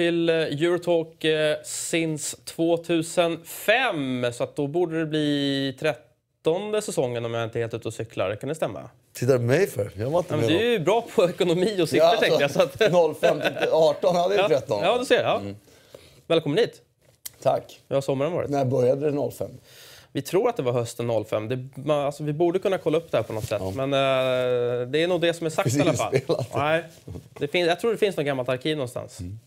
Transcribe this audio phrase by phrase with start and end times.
[0.00, 4.32] till eh, Eurotalk eh, since 2005.
[4.32, 7.94] Så att då borde det bli 13 säsongen om jag inte är helt ute och
[7.94, 8.36] cyklar.
[8.36, 8.90] Kan det stämma?
[9.12, 9.90] Tittar du på mig för?
[9.96, 12.20] Jag var inte Ja, med men du är ju bra på ekonomi och siffror Ja,
[12.20, 12.50] tänkte jag.
[12.50, 12.76] Så att,
[13.20, 14.80] 05 till 18 hade jag ja, 13.
[14.82, 15.22] ja, du ser.
[15.22, 15.40] Ja.
[16.26, 16.82] Välkommen hit.
[17.42, 17.80] Tack.
[17.88, 18.50] Hur har sommaren varit?
[18.50, 19.50] När började det 05?
[20.12, 21.48] Vi tror att det var hösten 05.
[21.48, 23.62] Det, alltså, vi borde kunna kolla upp det här på något sätt.
[23.74, 26.14] Men eh, det är nog det som är sagt i alla fall.
[26.54, 26.84] Nej,
[27.38, 29.20] det finns, jag tror det finns något gammalt arkiv någonstans.
[29.20, 29.38] Mm.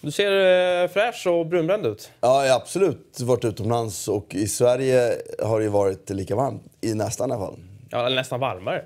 [0.00, 2.10] Du ser eh, fräsch och brunbränd ut.
[2.20, 5.12] Ja, jag har absolut varit utomlands och i Sverige
[5.42, 6.62] har det varit lika varmt.
[6.80, 7.56] I nästan i alla fall.
[7.90, 8.84] Ja, nästan varmare.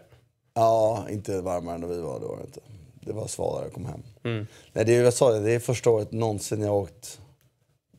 [0.55, 2.61] Ja, inte varmare än vi var, det var det inte.
[3.01, 4.03] Det var svalare när jag kom hem.
[4.23, 4.47] Mm.
[4.73, 7.21] Nej, det är, jag sa det, det är första året någonsin jag åkt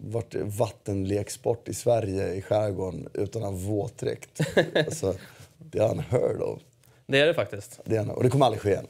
[0.03, 4.41] varit vattenleksport i Sverige i skärgården utan att ha våtdräkt.
[4.75, 5.15] alltså,
[5.57, 6.59] det är unheard of.
[7.05, 7.79] Det är det faktiskt.
[7.85, 8.87] Det är, och det kommer aldrig ske igen.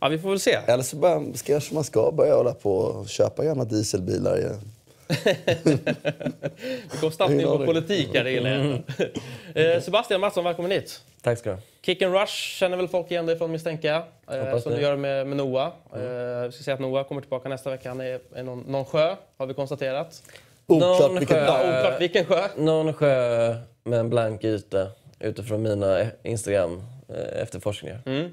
[0.00, 0.58] Ja, vi får väl se.
[0.66, 4.60] Eller så börjar, ska, kanske man ska börja hålla på och köpa gamla dieselbilar igen.
[6.92, 8.60] Vi kom snabbt in på politik här, det gillar jag.
[8.60, 8.82] Mm.
[9.54, 11.00] Eh, Sebastian Mattsson, välkommen hit.
[11.28, 11.56] Tack ska du.
[11.82, 14.02] Kick and Rush känner väl folk igen dig från misstänka.
[14.30, 14.78] Eh, som det.
[14.78, 15.66] du gör med, med Noah.
[15.66, 17.88] Eh, vi ska säga att Noah kommer tillbaka nästa vecka.
[17.88, 20.22] Han är i någon, någon sjö, har vi konstaterat.
[20.66, 21.46] Oklart Någon vilket sjö.
[21.46, 21.68] Namn.
[21.68, 22.48] oklart vilken sjö.
[22.56, 28.00] Någon sjö med en blank yta utifrån mina Instagram eh, efterforskningar.
[28.06, 28.32] Mm.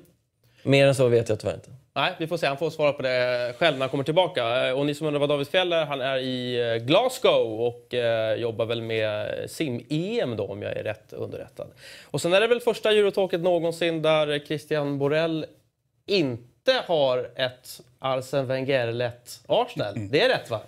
[0.63, 1.69] Mer än så vet jag tyvärr inte.
[1.95, 2.47] Nej, vi får se.
[2.47, 4.67] Han får svara på det själv när han kommer tillbaka.
[4.67, 7.93] Eh, Och ni som undrar vad David Fjell är, han är i eh, Glasgow och
[7.93, 11.67] eh, jobbar väl med sim-EM då, om jag är rätt underrättad.
[12.11, 15.45] Och sen är det väl första Eurotalket någonsin där Christian Borell
[16.05, 19.93] inte har ett Arsene Wenger-lett Arsenal.
[20.09, 20.61] Det är rätt va?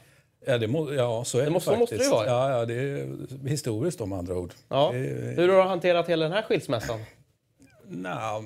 [0.46, 1.92] Ja, det må, ja, så är det, måste- så faktiskt.
[1.92, 2.60] måste det vara, ja.
[2.60, 3.08] Ja, det är
[3.48, 4.54] historiskt om andra ord.
[4.70, 4.90] Ja.
[4.94, 7.00] Det är, Hur har du hanterat hela den här skilsmässan?
[7.88, 8.44] Nja,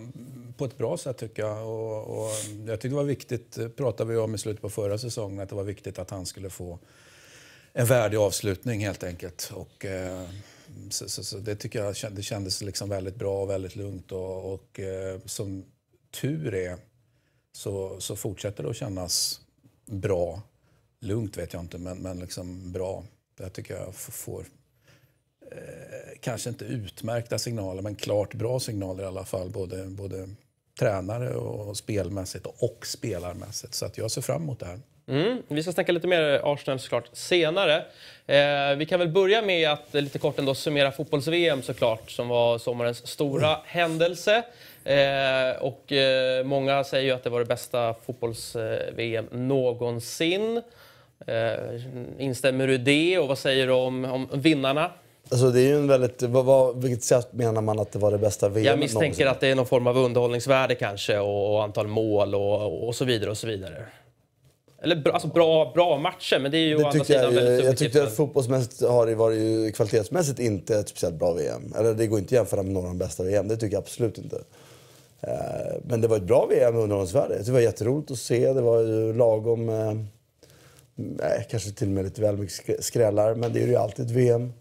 [0.61, 1.67] på ett bra sätt tycker jag.
[1.67, 2.31] Och, och
[2.67, 5.49] jag tyckte det var viktigt, eh, pratade vi om i slutet på förra säsongen, att
[5.49, 6.79] det var viktigt att han skulle få
[7.73, 9.51] en värdig avslutning helt enkelt.
[9.53, 10.29] Och, eh,
[10.89, 14.11] så, så, så det tycker jag det kändes liksom väldigt bra och väldigt lugnt.
[14.11, 15.65] Och, och eh, som
[16.11, 16.77] tur är
[17.51, 19.41] så, så fortsätter det att kännas
[19.85, 20.41] bra.
[20.99, 23.03] Lugnt vet jag inte, men, men liksom bra.
[23.37, 24.45] Det tycker jag får
[25.51, 29.49] eh, kanske inte utmärkta signaler, men klart bra signaler i alla fall.
[29.49, 30.29] Både, både
[30.79, 33.73] tränare och spelmässigt och spelarmässigt.
[33.73, 34.79] Så att jag ser fram emot det här.
[35.07, 37.75] Mm, vi ska snacka lite mer Arsenal såklart senare.
[38.27, 42.57] Eh, vi kan väl börja med att lite kort ändå summera fotbolls-VM såklart, som var
[42.57, 44.43] sommarens stora händelse.
[44.83, 50.61] Eh, och eh, många säger ju att det var det bästa fotbolls-VM någonsin.
[51.27, 51.53] Eh,
[52.19, 54.91] instämmer du i det och vad säger du om, om vinnarna?
[55.31, 58.11] Alltså det är ju en väldigt, vad, vad, vilket sätt menar man att det var
[58.11, 59.27] det bästa VM Jag misstänker någonsin?
[59.27, 63.05] att det är någon form av underhållningsvärde kanske och, och antal mål och, och så
[63.05, 63.85] vidare och så vidare.
[64.83, 67.21] Eller bra, alltså bra, bra matcher, men det är ju å Det andra tycker jag,
[67.29, 67.79] sidan väldigt jag, jag subjektivt.
[67.93, 71.73] tyckte att fotbollsmässigt har det varit ju kvalitetsmässigt inte ett speciellt bra VM.
[71.77, 73.81] Eller det går inte att jämföra med några av de bästa VM, det tycker jag
[73.81, 74.41] absolut inte.
[75.21, 75.29] Eh,
[75.83, 77.41] Men det var ett bra VM med underhållningsvärde.
[77.43, 79.69] Det var jätteroligt att se, det var ju lagom...
[79.69, 79.93] eh,
[80.95, 84.05] Nej, kanske till och med lite väl mycket skrä- skrällar, men det är ju alltid
[84.05, 84.53] ett VM.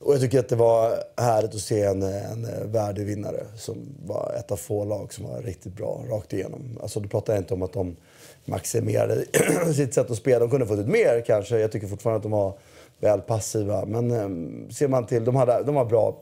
[0.00, 3.76] Och jag tycker att det var härligt att se en, en värdig vinnare som
[4.06, 6.78] var ett av få lag som var riktigt bra rakt igenom.
[6.82, 7.96] Alltså, då pratar jag inte om att de
[8.44, 9.24] maximerade
[9.74, 10.38] sitt sätt att spela.
[10.38, 11.58] De kunde fått ut mer kanske.
[11.58, 12.52] Jag tycker fortfarande att de var
[13.00, 13.84] väl passiva.
[13.84, 16.16] Men eh, ser man till, de, hade, de var bra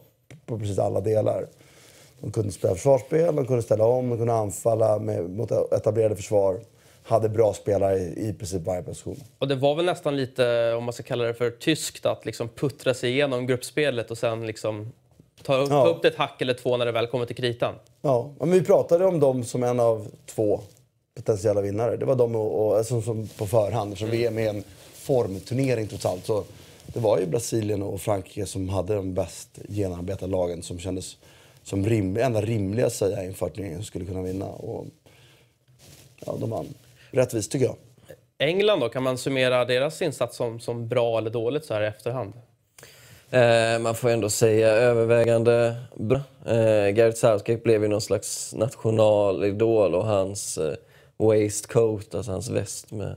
[0.47, 1.47] på precis alla delar.
[2.21, 6.61] De kunde spela försvarsspel, de kunde ställa om, de kunde anfalla med, mot etablerade försvar.
[7.09, 9.21] Hade bra spelare i, i princip varje position.
[9.39, 12.49] Och det var väl nästan lite, om man ska kalla det för tyskt, att liksom
[12.49, 14.93] puttra sig igenom gruppspelet och sen liksom
[15.43, 15.83] ta upp, Ja.
[15.85, 17.75] ta upp det ett hack eller två när det väl kommer till kritan.
[18.03, 20.61] Ja, men vi pratade om dem som en av två
[21.17, 21.97] potentiella vinnare.
[21.97, 24.65] Det var de och, och, som, som på förhand, eftersom VM är en
[24.95, 26.27] formturnering trots allt.
[26.27, 26.45] Så
[26.87, 31.17] det var ju Brasilien och Frankrike som hade de bäst genomarbetade lagen som kändes
[31.63, 34.47] som rim, enda rimliga att säga inför turneringen skulle kunna vinna.
[34.47, 34.87] Och,
[36.27, 36.67] ja, de vann.
[37.11, 37.77] Rättvist tycker jag.
[38.39, 41.87] England då, kan man summera deras insats som, som bra eller dåligt så här i
[41.87, 42.33] efterhand?
[43.31, 46.21] Eh, man får ändå säga övervägande bra.
[46.47, 50.75] Eh, Gareth Southgate blev ju någon slags nationalidol och hans eh,
[51.17, 53.17] waistcoat, alltså hans väst med,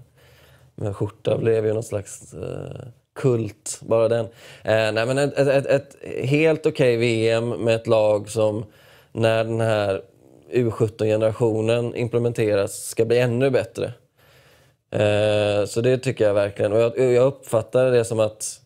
[0.75, 4.25] med skjorta, blev ju någon slags eh, kult, bara den.
[4.63, 5.95] Eh, nej, men ett, ett, ett, ett
[6.29, 8.65] helt okej VM med ett lag som
[9.11, 10.01] när den här
[10.51, 13.93] U17-generationen implementeras ska bli ännu bättre.
[14.91, 16.73] Eh, så det tycker jag verkligen.
[16.73, 18.61] Och jag, jag uppfattade det som att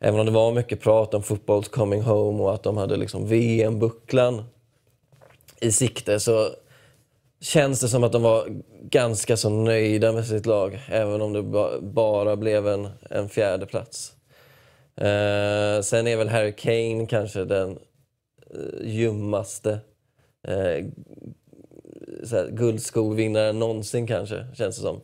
[0.00, 3.26] även om det var mycket prat om football's coming home och att de hade liksom
[3.26, 4.44] VM-bucklan
[5.60, 6.48] i sikte så
[7.40, 10.80] känns det som att de var ganska så nöjda med sitt lag.
[10.88, 14.12] Även om det ba bara blev en, en fjärde plats.
[14.96, 19.78] Eh, sen är väl Harry Kane kanske den eh, ljummaste
[20.48, 20.84] eh,
[22.50, 25.00] guldskovinnaren någonsin kanske, känns det som.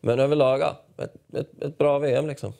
[0.00, 2.52] Men överlag, ja, ett, ett, ett bra VM liksom.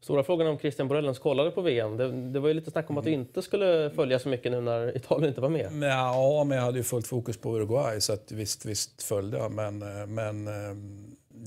[0.00, 1.96] Stora frågan om Christian Borellens kollade på VM.
[1.96, 4.60] Det, det, var ju lite snack om att du inte skulle följa så mycket nu
[4.60, 5.70] när Italien inte var med.
[5.82, 9.52] Ja, men jag hade ju fullt fokus på Uruguay så att visst, visst följde jag.
[9.52, 10.76] Men, eh, men eh,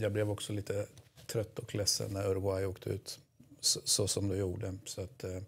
[0.02, 0.86] jag blev också lite
[1.28, 3.20] trött och ledsen när Uruguay åkte ut
[3.60, 4.74] så, så som det gjorde.
[4.86, 5.42] Så att, eh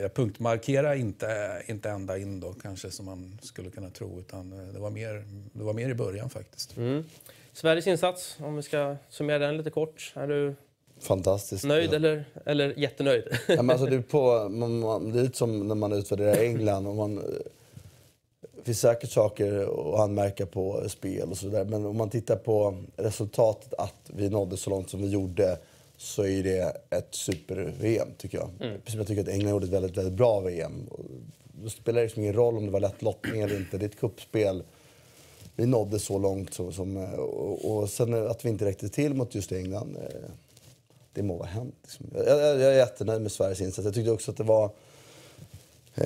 [0.00, 4.20] jag punktmarkerar inte, inte ända in då kanske som man skulle kunna tro.
[4.20, 6.76] Utan det var mer, det var mer i början faktiskt.
[6.76, 7.04] Mm.
[7.52, 10.12] Sveriges insats, om vi ska summera den lite kort.
[10.16, 10.54] Är du
[11.00, 11.64] Fantastiskt.
[11.64, 11.96] Nöjd ja.
[11.96, 13.24] eller, eller jättenöjd?
[13.48, 16.36] Ja, men alltså, det, är på, man, man, det är lite som när man utvärderar
[16.36, 16.86] England.
[16.86, 17.16] Och man,
[18.56, 21.64] det finns säkert saker att anmärka på spel och sådär.
[21.64, 25.58] Men om man tittar på resultatet att vi nådde så långt som vi gjorde
[26.04, 28.50] så är det ett super-VM tycker jag.
[28.60, 28.80] Mm.
[28.86, 30.72] Jag tycker att England gjorde ett väldigt, väldigt bra VM.
[31.64, 33.78] Det spelar liksom ingen roll om det var lätt lottning eller inte.
[33.78, 34.62] Det är ett kuppspel
[35.56, 36.54] vi nådde så långt.
[36.54, 40.30] Så, som, och, och sen att vi inte räckte till mot just England, eh,
[41.12, 41.74] det må vara hänt.
[41.82, 42.06] Liksom.
[42.14, 43.84] Jag, jag, jag, är jättenöjd med Sveriges insats.
[43.84, 44.70] Jag tyckte också att det var...
[45.94, 46.04] Eh,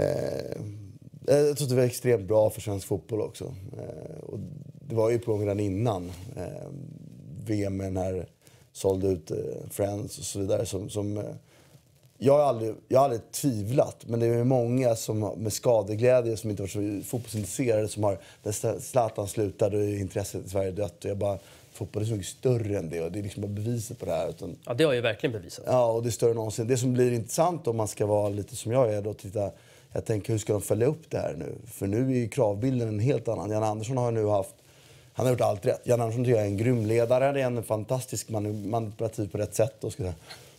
[1.27, 3.55] jag tror att det var extremt bra för svensk fotboll också.
[3.79, 4.39] Eh, och
[4.89, 6.69] det var ju på gång redan innan eh,
[7.47, 8.27] VM med den här
[8.79, 9.37] sålde ut eh,
[9.71, 10.67] Friends och så vidare.
[10.67, 11.25] Som, som eh,
[12.19, 16.51] jag, har aldrig, jag har aldrig tvivlat, men det är många som med skadeglädje som
[16.51, 18.19] inte varit så fotbollsintresserade som har...
[18.43, 21.05] När Zlatan slutade och intresset i Sverige dött.
[21.05, 21.39] Och jag bara,
[21.73, 24.13] fotboll är så mycket större än det och det är liksom bara beviset på det
[24.13, 24.29] här.
[24.29, 25.65] Utan, ja, det har ju verkligen bevisat.
[25.69, 26.67] Ja, och det är större än någonsin.
[26.67, 29.51] Det som blir intressant om man ska vara lite som jag är då, titta,
[29.93, 31.55] jag tänker hur ska de följa upp det här nu?
[31.67, 33.51] För nu är ju kravbilden en helt annan.
[33.51, 34.55] Jan Andersson har nu haft
[35.19, 35.81] han har gjort allt rätt.
[35.85, 37.33] Jan Andersson tycker jag är en grym ledare.
[37.33, 39.85] Det är en fantastisk manipulativ på rätt sätt.
[39.85, 40.15] Och ska säga,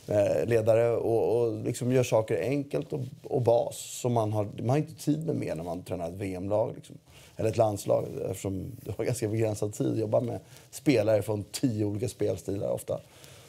[0.08, 3.78] eh, ledare och, och liksom gör saker enkelt och, och bas.
[4.02, 6.72] Som man, har, man har inte tid med mer när man tränar ett VM-lag.
[6.76, 6.98] Liksom.
[7.38, 10.40] Eller ett landslag eftersom du har ganska begränsad tid att jobba med
[10.72, 13.00] spelare från tio olika spelstilar ofta.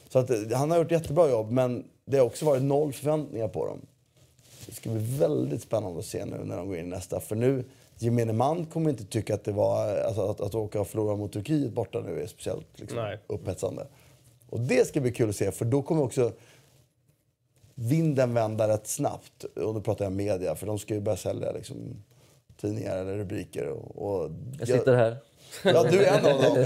[0.09, 3.49] Så att, eh, han har gjort jättebra jobb men det har också varit noll förväntningar
[3.49, 3.81] på dem.
[4.67, 7.21] Det ska bli väldigt spännande att se nu när de går in i nästa.
[7.21, 7.65] För nu,
[8.02, 11.32] gemene man kommer inte tycka att det var, alltså, att, att åka och förlora mot
[11.32, 13.87] Turkiet borta nu är speciellt liksom, upphetsande.
[14.50, 16.32] Och det ska bli kul att se för då kommer också
[17.75, 19.44] vinden vända rätt snabbt.
[19.44, 21.76] Och då pratar jag media, för de ska ju börja sälja liksom,
[22.61, 23.69] tidningar eller rubriker.
[23.69, 25.17] Och, och jag sitter här.
[25.62, 26.64] Ja, du är en av dem.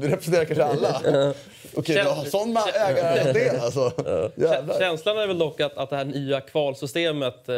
[0.00, 1.34] Du representerar kanske alla.
[1.76, 3.92] Okej, du har sån ägarandel alltså.
[4.36, 4.78] Jävlar.
[4.78, 7.54] Känslan är väl dock att, att det här nya kvalsystemet, eh,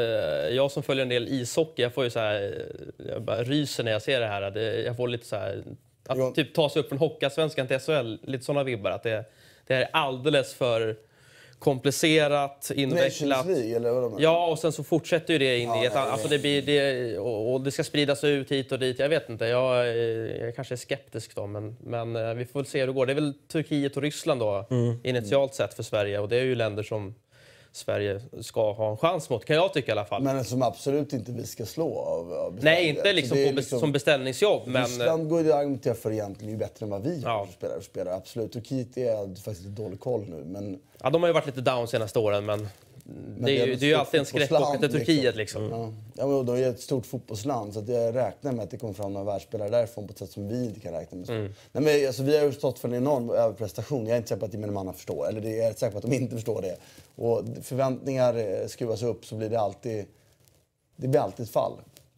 [0.57, 2.65] jag som följer en del ishockey, jag får ju så här,
[3.09, 4.51] jag bara ryser när jag ser det här.
[4.51, 5.63] Det, jag får lite så här,
[6.07, 8.91] att typ ta sig upp från Hockeyallsvenskan till SHL, lite sådana vibbar.
[8.91, 9.25] Att det,
[9.67, 10.97] det är alldeles för
[11.59, 13.47] komplicerat, invecklat.
[13.47, 15.95] League, eller vad ja, och sen så fortsätter ju det in ja, i ett...
[15.95, 18.99] Nej, alltså det blir, det, och, och, det ska spridas ut hit och dit.
[18.99, 19.97] Jag vet inte, jag,
[20.39, 23.07] jag kanske är skeptisk då, men, men eh, vi får väl se hur det går.
[23.07, 25.01] Det är väl Turkiet och Ryssland då, mm.
[25.05, 26.19] initialt sett för Sverige.
[26.19, 27.15] Och det är ju länder som
[27.77, 30.23] Sverige ska ha en chans mot, kan jag tycka i alla fall.
[30.23, 33.93] Men som absolut inte vi ska slå av, av Nej, inte liksom, på, liksom som
[33.93, 34.63] beställningsjobb.
[34.67, 34.85] Men...
[34.85, 37.49] Ryssland går ju att argumentera för egentligen är bättre än vad vi ja.
[37.57, 38.13] spelar, spelar.
[38.13, 38.53] Absolut.
[38.53, 40.45] Turkiet är faktiskt lite dålig koll nu.
[40.45, 40.79] Men...
[41.03, 42.69] Ja, de har ju varit lite down senaste åren, men
[43.39, 45.37] det är, ju, det är ju alltid en skräckåka till Turkiet.
[45.37, 45.63] Liksom.
[45.63, 45.81] liksom.
[45.81, 45.93] Ja.
[46.23, 49.13] ja, men de är ett stort fotbollsland så jag räknar med att det kommer fram
[49.13, 51.31] några världsspelare därifrån på ett sätt som vi inte kan räkna med.
[51.31, 51.55] Mm.
[51.73, 54.07] Nej, men, alltså, vi har ju stått för en enorm överprestation.
[54.07, 55.29] Jag är inte säker på att gemene man förstår.
[55.29, 56.77] Eller jag är säker på att de inte förstår det.
[57.17, 60.05] Och förväntningar eh, skruvas upp så blir det alltid,
[60.97, 61.73] det blir alltid ett fall.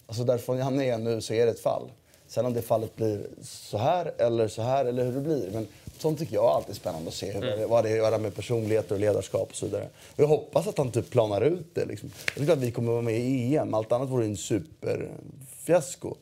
[0.06, 1.90] Alltså därifrån han är nu så är det ett fall.
[2.26, 5.50] Sen om det fallet blir så här eller så här eller hur det blir.
[5.52, 5.66] Men
[6.00, 7.30] sånt tycker jag är alltid spännande att se.
[7.30, 7.68] Mm.
[7.68, 9.88] Vad det gör med personligheter och ledarskap och så vidare.
[10.16, 11.84] Och jag hoppas att han typ planar ut det.
[11.84, 12.10] Liksom.
[12.26, 13.74] Jag tycker att vi kommer vara med i EM.
[13.74, 16.14] Allt annat vore en superfiasko.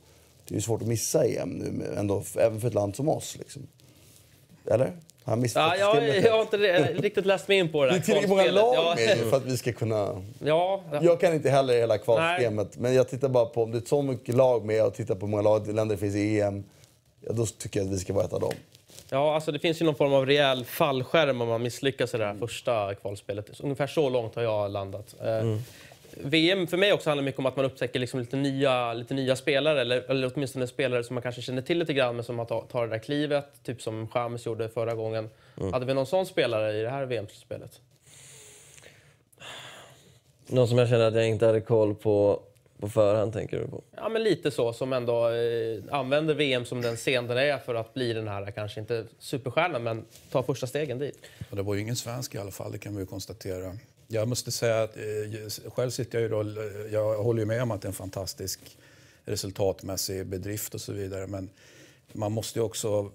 [0.49, 3.37] Det är svårt att missa EM nu, ändå, även för ett land som oss.
[3.39, 3.67] Liksom.
[4.67, 4.93] Eller?
[5.27, 6.57] Han ja, jag, jag har inte
[6.93, 9.45] riktigt läst mig in på det där Det är tillräckligt många lag med för att
[9.45, 10.23] vi ska kunna...
[10.39, 13.89] Ja, Jag kan inte heller hela kvalsystemet, men jag tittar bara på om det är
[13.89, 16.65] så mycket lag med och tittar på hur många lag, länder det finns i EM.
[17.21, 18.53] Ja, då tycker jag att vi ska vara ett av dem.
[19.11, 22.25] Ja, alltså det finns ju någon form av rejäl fallskärm om man misslyckas i det
[22.25, 23.61] här första kvalspelet.
[23.61, 25.15] Ungefär så långt har jag landat.
[25.21, 25.59] Eh, mm.
[26.17, 29.37] VM för mig också handlar mycket om att man upptäcker liksom lite, nya, lite nya
[29.37, 32.65] spelare, eller, eller åtminstone spelare som man kanske känner till lite grann men som tar,
[32.73, 35.31] tar det där klivet, typ som Chamez gjorde förra gången.
[35.61, 35.73] Mm.
[35.73, 37.81] Hade vi någon sån spelare i det här VM-slutspelet?
[40.47, 42.43] Någon som jag känner att jag inte hade koll på
[42.81, 43.83] på förhand tänker du på?
[43.97, 44.73] Ja, men lite så.
[44.73, 48.51] Som ändå eh, använder VM som den scen den är för att bli den här,
[48.51, 51.19] kanske inte superstjärnan, men ta första stegen dit.
[51.51, 53.77] Och det var ju ingen svensk i alla fall, det kan vi ju konstatera.
[54.09, 57.71] Jag måste säga att eh, själv sitter jag ju då, jag håller ju med om
[57.71, 58.61] att det är en fantastisk
[59.25, 61.51] resultatmässig bedrift och så vidare, men
[62.13, 63.11] man måste ju också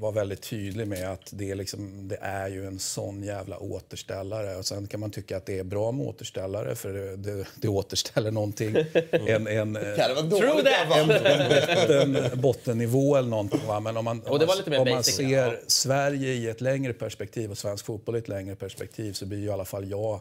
[0.00, 4.56] vara väldigt tydlig med att det är, liksom, det är ju en sån jävla återställare.
[4.56, 7.68] Och sen kan man tycka att det är bra med återställare för det, det, det
[7.68, 8.76] återställer någonting.
[9.10, 13.60] En, en, en, en botten, bottennivå eller någonting.
[13.66, 13.80] Va?
[13.80, 15.60] Men om man, om man, om man ser.
[15.66, 19.46] Sverige i ett längre perspektiv och svensk fotboll i ett längre perspektiv så blir ju
[19.46, 20.20] i alla fall jag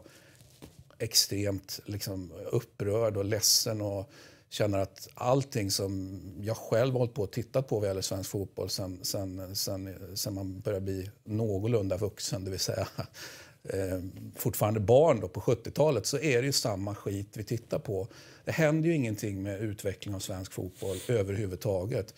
[0.99, 3.81] extremt liksom, upprörd och ledsen.
[3.81, 4.09] Och,
[4.49, 8.29] känner att allting som jag själv har hållit på och tittat på vad gäller svensk
[8.29, 12.87] fotboll sen, sen, sen, sen man började bli någorlunda vuxen, det vill säga
[13.63, 13.99] eh,
[14.35, 18.07] fortfarande barn då på 70-talet, så är det ju samma skit vi tittar på.
[18.45, 22.13] Det händer ju ingenting med utveckling av svensk fotboll överhuvudtaget.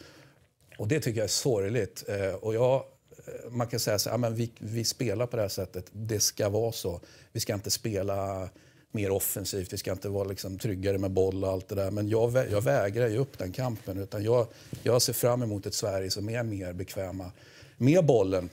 [0.78, 2.04] Och det tycker jag är sorgligt.
[2.08, 5.42] Eh, och jag, eh, man kan säga så här, men vi, vi spelar på det
[5.42, 7.02] här sättet, det ska vara så.
[7.32, 8.50] Vi ska inte spela
[8.92, 11.92] mer offensivt, vi ska inte vara liksom tryggare med boll och allt det där.
[11.92, 13.98] Men jag, jag vägrar ge upp den kampen.
[13.98, 14.48] Utan jag,
[14.84, 17.32] jag ser fram emot ett Sverige som är mer bekväma
[17.78, 18.50] med bollen.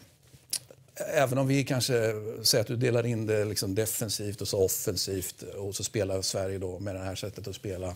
[1.14, 5.42] Även om vi kanske säger att du delar in det liksom defensivt och så offensivt
[5.42, 7.94] och så spelar Sverige då med det här sättet att spela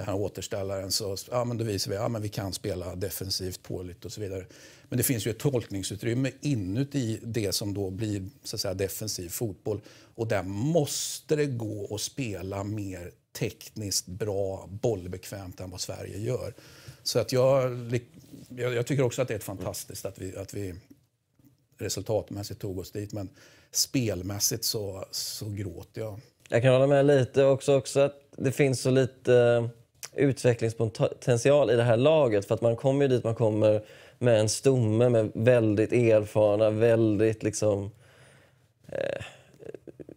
[0.00, 3.62] den här återställaren så ja, men då visar vi att ja, vi kan spela defensivt,
[3.62, 4.46] påligt och så vidare.
[4.88, 9.28] Men det finns ju ett tolkningsutrymme inuti det som då blir så att säga, defensiv
[9.28, 9.80] fotboll.
[10.14, 16.54] Och där måste det gå att spela mer tekniskt bra, bollbekvämt än vad Sverige gör.
[17.02, 17.70] Så att jag,
[18.48, 20.74] jag, jag tycker också att det är fantastiskt att vi, att vi
[21.78, 23.12] resultatmässigt tog oss dit.
[23.12, 23.28] Men
[23.72, 26.20] spelmässigt så, så gråter jag.
[26.48, 29.68] Jag kan hålla med lite också, också att det finns så lite
[30.16, 32.46] utvecklingspotential i det här laget.
[32.46, 33.82] För att man kommer ju dit man kommer
[34.18, 37.90] med en stomme med väldigt erfarna, väldigt liksom...
[38.88, 39.24] Eh,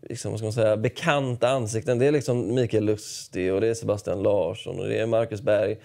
[0.01, 1.99] liksom, vad ska man säga, bekanta ansikten.
[1.99, 5.77] Det är liksom Mikael Lustig och det är Sebastian Larsson och det är Marcus Berg.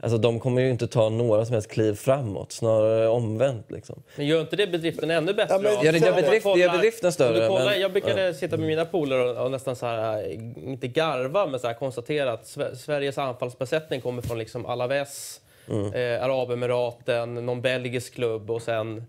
[0.00, 3.70] Alltså, de kommer ju inte ta några som helst kliv framåt, snarare omvänt.
[3.70, 4.02] Liksom.
[4.16, 5.54] Men gör inte det bedriften ännu bättre?
[5.54, 7.48] Ja, men, det gör, bedrift, kollar, gör bedriften större.
[7.48, 8.34] Kollar, men, jag brukade ja.
[8.34, 10.32] sitta med mina polare och, och, nästan så här,
[10.64, 15.92] inte garva, men så här, konstatera att Sveriges anfallsbesättning kommer från liksom Alaves, mm.
[15.92, 19.04] eh, Arabemiraten, någon belgisk klubb och sen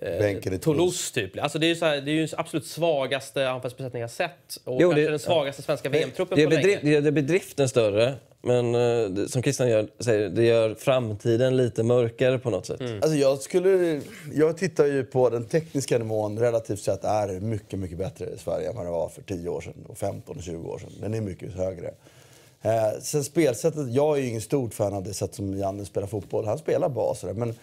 [0.00, 1.14] eh, Toulouse.
[1.14, 1.42] Typ.
[1.42, 4.56] Alltså det, är ju så här, det är ju absolut svagaste anfallsbesättning jag sett.
[4.64, 6.80] Och jo, kanske det, den svagaste svenska VM-truppen på länge.
[6.82, 8.14] Det är bedriften större.
[8.42, 12.80] Men eh, som Christian gör, säger, det gör framtiden lite mörkare på något sätt.
[12.80, 12.94] Mm.
[12.94, 14.00] Alltså jag, skulle,
[14.32, 18.70] jag tittar ju på den tekniska nivån relativt sett är mycket, mycket bättre i Sverige
[18.70, 20.90] än vad det var för 10 år sedan, och 15 och 20 år sedan.
[21.00, 21.90] Den är mycket högre.
[22.62, 26.06] Eh, sen spelsättet, jag är ju ingen stort fan av det sätt som Janne spelar
[26.06, 26.46] fotboll.
[26.46, 27.54] Han spelar bra sådär, men,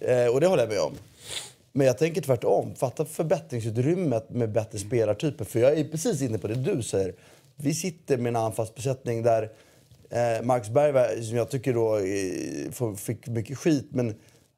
[0.00, 0.92] eh, och det håller jag med om.
[1.76, 2.74] Men jag tänker tvärtom.
[2.74, 5.44] Fatta förbättringsutrymmet med bättre spelartyper.
[5.44, 7.14] För jag är precis inne på det du säger.
[7.56, 9.42] Vi sitter med en anfallsbesättning där
[10.10, 14.14] eh, Marcus Berg, som jag tycker då eh, fick mycket skit, men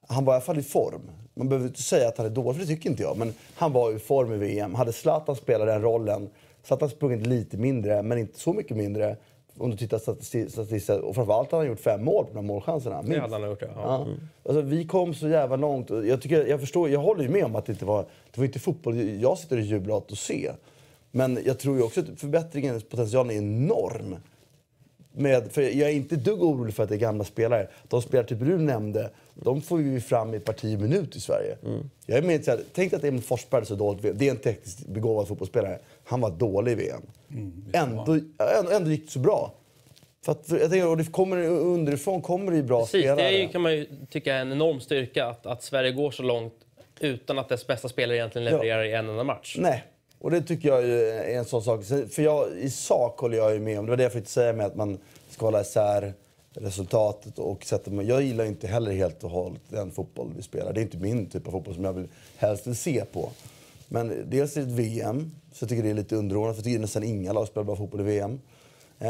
[0.06, 1.10] han var i alla fall i form.
[1.34, 3.16] Man behöver inte säga att han är dålig, för det tycker inte jag.
[3.16, 4.74] Men han var i form i VM.
[4.74, 6.30] Hade Zlatan spelat den rollen,
[6.62, 9.16] Zlatan sprungit lite mindre, men inte så mycket mindre,
[9.58, 10.90] om du tittar statistiskt.
[10.90, 13.02] Och framförallt har han gjort fem mål på de här målchanserna.
[13.02, 13.14] Minst.
[13.14, 13.68] Det hade han gjort, ja.
[13.76, 14.02] ja.
[14.02, 14.18] Mm.
[14.42, 15.90] Alltså, vi kom så jävla långt.
[15.90, 18.44] Jag, tycker, jag, förstår, jag håller ju med om att det inte var, det var
[18.44, 20.52] inte fotboll jag sitter och jublar åt att se.
[21.10, 24.16] Men jag tror ju också att förbättringens potential är enorm.
[25.18, 27.68] Med, för jag är inte dugg orolig för att det är gamla spelare.
[27.88, 31.20] De spelare typ du nämnde, de får vi fram i ett par tio minuter i
[31.20, 31.56] Sverige.
[31.64, 31.90] Mm.
[32.06, 34.18] Jag är med så här, tänk att Emil Forsberg är så dåligt.
[34.18, 35.78] Det är en tekniskt begåvad fotbollsspelare.
[36.04, 37.02] Han var dålig i VM.
[37.30, 38.12] Mm, ändå,
[38.58, 39.52] ändå, ändå gick det så bra.
[40.24, 43.28] För att, jag tänker, och det kommer, underifrån kommer det ju bra Precis, spelare.
[43.28, 46.22] Det är, kan man ju tycka är en enorm styrka att, att Sverige går så
[46.22, 46.54] långt
[47.00, 48.86] utan att dess bästa spelare egentligen levererar ja.
[48.86, 49.56] i en enda match.
[49.58, 49.84] Nej,
[50.18, 51.84] och det tycker jag är en sån sak.
[51.84, 54.52] För jag, i sak håller jag ju med om, det var det jag försökte säga
[54.52, 54.98] med att man
[55.30, 56.14] ska hålla isär
[56.54, 60.72] resultatet och sätta Jag gillar inte heller helt och hållet den fotboll vi spelar.
[60.72, 63.30] Det är inte min typ av fotboll som jag vill helst vill se på.
[63.88, 66.56] Men dels är det ett VM, så jag tycker det är lite underordnat.
[66.56, 68.40] För jag tycker nästan inga lag spelar bra fotboll i VM.
[68.98, 69.08] Eh,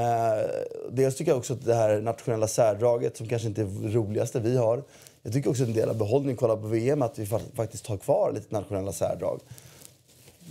[0.90, 4.40] dels tycker jag också att det här nationella särdraget, som kanske inte är det roligaste
[4.40, 4.82] vi har.
[5.22, 7.96] Jag tycker också att en del av behållningen, kolla på VM, att vi faktiskt har
[7.96, 9.40] kvar lite nationella särdrag.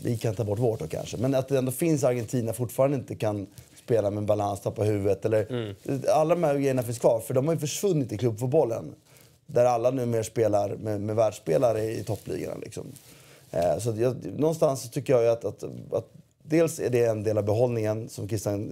[0.03, 1.17] Vi kan ta bort vårt då kanske.
[1.17, 3.47] Men att det ändå finns Argentina fortfarande inte kan
[3.83, 5.25] spela med balans, tappa huvudet.
[5.25, 5.75] Eller, Mm.
[6.13, 8.95] Alla de här grejerna finns kvar, för de har ju försvunnit i klubbfotbollen.
[9.45, 12.55] Där alla numera spelar med, med världsspelare i toppligorna.
[12.61, 12.85] Liksom.
[13.51, 16.07] Eh, så jag, någonstans tycker jag att, att, att
[16.43, 18.71] dels är det en del av behållningen som Christian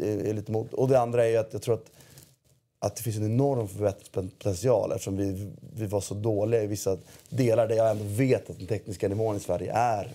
[0.00, 0.74] är, är lite emot.
[0.74, 1.90] Och det andra är att jag tror att
[2.82, 6.96] att det finns en enorm förbättringspotential eftersom vi, vi var så dåliga i vissa
[7.28, 10.10] delar där jag ändå vet att den tekniska nivån i Sverige är,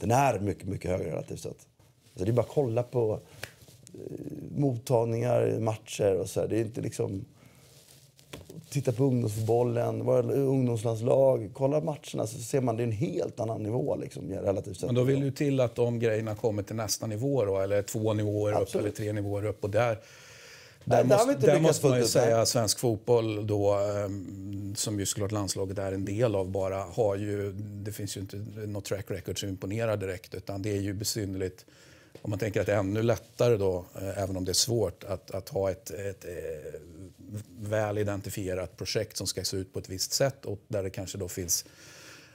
[0.00, 1.66] den är mycket, mycket högre relativt sett.
[2.16, 3.20] Så det är bara att kolla på
[3.94, 4.00] eh,
[4.56, 6.48] mottagningar, matcher och så här.
[6.48, 7.24] Det är inte liksom...
[8.70, 13.62] Titta på ungdomsfotbollen, våra ungdomslandslag, kolla matcherna så ser man det är en helt annan
[13.62, 14.86] nivå liksom, relativt sett.
[14.86, 18.14] Men då vill ju till att de grejerna kommer till nästa nivå då, eller två
[18.14, 18.84] nivåer upp Absolut.
[18.84, 19.64] eller tre nivåer upp.
[19.64, 19.98] Och där,
[20.84, 25.32] där måste, där måste man ju säga att svensk fotboll då, ehm, som ju såklart
[25.32, 29.40] landslaget är en del av bara, har ju, det finns ju inte något track record
[29.40, 31.66] som imponerar direkt utan det är ju besynnerligt.
[32.22, 35.04] Om man tänker att det är ännu lättare då, eh, även om det är svårt,
[35.04, 36.80] att, att ha ett, ett eh,
[37.60, 41.18] väl identifierat projekt som ska se ut på ett visst sätt och där det kanske
[41.18, 41.64] då finns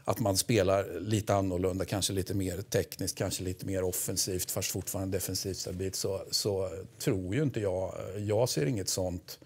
[0.06, 5.18] att man spelar lite annorlunda, kanske lite mer tekniskt, kanske lite mer offensivt fast fortfarande
[5.18, 6.70] defensivt stabilt så, så
[7.00, 9.40] tror ju inte jag, jag ser inget sånt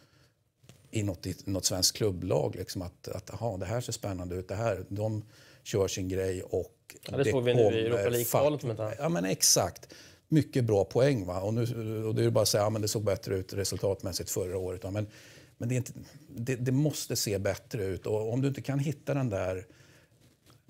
[0.92, 2.56] i något, i något svenskt klubblag.
[2.56, 5.24] Liksom att, att aha, det här ser spännande ut, det här, de
[5.64, 6.76] kör sin grej och
[7.12, 8.96] Ja, det såg vi nu i Europa League-kvalet.
[9.00, 9.94] Ja men exakt.
[10.28, 11.26] Mycket bra poäng.
[11.26, 11.42] Va?
[11.42, 11.62] Och, nu,
[12.06, 14.30] och det är ju bara att säga att ja, men det såg bättre ut resultatmässigt
[14.30, 14.84] förra året.
[14.84, 14.92] Va?
[14.92, 15.08] Men,
[15.58, 15.92] men det, är inte,
[16.36, 18.06] det, det måste se bättre ut.
[18.06, 19.66] Och om du inte kan hitta den där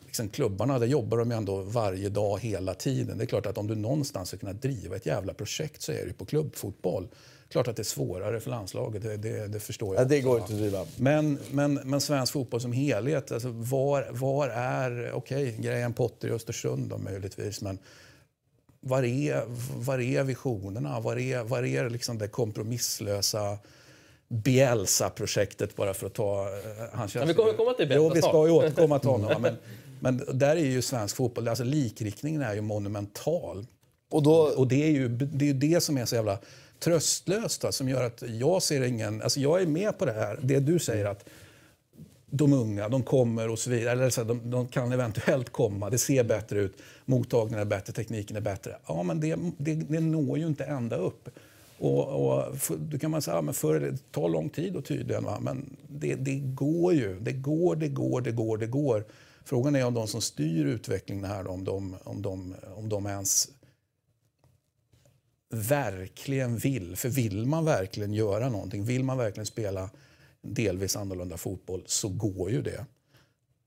[0.09, 3.17] liksom klubbarna, där jobbar de ju ändå varje dag hela tiden.
[3.17, 6.05] Det är klart att om du någonstans ska kunna driva ett jävla projekt så är
[6.05, 7.07] det på klubbfotboll.
[7.49, 10.01] Klart att det är svårare för landslaget, det, det, det förstår jag.
[10.03, 10.85] Ja, det går inte att driva.
[10.97, 16.31] Men, men, men svensk fotboll som helhet, alltså var, var är, okej, Graham Potter i
[16.31, 17.79] Östersund då möjligtvis, men
[18.81, 19.43] var är,
[19.77, 20.99] var är visionerna?
[20.99, 23.57] Var är, var är liksom det kompromisslösa
[24.27, 26.41] Bielsa-projektet bara för att ta...
[26.41, 29.09] eh, Han känns Ja, vi kommer komma till Bielsa Jo, vi ska ju återkomma till
[29.09, 29.41] honom.
[29.41, 29.55] Men,
[29.99, 33.65] men där är ju svensk fotboll, alltså likriktningen är ju monumental.
[34.09, 36.39] Och då, Och det är ju det, är ju det som är så jävla
[36.79, 39.21] tröstlöst, som gör att jag ser ingen...
[39.21, 41.29] Alltså jag är med på det här, det du säger att
[42.31, 43.91] de unga, de kommer och så vidare.
[43.91, 47.93] Eller så här, de, de kan eventuellt komma, det ser bättre ut, mottagningen är bättre,
[47.93, 48.75] tekniken är bättre.
[48.87, 51.29] Ja, men det, det, det når ju inte ända upp.
[51.79, 55.23] Och, och då kan man säga, ja, men för, det tar lång tid då tydligen,
[55.23, 55.37] va?
[55.41, 57.19] men det, det går ju.
[57.19, 59.05] Det går, det går, det går, det går.
[59.49, 63.49] Frågan är om de som styr utvecklingen här, om de, om de, om de ens
[65.49, 66.95] verkligen vill.
[66.95, 69.89] För vill man verkligen göra någonting, vill man verkligen spela
[70.41, 72.85] delvis annorlunda fotboll så går ju det.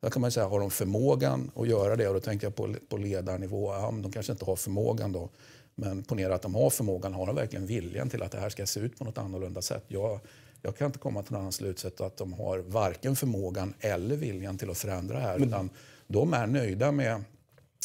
[0.01, 2.09] Då kan man säga, har de förmågan att göra det?
[2.09, 3.73] Och då tänker jag på, på ledarnivå.
[3.73, 5.29] Ja, de kanske inte har förmågan då.
[5.75, 7.15] Men ponera att de har förmågan.
[7.15, 9.85] Har de verkligen viljan till att det här ska se ut på något annorlunda sätt?
[9.89, 10.21] Jag,
[10.63, 14.59] jag kan inte komma till någon annan slutsats att de har varken förmågan eller viljan
[14.59, 15.47] till att förändra det här.
[15.47, 15.71] Utan
[16.07, 17.25] de är nöjda med,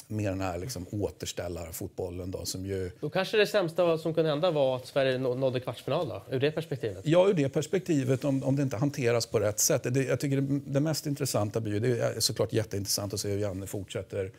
[0.07, 4.51] med den här liksom återställarfotbollen då, som ju Då kanske det sämsta som kunde hända
[4.51, 6.99] var att Sverige nå- nådde kvartsfinal då, ur det perspektivet.
[7.03, 9.93] Ja, ur det perspektivet, om, om det inte hanteras på rätt sätt.
[9.93, 13.29] Det, jag tycker det, det mest intressanta blir ju, det är såklart jätteintressant att se
[13.29, 14.31] hur Janne fortsätter.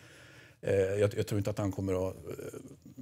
[0.62, 2.32] Eh, jag, jag tror inte att han kommer att, eh,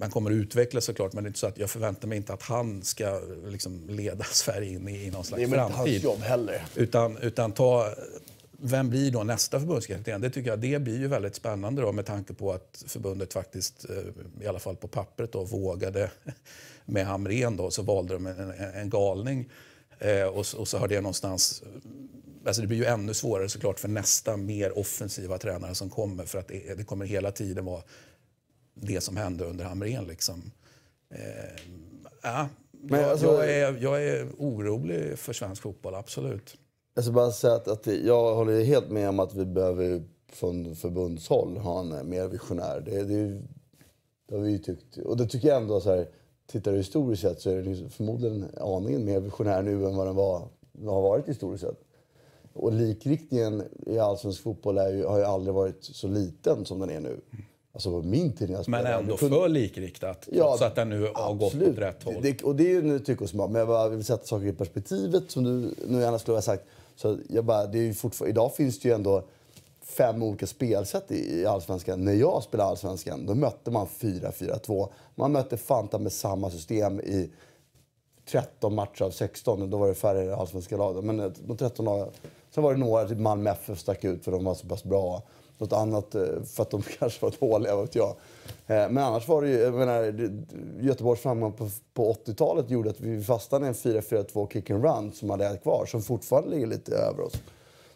[0.01, 2.33] han kommer att utvecklas såklart, men det är inte så att jag förväntar mig inte
[2.33, 5.61] att han ska liksom, leda Sverige in i, i någon det slags är väl inte
[5.61, 6.03] hans framtid.
[6.05, 6.62] jobb heller.
[6.75, 7.95] Utan, utan ta,
[8.59, 10.21] vem blir då nästa förbundskapten?
[10.21, 13.87] Det tycker jag det blir ju väldigt spännande då, med tanke på att förbundet faktiskt,
[13.90, 16.11] eh, i alla fall på pappret, då, vågade
[16.85, 19.49] med Hamrén då, så valde de en, en, galning.
[19.99, 21.62] Eh, och, så- och så har det någonstans...
[22.46, 26.38] Alltså det blir ju ännu svårare såklart för nästa mer offensiva tränare som kommer för
[26.38, 27.82] att det, det kommer hela tiden vara
[28.74, 30.04] det som hände under Hamrén.
[30.04, 30.52] Liksom.
[31.11, 31.18] Eh,
[32.22, 36.56] ja, Men jag, alltså- jag, är, jag är orolig för svensk fotboll, absolut.
[36.94, 40.76] Jag ska bara säga att, att jag håller helt med om att vi behöver från
[40.76, 42.80] förbundshåll ha en eh, mer visionär.
[42.80, 43.42] Det, det,
[44.28, 44.96] det har vi ju tyckt.
[44.96, 46.09] Och det tycker jag ändå så här,
[46.46, 50.06] tittar du historiskt sett så är den ju förmodligen aningen mer visionär nu än vad
[50.06, 50.48] den var,
[50.85, 51.86] har varit historiskt sett.
[52.57, 57.01] Och likriktningen i allsvensk fotboll ju, har ju aldrig varit så liten som den är
[57.01, 57.21] nu.
[57.73, 58.95] Alltså på min tid när jag Men spelade.
[59.01, 62.14] ändå det kunde- för likriktat, trots att den nu har gått åt rätt håll.
[62.23, 63.51] Det, och det är ju nu tycke och smak.
[63.51, 66.64] Men jag bara vill sätta saker i perspektivet som du nu gärna skulle ha sagt.
[66.97, 69.23] Så jag bara, det är ju fortfar- idag finns det ju ändå
[69.83, 72.05] fem olika spelsätt i, i Allsvenskan.
[72.05, 74.88] När jag spelade Allsvenskan då mötte man 4-4-2.
[75.14, 77.31] Man mötte Fanta med samma system i
[78.31, 79.71] 13 matcher av 16.
[79.71, 81.05] Då var det färre allsvenska lag.
[81.05, 82.09] Men eh, de 13 lag.
[82.57, 85.23] Sen var det några, typ Malmö FF stack ut för de var så pass bra.
[85.59, 88.09] något annat eh, för att de kanske var dåliga, vet jag.
[88.66, 90.31] Eh, men annars var det ju, jag menar,
[90.81, 95.12] Göteborgs framgång på, på 80-talet gjorde att vi fastnade i en 4-4-2 kick and run
[95.12, 97.35] som hade ett kvar, som fortfarande ligger lite över oss.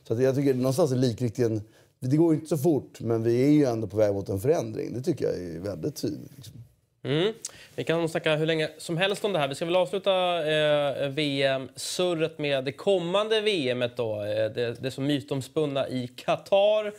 [0.08, 1.62] Så att jag tycker någonstans är likriktningen,
[2.00, 4.92] det går inte så fort, men vi är ju ändå på väg mot en förändring.
[4.92, 6.36] Det tycker jag är väldigt tydligt.
[6.36, 6.54] Liksom.
[7.02, 7.32] Mm.
[7.76, 9.48] Vi kan snacka hur länge som helst om det här.
[9.48, 10.12] Vi ska väl avsluta
[10.52, 14.22] eh, VM-surret med det kommande VMet då.
[14.22, 16.92] Eh, det, det som mytomspunna i Qatar.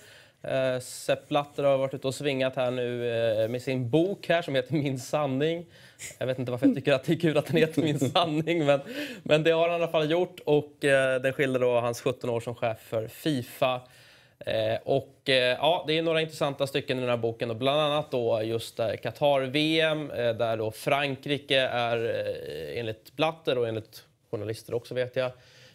[0.43, 3.09] Eh, Sepp Blatter har varit ute och svingat här nu
[3.43, 5.65] eh, med sin bok här som heter Min sanning.
[6.17, 8.65] Jag vet inte varför jag tycker att det är kul att den heter Min sanning,
[8.65, 8.79] men,
[9.23, 10.39] men det har han i alla fall gjort.
[10.45, 13.81] Och eh, den skildrar då hans 17 år som chef för Fifa.
[14.45, 17.81] Eh, och eh, ja, det är några intressanta stycken i den här boken, och bland
[17.81, 24.03] annat då just eh, Qatar-VM eh, där då Frankrike är eh, enligt Blatter och enligt
[24.31, 25.31] journalister också vet jag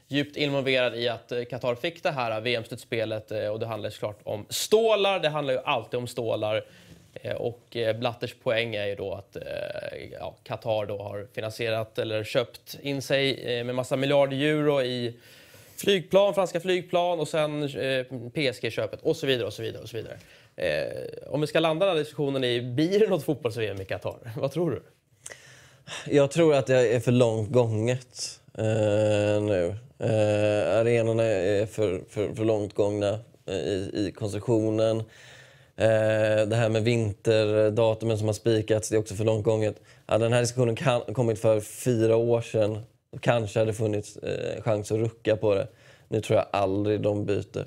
[0.09, 4.47] djupt involverad i att eh, Qatar fick det här VM-slutspelet och det handlar såklart om
[4.49, 5.21] stålar.
[5.21, 6.65] Det handlar ju alltid om stålar.
[7.37, 9.37] Och Blatters poäng är ju då att
[10.13, 15.15] ja, Qatar då har finansierat eller köpt in sig med massa miljarder euro i
[15.81, 19.83] flygplan, franska flygplan och sen eh, PSG-köpet och så vidare och så vidare.
[19.83, 20.19] och så vidare.
[20.57, 24.33] Eh, om vi ska landa den här diskussionen i, blir det något fotbolls-VM i Qatar?
[24.37, 24.83] Vad tror du?
[26.07, 29.75] Jag tror att det är för långt gånget eh, nu.
[29.99, 34.99] Eh, arenorna är för, för, för långt gångna eh, i, i konstruktionen.
[35.77, 39.81] Eh, det här med vinterdatumen som har spikats, det är också för långt gånget.
[40.07, 42.83] Ja, den här diskussionen kan, kommit för fyra år sedan
[43.21, 45.69] kanske hade funnits eh, chans att rucka på det.
[46.09, 47.67] Nu tror jag aldrig de byter.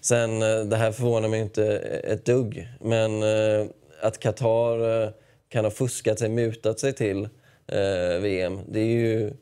[0.00, 2.68] Sen, eh, det här förvånar mig inte eh, ett dugg.
[2.80, 3.66] Men eh,
[4.02, 5.10] att Qatar eh,
[5.48, 7.28] kan ha fuskat sig, mutat sig till
[7.66, 9.32] eh, VM, det är ju,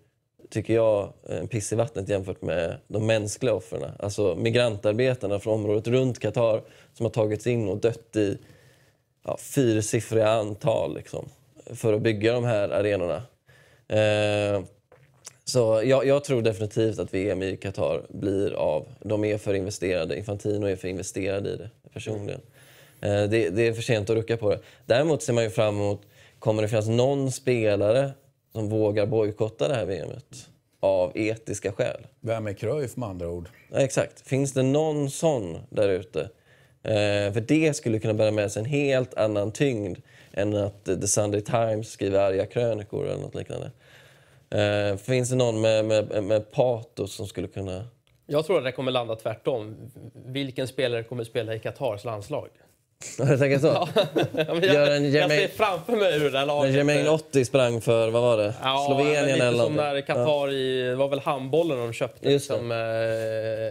[0.50, 3.90] tycker jag, en piss i vattnet jämfört med de mänskliga offren.
[3.98, 6.62] Alltså migrantarbetarna från området runt Qatar
[6.94, 8.38] som har tagits in och dött i
[9.24, 11.28] ja, fyrsiffriga antal liksom,
[11.74, 13.22] för att bygga de här arenorna.
[13.88, 14.62] Eh,
[15.50, 18.86] så jag, jag, tror definitivt att VM i Qatar blir av.
[19.00, 20.18] De är för investerade.
[20.18, 22.40] Infantino är för investerad i det personligen.
[23.00, 24.60] Eh, det, det, är för sent att rucka på det.
[24.86, 26.00] Däremot ser man ju fram emot,
[26.38, 28.10] kommer det finnas någon spelare
[28.52, 30.48] som vågar bojkotta det här VMet?
[30.80, 32.06] Av etiska skäl.
[32.20, 33.48] Vem är Cruyff med andra ord?
[33.72, 34.28] Ja, exakt.
[34.28, 36.20] Finns det någon sån där ute?
[36.82, 39.98] Eh, för det skulle kunna bära med sig en helt annan tyngd
[40.32, 43.70] än att The Sunday Times skriver arga krönikor eller något liknande.
[44.54, 47.84] Eh, finns det någon med, med, med patos som skulle kunna...
[48.26, 49.90] Jag tror att det kommer landa tvärtom.
[50.14, 52.48] Vilken spelare kommer spela i Qatars landslag?
[53.18, 53.66] Jag tänker så?
[53.66, 53.88] Ja,
[54.32, 56.74] jag, Jermaine, jag ser framför mig hur det här laget...
[56.74, 58.54] Jermaine Otti sprang för, vad var det?
[58.62, 60.52] Ja, Slovenien lite eller som när Qatar ja.
[60.52, 60.82] i...
[60.82, 62.78] Det var väl handbollen de köpte liksom, eh,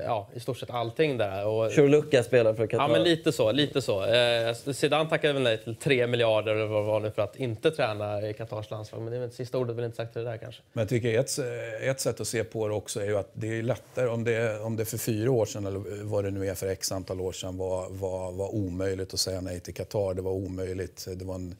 [0.05, 1.45] ja, i stort sett allting där.
[1.45, 2.83] Och, Churluka spelar för Qatar.
[2.83, 3.51] Ja, men lite så.
[3.51, 4.05] Lite så.
[4.05, 7.71] Eh, Zidane tackade väl nej till 3 miljarder eller vad var det för att inte
[7.71, 9.01] träna i Qatars landslag.
[9.01, 10.61] Men det är väl, sista ordet väl inte sagt till det där kanske.
[10.73, 11.39] Men jag tycker ett,
[11.81, 14.59] ett sätt att se på det också är ju att det är lättare om det,
[14.59, 17.31] om det för fyra år sedan eller vad det nu är för x antal år
[17.31, 20.13] sedan var, var, var omöjligt att säga nej till Qatar.
[20.13, 21.07] Det var omöjligt.
[21.15, 21.55] Det var en,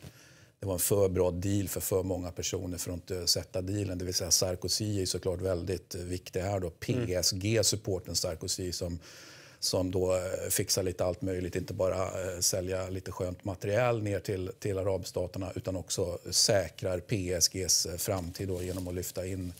[0.60, 3.98] det var en för bra deal för för många personer för att inte sätta dealen.
[3.98, 6.70] Det vill säga Sarkozy är såklart väldigt viktig här då.
[6.70, 9.00] PSG, supporten Sarkozy som,
[9.60, 11.56] som då eh, fixar lite allt möjligt.
[11.56, 17.86] Inte bara eh, sälja lite skönt material ner till, till arabstaterna utan också säkrar PSGs
[17.86, 19.54] eh, framtid då, genom att lyfta in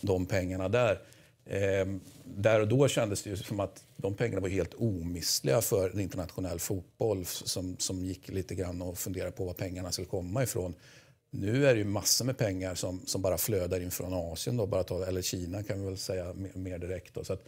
[0.00, 0.98] de pengarna där.
[1.46, 1.86] Eh,
[2.24, 6.58] där och då kändes det ju som att de pengarna var helt omissliga för internationell
[6.58, 10.74] fotboll som, som gick lite grann och funderade på var pengarna skulle komma ifrån.
[11.30, 14.66] Nu är det ju massor med pengar som, som bara flödar in från Asien, då,
[14.66, 17.14] bara ta, eller Kina kan vi väl säga mer, mer direkt.
[17.14, 17.24] Då.
[17.24, 17.44] Så att,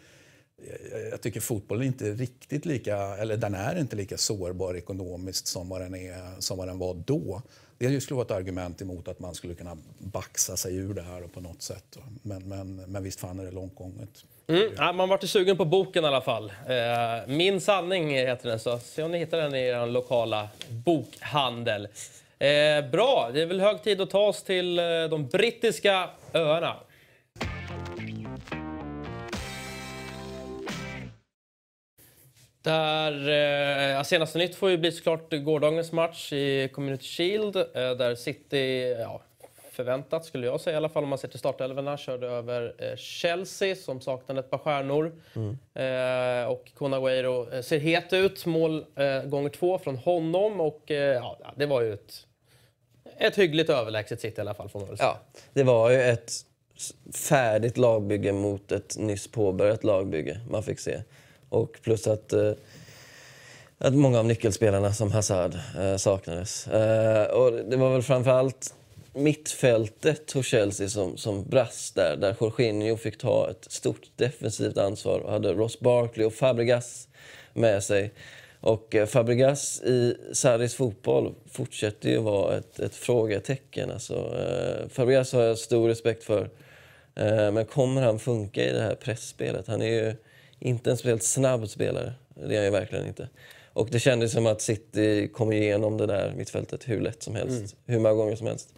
[0.59, 5.47] eh, jag tycker fotbollen är inte riktigt lika, eller den är inte lika sårbar ekonomiskt
[5.47, 7.43] som vad den, är, som vad den var då.
[7.79, 11.21] Det skulle vara ett argument emot att man skulle kunna baxa sig ur det här
[11.21, 11.99] på något sätt.
[12.23, 14.25] Men, men, men visst fan är det långt gånget.
[14.47, 14.73] Mm.
[14.77, 16.53] Ja, man vart sugen på boken i alla fall.
[16.69, 21.89] Eh, Min sanning heter den, så se om ni hittar den i er lokala bokhandel.
[22.39, 26.77] Eh, bra, det är väl hög tid att ta oss till eh, de brittiska öarna.
[32.65, 33.29] Där,
[33.97, 38.97] eh, senaste nytt får ju bli såklart gårdagens match i Community Shield eh, där City,
[39.01, 39.23] ja,
[39.71, 42.97] förväntat skulle jag säga i alla fall om man ser till startelvorna, körde över eh,
[42.97, 45.13] Chelsea som saknade ett par stjärnor.
[45.35, 45.59] Mm.
[45.75, 51.39] Eh, och Conaguero eh, ser het ut, mål eh, gånger två från honom och ja,
[51.57, 52.27] det var ju ett,
[53.19, 55.09] ett hyggligt överlägset City i alla fall får man väl säga.
[55.09, 56.33] Ja, det var ju ett
[57.15, 61.03] färdigt lagbygge mot ett nyss påbörjat lagbygge man fick se.
[61.55, 62.33] Och plus att...
[62.33, 62.53] Eh,
[63.79, 66.67] att många av nyckelspelarna som Hazard eh, saknades.
[66.67, 68.75] Eh, och det var väl framförallt
[69.15, 75.21] mittfältet hos Chelsea som, som brast där, där Jorginho fick ta ett stort defensivt ansvar
[75.21, 77.09] och hade Ross Barkley och Fabregas
[77.53, 78.13] med sig.
[78.61, 83.91] Och eh, Fabregas i Sarris fotboll fortsätter ju vara ett, ett frågetecken.
[83.91, 86.51] Alltså, eh, Fabregas har jag stor respekt för.
[87.15, 89.67] Eh, men kommer han funka i det här pressspelet?
[89.67, 90.15] Han är ju
[90.59, 92.13] inte en speciellt snabb spelare.
[92.35, 93.29] Det är han ju verkligen inte.
[93.73, 97.59] Och det kändes som att City kom igenom det där mittfältet hur lätt som helst.
[97.59, 97.69] Mm.
[97.87, 98.75] Hur många gånger som helst.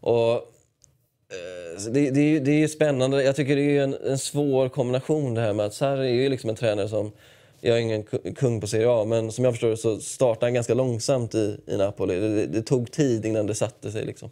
[0.00, 3.22] Och, eh, det, det, det är spännande.
[3.22, 6.28] Jag tycker det är en, en svår kombination det här med att Sarri är ju
[6.28, 7.12] liksom en tränare som
[7.60, 8.02] jag är ingen
[8.36, 11.60] kung på Serie A, men som jag förstår det så startade han ganska långsamt i,
[11.66, 12.20] i Napoli.
[12.20, 14.04] Det, det, tog tid innan det satte sig.
[14.04, 14.30] Liksom.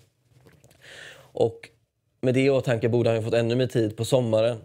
[1.17, 1.69] Och
[2.21, 4.59] med det i åtanke borde han fått ännu mer tid på sommaren.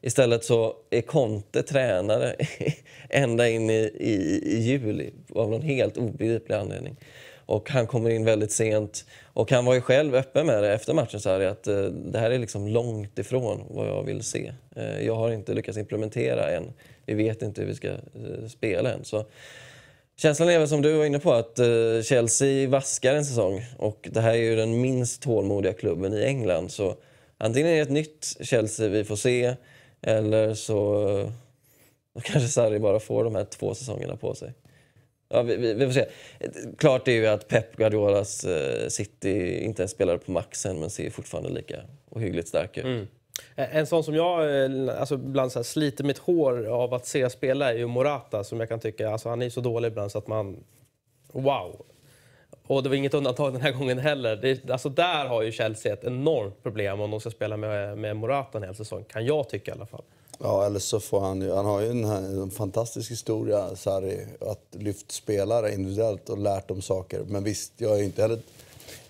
[0.00, 2.34] Istället så är Conte tränare
[3.10, 6.96] ända in i, i, i juli av någon helt obegriplig anledning.
[7.48, 9.04] Och han kommer in väldigt sent.
[9.24, 12.18] Och han var ju själv öppen med det efter matchen, så här, att eh, det
[12.18, 14.52] här är liksom långt ifrån vad jag vill se.
[14.76, 16.72] Eh, jag har inte lyckats implementera än.
[17.06, 19.04] Vi vet inte hur vi ska eh, spela än.
[19.04, 19.24] Så
[20.16, 23.64] känslan är väl som du var inne på, att eh, Chelsea vaskar en säsong.
[23.76, 26.70] Och det här är ju den minst tålmodiga klubben i England.
[26.70, 26.96] Så
[27.38, 29.54] antingen är det ett nytt Chelsea vi får se,
[30.02, 31.30] eller så eh,
[32.22, 34.52] kanske Sarri bara får de här två säsongerna på sig.
[35.28, 36.06] Ja, vi, vi, vi, får se.
[36.78, 41.10] Klart är ju att Pep Guardiolas uh, City inte ens spelar på maxen men ser
[41.10, 41.76] fortfarande lika
[42.10, 42.84] ohyggligt stark ut.
[42.84, 43.06] Mm.
[43.56, 44.40] Eh, en sån som jag
[44.90, 48.60] alltså ibland så här, sliter mitt hår av att se spela är ju Morata som
[48.60, 50.64] jag kan tycka, alltså han är så dålig ibland så att man...
[51.32, 51.84] Wow!
[52.68, 54.36] Och det var inget undantag den här gången heller.
[54.36, 58.16] Det, alltså där har ju Chelsea ett enormt problem om de ska spela med, med
[58.16, 60.02] Morata en hel säsong, kan jag tycka i alla fall.
[60.38, 61.52] Ja, eller så får han ju...
[61.52, 66.82] Han har ju en, en fantastisk historia, Sarri, att lyft spelare individuellt och lärt dem
[66.82, 67.20] saker.
[67.26, 68.38] Men visst, jag är inte heller...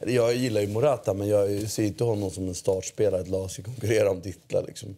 [0.06, 3.20] Jag gillar ju Morata, men jag ser inte honom som en startspelare.
[3.20, 4.64] Ett lag ska konkurrera om titlar.
[4.66, 4.96] Liksom.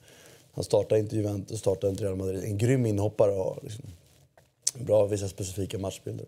[0.52, 2.44] Han startar inte Juventus, startar inte Real Madrid.
[2.44, 3.84] En grym inhoppare och liksom.
[4.74, 6.26] bra vissa specifika matchbilder.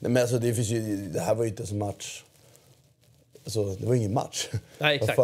[0.00, 2.22] Men alltså, det, finns ju, det här var ju inte ens en match
[3.44, 4.48] Alltså, det var ingen match.
[4.78, 5.18] Nej, exakt.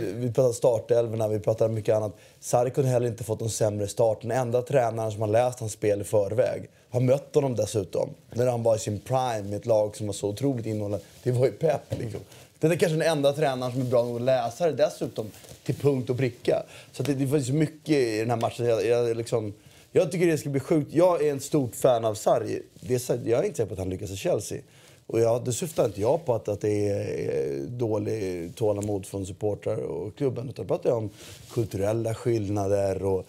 [0.00, 2.12] vi pratade startelvorna, vi pratade mycket annat.
[2.40, 4.22] Sarri kunde heller inte fått någon sämre start.
[4.22, 8.10] Den enda tränaren som har läst hans spel i förväg har mött honom dessutom.
[8.30, 11.04] När han var i sin prime med ett lag som var så otroligt innehållande.
[11.22, 12.20] Det var ju Pep liksom.
[12.58, 15.30] Det är kanske den enda tränaren som är bra nog att läsa det dessutom
[15.64, 16.62] till punkt och pricka.
[16.92, 18.66] Så det, det finns mycket i den här matchen.
[18.66, 19.52] Jag, jag, liksom,
[19.92, 20.92] jag tycker det ska bli sjukt.
[20.92, 22.62] Jag är en stort fan av Sarri.
[22.80, 24.58] Det är, jag är inte säker på att han lyckas i Chelsea.
[25.06, 29.76] Och jag, det syftar inte jag på att, att det är dålig tålamod från supportrar
[29.76, 30.48] och klubben.
[30.48, 31.10] Utan jag pratar om
[31.52, 33.26] kulturella skillnader och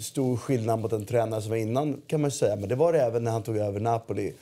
[0.00, 2.56] stor skillnad mot en tränare som var innan kan man säga.
[2.56, 4.32] Men det var det även när han tog över Napoli.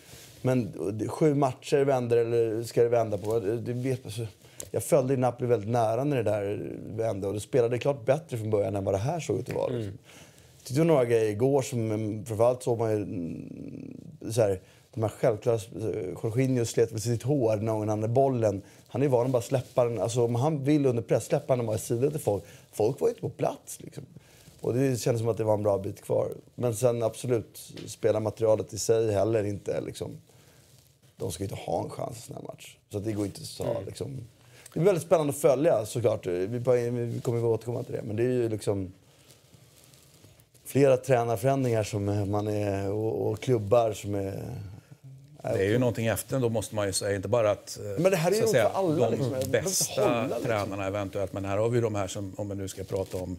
[0.43, 0.73] Men
[1.09, 3.41] sju matcher vänder eller ska det vända på?
[3.41, 4.27] Det vet, alltså,
[4.71, 8.51] jag följde Napoli väldigt nära när det där vände och det spelade klart bättre från
[8.51, 9.73] början än vad det här såg ut att vara.
[9.73, 9.99] Mm.
[10.65, 11.89] Jag tyckte några grejer igår som
[12.27, 14.61] framförallt såg man ju mm, så här,
[14.95, 15.57] de här självklara...
[15.57, 18.63] Eh, Jorginho slet med sitt hår när han hade bollen.
[18.89, 20.01] Han är van att bara släppa den.
[20.01, 22.45] Alltså, om han vill under press, släppa den bara i sidan till folk.
[22.73, 23.79] Folk var ju inte på plats.
[23.81, 24.05] Liksom.
[24.61, 26.29] Och det kändes som att det var en bra bit kvar.
[26.55, 30.11] Men sen absolut, spelarmaterialet i sig heller inte liksom...
[31.17, 32.77] De ska inte ha en chans i sån här match.
[32.93, 34.17] Så det går inte att säga liksom.
[34.75, 36.27] Det är väldigt spännande att följa såklart.
[36.27, 38.03] Vi, vi kommer att återkomma till det.
[38.03, 38.93] Men det är ju liksom
[40.65, 44.43] flera tränarförändringar som man är, och, och klubbar som är
[45.53, 47.17] det är ju någonting efter då måste man ju säga.
[47.17, 49.51] Inte bara att, men det här är ju säga, för alla, de liksom.
[49.51, 50.43] bästa liksom.
[50.43, 51.33] tränarna eventuellt.
[51.33, 53.37] Men här har vi de här som, om vi nu ska prata om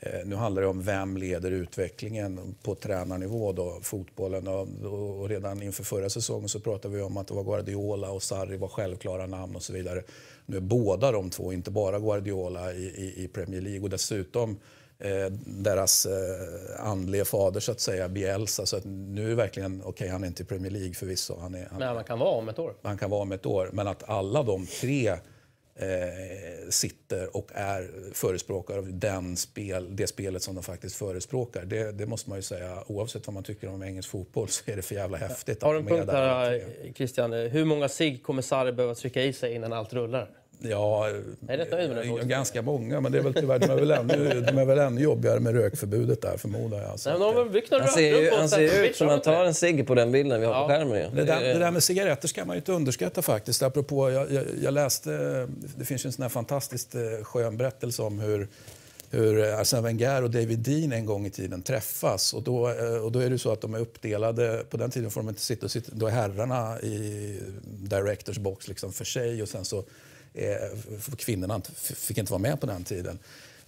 [0.00, 4.48] eh, nu handlar det om vem leder utvecklingen på tränarnivå, då, fotbollen.
[4.48, 8.56] Och, redan inför förra säsongen så pratade vi om att det var Guardiola och Sarri
[8.56, 10.02] var självklara namn och så vidare.
[10.46, 14.50] Nu är båda de två, inte bara Guardiola i, i, i Premier League och dessutom
[14.50, 14.56] eh,
[15.44, 18.66] deras eh, andlige fader så att säga, Bielsa.
[18.66, 21.36] Så att nu är det verkligen, okej okay, han är inte i Premier League förvisso.
[21.40, 22.74] Han, är, han, Nej, man kan vara om ett år.
[22.82, 23.70] Han kan vara om ett år.
[23.72, 25.18] Men att alla de tre eh,
[26.68, 31.64] sitter och är förespråkare av den spel, det spelet som de faktiskt förespråkar.
[31.64, 34.76] Det, det, måste man ju säga, oavsett vad man tycker om engelsk fotboll så är
[34.76, 35.62] det för jävla häftigt.
[35.62, 37.32] Har du en punkt här, Christian?
[37.32, 40.30] Hur många sig kommer Sarri behöva trycka i sig innan allt rullar?
[40.58, 41.08] Ja,
[41.48, 44.78] är ganska många, men det är väl tyvärr, de är väl ännu, de är väl
[44.78, 46.98] ännu jobbigare med rökförbudet där förmodar jag.
[47.06, 49.86] Nej, de har byggt han ser ju, han ser ut som att ta en cigg
[49.86, 50.62] på den bilden vi har ja.
[50.62, 51.14] på skärmen.
[51.14, 53.62] Det där, det där med cigaretter ska man ju inte underskatta faktiskt.
[53.62, 55.10] Apropå, jag, jag, jag läste,
[55.76, 58.48] det finns ju en sån här fantastiskt eh, skön berättelse om hur
[59.14, 62.34] hur Arsène Wenger och David Dean en gång i tiden träffas.
[62.34, 64.64] Och då, eh, och då är det så att de är uppdelade.
[64.70, 68.92] På den tiden får de inte sitta, sitta då är herrarna i directors box liksom
[68.92, 69.84] för sig och sen så
[70.34, 73.18] eh, kvinnorna fick inte vara med på den tiden.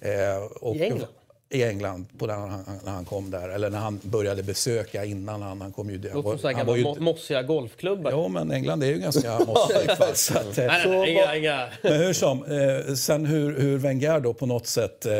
[0.01, 1.09] Eh, och, I England?
[1.49, 2.39] i England på den,
[2.85, 3.49] när han kom där.
[3.49, 5.99] Eller när han började besöka innan han, han kom ju...
[5.99, 8.11] Det låter som han var ju, mossiga golfklubbar.
[8.11, 10.01] Ja, men England är ju ganska mossigt.
[10.19, 11.69] så att, nej, nej, inga, inga.
[11.83, 15.07] Men hur som, eh, sen hur, hur Wenger då på något sätt...
[15.07, 15.13] Eh,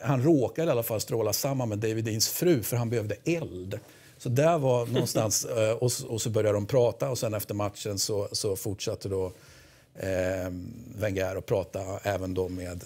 [0.00, 3.78] han råkade i alla fall stråla samman med David Deans fru för han behövde eld.
[4.18, 5.46] Så där var någonstans...
[5.58, 9.32] Eh, och, och, så började de prata och sen efter matchen så, så fortsatte då
[10.00, 10.50] eh,
[10.96, 12.84] Wenger att prata även då med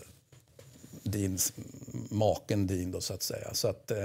[1.03, 1.53] Deans,
[2.11, 3.55] maken Dean då så att säga.
[3.55, 3.97] Så att eh,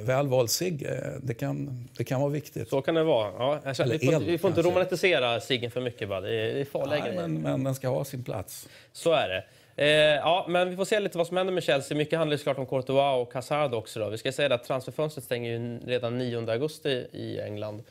[0.00, 2.68] väl vald cigg, eh, det, kan, det kan vara viktigt.
[2.68, 3.60] Så kan det vara.
[3.64, 6.20] Ja, känner, vi, får, vi får inte romantisera ciggen för mycket bara.
[6.20, 8.68] Det är, det är farliga Nej, men, men den ska ha sin plats.
[8.92, 9.44] Så är det.
[9.76, 11.96] Eh, ja, men vi får se lite vad som händer med Chelsea.
[11.96, 14.00] Mycket handlar såklart om Courtois och Hazard också.
[14.00, 14.08] Då.
[14.08, 17.82] Vi ska säga att transferfönstret stänger ju redan 9 augusti i England.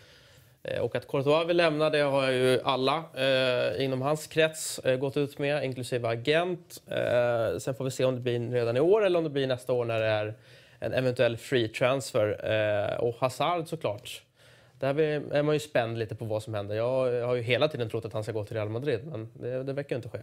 [0.67, 4.97] Eh, och att Courtois vill lämna det har ju alla eh, inom hans krets eh,
[4.97, 6.81] gått ut med, inklusive agent.
[6.87, 9.47] Eh, sen får vi se om det blir redan i år eller om det blir
[9.47, 10.33] nästa år när det är
[10.79, 12.51] en eventuell free transfer.
[12.51, 14.21] Eh, och Hazard såklart.
[14.79, 16.75] Där är man ju spänd lite på vad som händer.
[16.75, 19.63] Jag har ju hela tiden trott att han ska gå till Real Madrid, men det,
[19.63, 20.19] det verkar inte ske.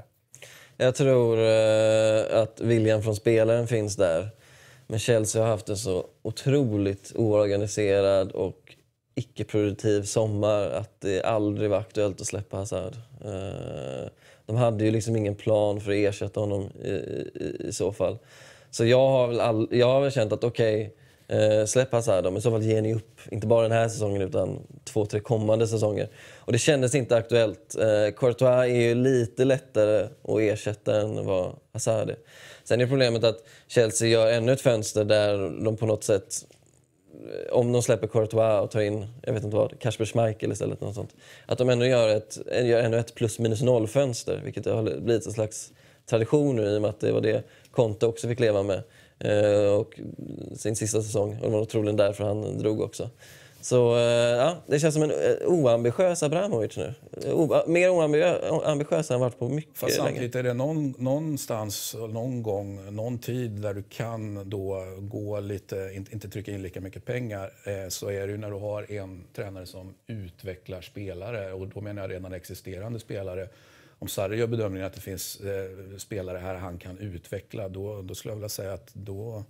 [0.77, 4.29] Jag tror eh, att viljan från spelaren finns där.
[4.87, 8.77] Men Chelsea har haft en så otroligt oorganiserad och
[9.15, 12.97] icke-produktiv sommar att det aldrig var aktuellt att släppa Hazard.
[13.25, 14.09] Eh,
[14.47, 18.19] de hade ju liksom ingen plan för att ersätta honom i, i, i så fall.
[18.71, 20.95] Så jag har väl, all, jag har väl känt att okej,
[21.27, 23.21] okay, eh, släpp Hazard men i så fall ger ni upp.
[23.31, 26.09] Inte bara den här säsongen utan två, tre kommande säsonger.
[26.39, 27.77] Och det kändes inte aktuellt.
[27.79, 32.17] Eh, Courtois är ju lite lättare att ersätta än vad Hazard är.
[32.65, 36.47] Sen är problemet att Chelsea gör ännu ett fönster där de på något sätt
[37.51, 40.81] om de släpper Courtois och tar in, jag vet inte vad, Kasper Schmeichel istället.
[40.81, 41.15] Något sånt.
[41.47, 45.33] Att de ändå gör, ett, gör ännu ett plus minus noll-fönster, vilket har blivit en
[45.33, 45.73] slags
[46.07, 48.83] tradition nu i och med att det var det Conte också fick leva med.
[49.19, 50.01] Eh, och
[50.57, 51.39] sin sista säsong.
[51.43, 53.11] Och det var troligen därför han drog också.
[53.63, 56.95] Så eh, ja, det känns som en eh, oambitiös Abramovic nu.
[57.33, 62.43] O, mer oambitiös än han varit på mycket Fast samtidigt är det någon, någonstans, någon
[62.43, 67.05] gång, någon tid där du kan då gå lite, inte, inte trycka in lika mycket
[67.05, 71.69] pengar, eh, så är det ju när du har en tränare som utvecklar spelare och
[71.69, 73.49] då menar jag redan existerande spelare.
[73.99, 78.15] Om Sarri gör bedömningen att det finns eh, spelare här han kan utveckla, då, då
[78.15, 79.45] skulle jag vilja säga att då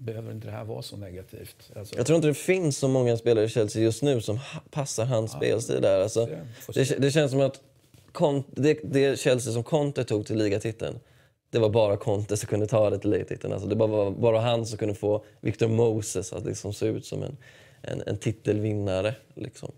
[0.00, 1.70] behöver inte det här vara så negativt.
[1.76, 1.96] Alltså...
[1.96, 4.38] Jag tror inte det finns så många spelare i Chelsea just nu som
[4.70, 6.00] passar hans ja, spelstil där.
[6.00, 6.28] Alltså,
[6.74, 7.60] det, det, känns som att
[8.50, 10.98] det, det Chelsea som Conte tog till ligatiteln,
[11.50, 13.52] det var bara Conte som kunde ta det till ligatiteln.
[13.52, 17.06] Alltså, det var bara, bara han som kunde få Victor Moses att liksom se ut
[17.06, 17.36] som en,
[17.82, 19.14] en, en titelvinnare.
[19.34, 19.72] Liksom.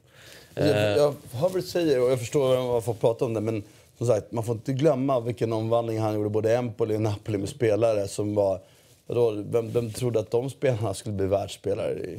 [0.54, 0.74] Jag, eh.
[0.74, 3.40] jag hör vad du säger och jag förstår varför man pratar om det.
[3.40, 3.62] Men
[3.98, 7.48] som sagt, man får inte glömma vilken omvandling han gjorde både Empoli och Napoli med
[7.48, 8.60] spelare som var
[9.08, 12.18] Vadå, vem, vem trodde att de spelarna skulle bli världsspelare?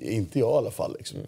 [0.00, 0.96] Inte jag i alla fall.
[0.98, 1.18] Liksom.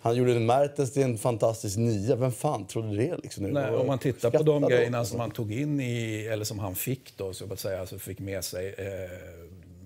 [0.00, 2.16] Han gjorde Mertens till en fantastisk nia.
[2.16, 3.16] Vem fan trodde det?
[3.22, 6.58] Liksom, Nej, om man tittar på de grejerna som han tog in i, eller som
[6.58, 8.74] han fick då, så att säga, alltså fick med sig.
[8.78, 9.10] Eh,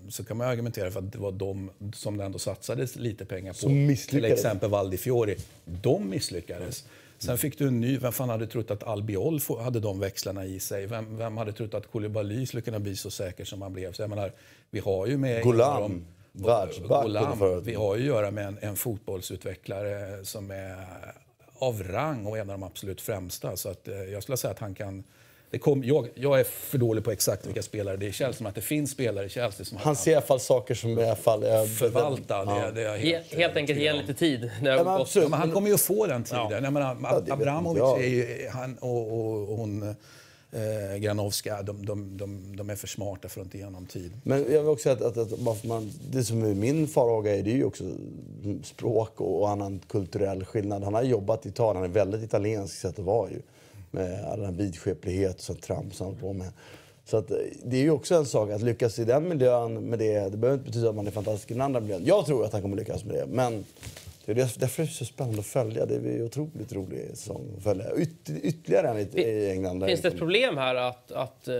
[0.09, 3.53] så kan man argumentera för att det var de som det ändå satsades lite pengar
[3.53, 4.09] på.
[4.09, 5.35] Till exempel Valdi Fiori.
[5.65, 6.85] De misslyckades.
[7.17, 7.97] Sen fick du en ny.
[7.97, 10.85] Vem fan hade trott att Albiol hade de växlarna i sig?
[10.85, 13.93] Vem, vem hade trott att Koulibaly skulle kunna bli så säker som han blev?
[13.93, 14.31] Så jag menar,
[14.71, 15.43] vi har ju med...
[15.43, 16.05] Golam.
[16.33, 17.07] Världsback.
[17.63, 20.87] Vi har ju att göra med en, en fotbollsutvecklare som är
[21.59, 23.57] av rang och en av de absolut främsta.
[23.57, 25.03] Så att, eh, jag skulle säga att han kan
[25.51, 28.43] det kom, jag, jag, är för dålig på exakt vilka spelare det är i Chelsea,
[28.43, 30.99] men att det finns spelare i Chelsea som Han ser i alla fall saker som
[30.99, 31.65] i alla fall är...
[31.65, 32.65] Förvalta, ja.
[32.65, 34.51] det, det är helt, helt enkelt ge lite tid.
[34.63, 36.47] Ja, men, men han kommer ju att få den tiden.
[36.49, 36.59] Ja.
[36.63, 36.97] Jag menar,
[37.31, 39.95] Abramovic är ju, han, och, och, och hon
[40.51, 44.11] eh, Granovska, de, de, de, de, är för smarta för att inte ge honom tid.
[44.23, 47.43] Men jag vill också säga att, att, att man, det som är min farhåga är,
[47.43, 47.83] det är ju också
[48.63, 50.83] språk och, och annan kulturell skillnad.
[50.83, 53.41] Han har jobbat i Italien, han är väldigt italiensk sätt att vara ju
[53.91, 56.51] med all den vidskeplighet och sånt trams han på med.
[57.05, 59.99] Så att, eh, det är ju också en sak att lyckas i den miljön med
[59.99, 60.29] det.
[60.29, 62.01] Det behöver inte betyda att man är fantastisk i den andra miljön.
[62.05, 63.25] Jag tror att han kommer lyckas med det.
[63.27, 63.65] Men
[64.25, 65.85] det är därför är det så spännande att följa.
[65.85, 67.85] Det är otroligt rolig säsong att följa.
[67.97, 69.85] Yt, ytterligare en i, England.
[69.85, 71.55] Finns det ett problem här att, att eh,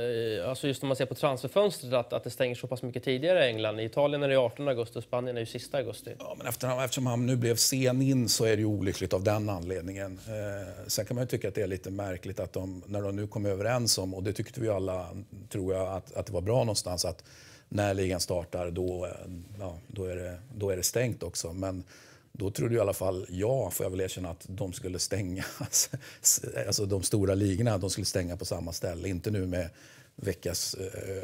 [0.50, 3.46] alltså just om man ser på transferfönstret, att, att det stänger så pass mycket tidigare
[3.46, 3.80] i England?
[3.80, 6.12] I Italien är det 18 augusti och Spanien är ju sista augusti.
[6.20, 9.24] Ja, men efter, eftersom han nu blev sen in så är det ju olyckligt av
[9.24, 10.20] den anledningen.
[10.28, 13.16] Eh, sen kan man ju tycka att det är lite märkligt att de, när de
[13.16, 15.08] nu kom överens om, och det tyckte vi alla,
[15.50, 17.24] tror jag, att, att det var bra någonstans, att
[17.70, 19.12] när ligan startar, då, eh,
[19.60, 21.54] ja, då, är det, då är det stängt också.
[21.54, 21.84] Men
[22.32, 25.46] då trodde i alla fall jag, får jag väl erkänna, att de skulle stänga,
[26.68, 29.10] alltså de stora ligorna, de skulle stänga på samma ställe.
[29.10, 29.70] Inte nu med
[30.16, 30.76] veckas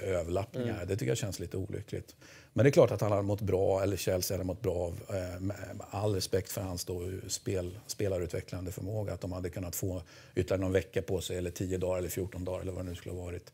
[0.01, 0.76] överlappningar.
[0.76, 0.88] Mm.
[0.88, 2.16] Det tycker jag känns lite olyckligt.
[2.53, 5.16] Men det är klart att han har mått bra, eller Chelsea hade mått bra av,
[5.16, 10.01] eh, all respekt för hans då spel, spelarutvecklande förmåga, att de hade kunnat få
[10.36, 12.95] ytterligare någon vecka på sig, eller 10 dagar eller 14 dagar eller vad det nu
[12.95, 13.53] skulle ha varit.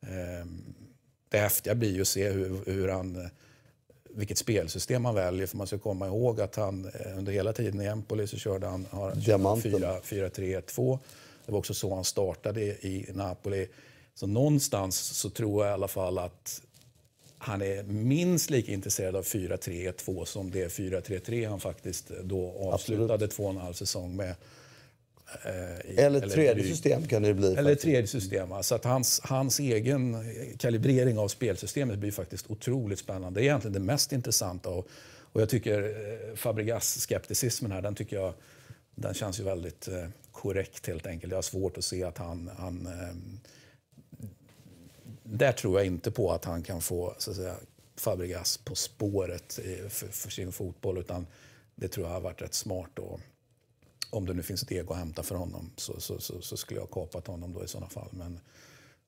[0.00, 0.46] Eh,
[1.28, 3.30] det häftiga blir ju att se hur, hur han
[4.14, 5.46] vilket spelsystem han väljer.
[5.46, 8.66] För man ska komma ihåg att han eh, under hela tiden i Empoli så körde
[8.66, 10.98] han 4-3-1-2.
[11.46, 13.68] Det var också så han startade i Napoli.
[14.14, 16.62] Så någonstans så tror jag i alla fall att
[17.38, 23.44] han är minst lika intresserad av 4-3-1-2 som det 4-3-3 han faktiskt då avslutade två
[23.44, 24.34] och en halv säsong med.
[25.44, 27.46] Eh, eller, tredje system kan det bli.
[27.46, 27.82] Eller faktiskt.
[27.82, 28.48] tredje system.
[28.62, 30.16] Så att hans, hans egen
[30.58, 33.40] kalibrering av spelsystemet blir faktiskt otroligt spännande.
[33.40, 34.68] Det är egentligen det mest intressanta.
[34.68, 34.88] Och,
[35.32, 38.34] och jag tycker eh, Fabregas-skepticismen här, den tycker jag
[38.94, 41.30] den känns ju väldigt eh, korrekt helt enkelt.
[41.30, 42.88] Jag har svårt att se att han, han
[45.22, 47.54] där tror jag inte på att han kan få så att säga,
[47.96, 50.98] Fabregas på spåret för, för sin fotboll.
[50.98, 51.26] Utan
[51.74, 52.98] det tror jag har varit rätt smart.
[52.98, 53.20] Och,
[54.12, 56.80] om det nu finns ett ego att hämta för honom så, så, så, så skulle
[56.80, 58.08] jag ha kapat honom då i sådana fall.
[58.10, 58.40] Men,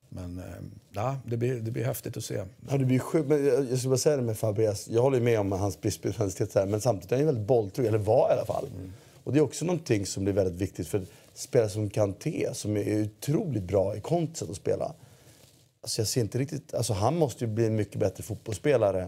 [0.09, 0.43] men eh,
[0.91, 2.43] ja, det, blir, det blir häftigt att se.
[2.69, 3.27] Ja, det blir sjukt.
[3.27, 4.87] Men jag, jag skulle bara säga det med Fabregas.
[4.87, 8.33] Jag håller med om hans bristspecialitet, men samtidigt är han väldigt bolltrygg, eller var i
[8.33, 8.67] alla fall.
[8.75, 8.93] Mm.
[9.23, 13.03] Och det är också någonting som blir väldigt viktigt för spelare som Kanté, som är
[13.03, 14.93] otroligt bra i kontet att spela.
[15.81, 16.73] Alltså jag ser inte riktigt...
[16.73, 19.07] Alltså han måste ju bli en mycket bättre fotbollsspelare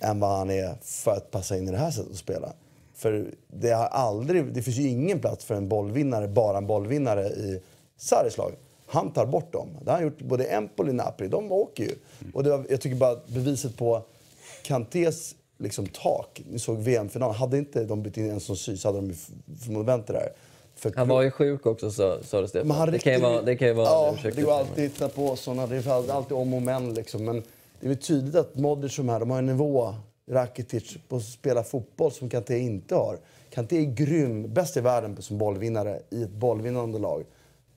[0.00, 2.52] än vad han är för att passa in i det här sättet att spela.
[3.00, 7.26] För det, har aldrig, det finns ju ingen plats för en bollvinnare, bara en bollvinnare
[7.26, 7.60] i
[7.96, 8.52] Sarris lag.
[8.86, 9.68] Han tar bort dem.
[9.82, 11.28] Det har han gjort både Empoli och Napoli.
[11.28, 11.94] De åker ju.
[12.34, 14.02] Och det var, jag tycker bara beviset på
[14.62, 16.42] Kantés liksom, tak.
[16.50, 17.34] Ni såg VM-finalen.
[17.34, 19.14] Hade inte de bytt in en som sy så hade de
[19.60, 20.32] förmodligen vänt det där.
[20.76, 22.64] För han var ju sjuk också sades det.
[22.64, 25.08] Men det, kan ju vara, det kan ju vara ja, det går alltid att hitta
[25.08, 25.66] på sådana.
[25.66, 27.24] Det är alltid om och men liksom.
[27.24, 27.42] Men
[27.80, 29.94] det är tydligt att Modric de här, de har en nivå,
[30.30, 33.18] Rakitic, på att spela fotboll som Kanté inte har.
[33.50, 37.24] Kanté är grym, bäst i världen som bollvinnare i ett bollvinnande lag.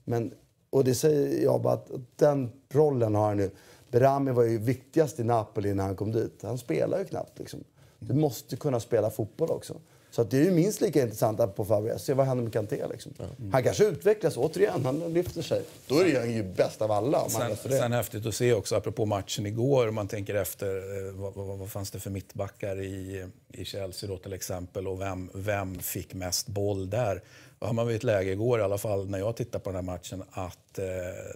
[0.04, 0.34] Men,
[0.70, 3.50] och det säger jag bara att den rollen har han nu.
[3.90, 6.42] Berami var ju viktigast i Napoli när han kom dit.
[6.42, 7.64] Han spelar ju knappt liksom.
[7.98, 9.80] Du måste kunna spela fotboll också.
[10.14, 12.04] Så det är ju minst lika intressant på Fabregas.
[12.04, 12.86] Se vad händer med Kanté.
[12.90, 13.12] Liksom.
[13.18, 13.52] Mm.
[13.52, 14.84] Han kanske utvecklas återigen.
[14.84, 15.62] Han lyfter sig.
[15.86, 17.28] Då är han ju bäst av alla.
[17.28, 20.76] sen, sen häftigt att se också, apropå matchen igår, om man tänker efter.
[20.76, 24.88] Eh, vad, vad, vad, fanns det för mittbackar i, i Chelsea då till exempel?
[24.88, 27.22] Och vem, vem fick mest boll där?
[27.58, 29.76] Då har man vid ett läge igår, i alla fall när jag tittar på den
[29.76, 30.84] här matchen, att eh,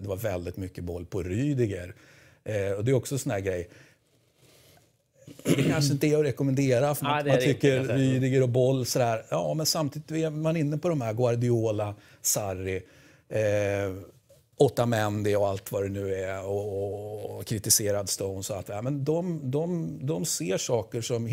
[0.00, 1.94] det var väldigt mycket boll på Rydiger.
[2.44, 3.68] Eh, och det är också en sån här grej
[5.56, 9.24] det kanske inte är att rekommendera för man, man tycker Rydiger och Boll sådär.
[9.30, 12.82] Ja, men samtidigt är man inne på de här Guardiola, Sarri,
[13.28, 13.94] eh,
[14.56, 18.82] Otamendi och allt vad det nu är och, och kritiserad Stones och allt det här.
[18.82, 21.24] Men de, de, de ser saker som...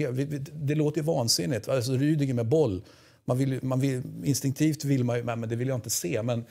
[0.53, 1.70] Det låter ju vansinnigt.
[1.70, 2.82] Alltså Rydiger med boll.
[3.26, 6.24] Man vill, man vill, instinktivt vill man ju, men det vill jag inte se.
[6.24, 6.45] Men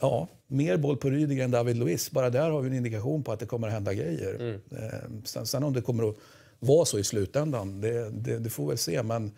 [0.00, 2.10] ja, mer boll på Rydiger än David Luiz.
[2.10, 4.34] Bara där har vi en indikation på att det kommer att hända grejer.
[4.34, 4.54] Mm.
[4.54, 6.16] Eh, sen, sen om det kommer att
[6.60, 7.80] vara så i slutändan.
[7.80, 9.02] Det, det, det får vi väl se.
[9.02, 9.32] Men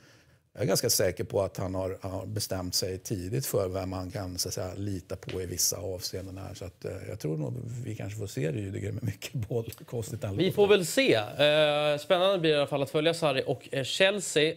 [0.55, 4.11] jag är ganska säker på att han har, har bestämt sig tidigt för vem han
[4.11, 6.39] kan så att säga, lita på i vissa avseenden.
[6.39, 6.55] Här.
[6.55, 7.55] Så att, eh, jag tror nog
[7.85, 9.73] vi kanske får se Rydiger med mycket boll.
[9.87, 11.15] Konstigt Vi får väl se.
[11.15, 14.53] Eh, spännande blir det i alla fall att följa Sarri och eh, Chelsea.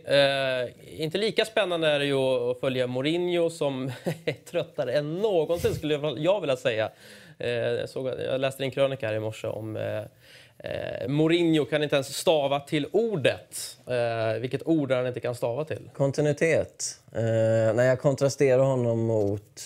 [0.64, 3.88] Eh, inte lika spännande är det ju att följa Mourinho som
[4.26, 6.92] är tröttare än någonsin skulle jag vilja säga.
[7.38, 10.04] Eh, jag, såg, jag läste en krönika här i morse om eh,
[10.64, 13.78] eh, Eh, Mourinho kan inte ens stava till ordet.
[13.88, 15.90] Eh, vilket ord han inte kan stava till?
[15.94, 17.00] Kontinuitet.
[17.12, 17.22] Eh,
[17.76, 19.62] när jag kontrasterar honom mot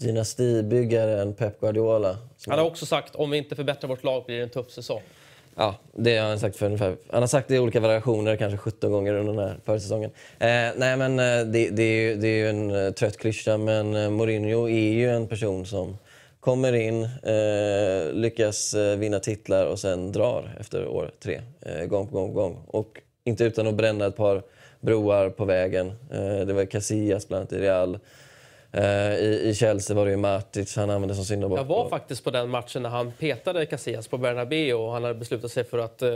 [0.00, 2.16] dynastibyggaren Pep Guardiola.
[2.46, 5.02] Han har också sagt om vi inte förbättrar vårt lag blir det en tuff säsong.
[5.56, 6.96] Ja, det har han sagt för ungefär.
[7.10, 10.10] Han har sagt det i olika variationer, kanske 17 gånger under den här försäsongen.
[10.38, 13.58] Eh, nej, men eh, det, det, är ju, det är ju en uh, trött klyscha,
[13.58, 15.98] men uh, Mourinho är ju en person som
[16.44, 21.40] kommer in, eh, lyckas eh, vinna titlar och sen drar efter år tre.
[21.60, 22.64] Eh, gång på gång på gång.
[22.66, 24.42] Och inte utan att bränna ett par
[24.80, 25.86] broar på vägen.
[26.10, 27.98] Eh, det var Casillas bland annat i Real.
[28.76, 31.58] Eh, I, I Chelsea var det ju Matic han använde som syndabock.
[31.58, 35.14] Jag var faktiskt på den matchen när han petade Casillas på Bernabéu och han hade
[35.14, 36.10] beslutat sig för att eh,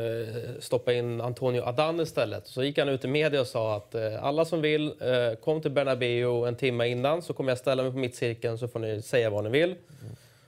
[0.60, 2.46] stoppa in Antonio Adan istället.
[2.46, 4.92] Så gick han ut i media och sa att eh, alla som vill,
[5.44, 8.80] kom till Bernabéu en timme innan så kommer jag ställa mig på mittcirkeln så får
[8.80, 9.74] ni säga vad ni vill.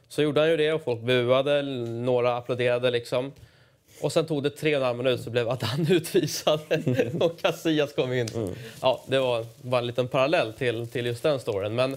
[0.08, 3.32] Så gjorde han ju det och folk buade, några applåderade liksom.
[4.01, 6.61] Och sen tog det tre och en halv minut så blev Adan utvisad
[7.20, 8.28] och Casillas kom in.
[8.82, 11.74] Ja, det var bara en liten parallell till, till just den storyn.
[11.74, 11.96] Men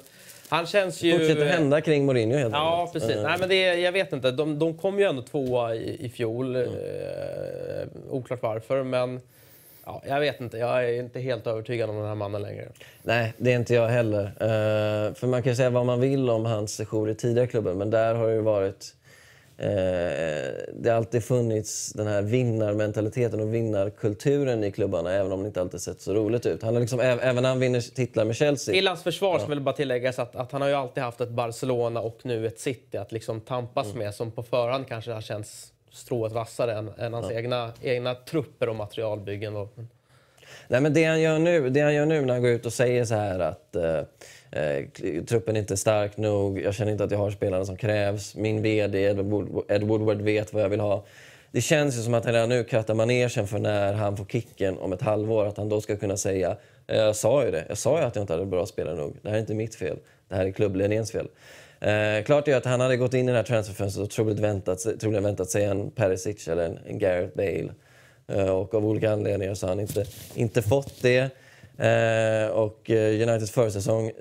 [0.49, 1.11] han känns ju...
[1.19, 2.93] Fortsätter hända kring Mourinho helt Ja, enkelt.
[3.03, 3.17] precis.
[3.17, 4.31] Eh, Nej, men det, jag vet inte.
[4.31, 6.55] De, de kom ju ändå tvåa i, i fjol.
[6.55, 6.69] Mm.
[6.73, 9.21] Eh, oklart varför, men
[9.85, 10.57] ja, jag vet inte.
[10.57, 12.67] Jag är inte helt övertygad om den här mannen längre.
[13.03, 14.23] Nej, det är inte jag heller.
[14.25, 17.89] Eh, för man kan säga vad man vill om hans sejour i tidigare klubben, men
[17.89, 18.93] där har det varit...
[19.63, 25.47] Eh, det har alltid funnits den här vinnarmentaliteten och vinnarkulturen i klubbarna, även om det
[25.47, 26.63] inte alltid sett så roligt ut.
[26.63, 28.73] Han har liksom, även när han vinner titlar med Chelsea.
[28.73, 31.21] Till hans försvar så vill jag bara tilläggas att, att han har ju alltid haft
[31.21, 33.97] ett Barcelona och nu ett City att liksom tampas Mm.
[33.97, 38.69] med som på förhand kanske har känts strået vassare än, än hans egna, egna trupper
[38.69, 39.53] och materialbyggen.
[40.67, 42.73] Nej, men det han gör nu, det han gör nu när han går ut och
[42.73, 44.01] säger så här att eh,
[44.55, 48.35] eh, truppen är inte stark nog, jag känner inte att jag har spelarna som krävs,
[48.35, 49.17] min VD Ed,
[49.81, 51.05] Woodward vet vad jag vill ha.
[51.51, 54.77] Det känns ju som att han redan nu krattar manegen för när han får kicken
[54.77, 57.77] om ett halvår, att han då ska kunna säga eh, jag sa ju det, jag
[57.77, 59.17] sa ju att jag inte hade bra spelare nog.
[59.21, 59.97] Det här är inte mitt fel,
[60.29, 61.27] det här är klubbledningens fel.
[61.79, 64.79] Eh, klart är att han hade gått in i det här transferfönstret och troligt väntat,
[64.99, 67.69] troligen väntat sig en Perisic eller en, en Gareth Bale.
[68.27, 71.29] Eh, Och av olika anledningar så har han inte, inte fått det.
[71.83, 74.11] Eh, och eh, Uniteds försäsong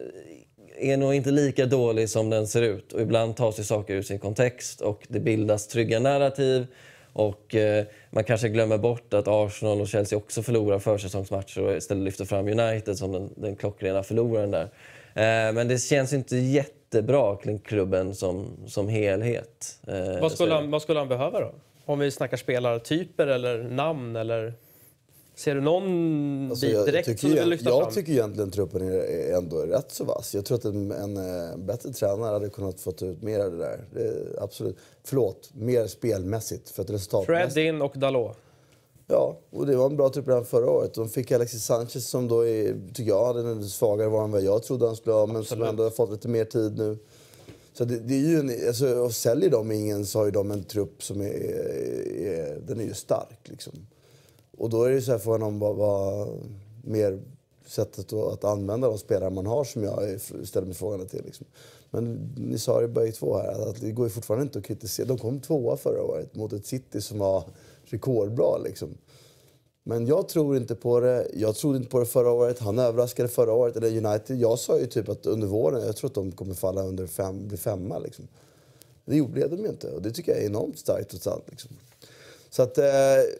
[0.79, 2.93] är nog inte lika dålig som den ser ut.
[2.93, 6.67] Och ibland tas ju saker ur sin kontext och det bildas trygga narrativ.
[7.13, 12.05] Och eh, man kanske glömmer bort att Arsenal och Chelsea också förlorar försäsongsmatcher och istället
[12.05, 14.69] lyfter fram United som den, den klockrena förloraren där.
[15.15, 19.79] Eh, men det känns inte jättebra kring klubben som, som helhet.
[19.87, 21.53] Eh, vad, skulle han, vad skulle han behöva då?
[21.85, 24.53] Om vi snackar spelartyper eller namn eller...
[25.43, 27.93] Ser du någon Alltså, bit jag, direkt tycker, som du vill jag, lyfta jag fram?
[27.93, 30.35] tycker egentligen truppen är, ändå rätt så vass.
[30.35, 33.59] Jag tror att en, en, eh, bättre tränare hade kunnat få ut mer av det
[33.59, 33.85] där.
[33.95, 34.77] Det, absolut.
[35.05, 36.71] Förlåt, mer spelmässigt.
[36.71, 37.55] För att resultatmässigt...
[37.55, 38.37] Fred in och Dalot.
[39.07, 40.95] Ja, och det var en bra trupp redan förra året.
[40.95, 44.43] De fick Alexis Sanchez som då är, tycker jag hade en svagare var än vad
[44.43, 45.27] jag trodde han skulle ha.
[45.27, 46.99] Men som ändå har fått lite mer tid nu.
[47.73, 50.51] Så det, det är ju en, alltså, och säljer de ingen så har ju de
[50.51, 51.35] en trupp som är,
[52.27, 53.87] är, den är ju stark liksom.
[54.57, 56.29] Och då är det så här frågan om vad, vad
[56.85, 57.21] mer
[57.67, 61.25] sättet att, använda de spelare man har som jag ställer mig frågan till.
[61.25, 61.47] Liksom.
[61.91, 65.07] Men ni sa det bägge två här, att det går ju fortfarande inte att kritisera.
[65.07, 67.45] De kom tvåa förra året mot ett City som var
[67.85, 68.95] rekordbra liksom.
[69.85, 71.29] Men jag tror inte på det.
[71.35, 72.59] Jag trodde inte på det förra året.
[72.59, 73.77] Han överraskade förra året.
[73.77, 74.37] Eller United.
[74.37, 77.49] Jag sa ju typ att under våren, jag tror att de kommer falla under fem,
[77.49, 78.29] bli femma liksom.
[79.05, 79.91] Det gjorde de ju inte.
[79.91, 81.51] Och det tycker jag är enormt starkt trots allt.
[81.51, 81.71] Liksom.
[82.55, 82.85] Så att, eh,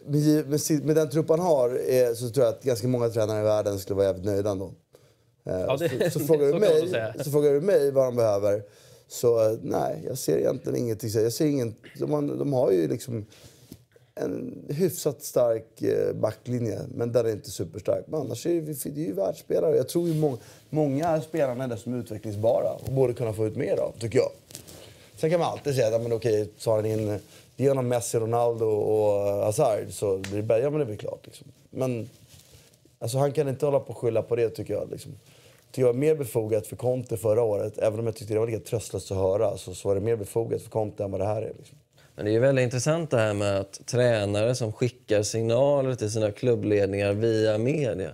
[0.05, 3.43] med, med, den trupp han har eh, så tror jag att ganska många tränare i
[3.43, 4.71] världen skulle vara jävligt nöjda ändå.
[5.45, 8.63] Eh, Ja, det- så, så, frågar så mig, så frågar du mig vad de behöver.
[9.07, 11.09] Så nej, jag ser egentligen ingenting.
[11.13, 13.25] Jag ser ingen, de, har, de har ju liksom
[14.15, 15.83] en hyfsat stark
[16.13, 18.03] backlinje, men den är inte superstark.
[18.07, 19.75] Men annars är det, det är ju världsspelare.
[19.75, 20.37] Jag tror ju må,
[20.69, 24.29] många spelarna är dessutom utvecklingsbara och borde kunna få ut mer av, tycker jag.
[25.17, 27.19] Sen kan man alltid säga att men okej, tar han in
[27.55, 31.19] genom Messi, Ronaldo och eh, Hazard så blir det ja, men det blir klart.
[31.25, 31.47] Liksom.
[31.69, 32.09] Men
[32.99, 34.89] alltså, han kan inte hålla på och skylla på det, tycker jag.
[34.91, 35.11] Liksom.
[35.71, 38.59] Det var mer befogat för Conte förra året, även om jag tyckte det var lika
[38.59, 41.41] tröstlöst att höra, så, så var det mer befogat för Conte än vad det här
[41.41, 41.53] är.
[41.57, 41.77] Liksom.
[42.15, 46.11] Men det är ju väldigt intressant det här med att tränare som skickar signaler till
[46.11, 48.11] sina klubbledningar via media.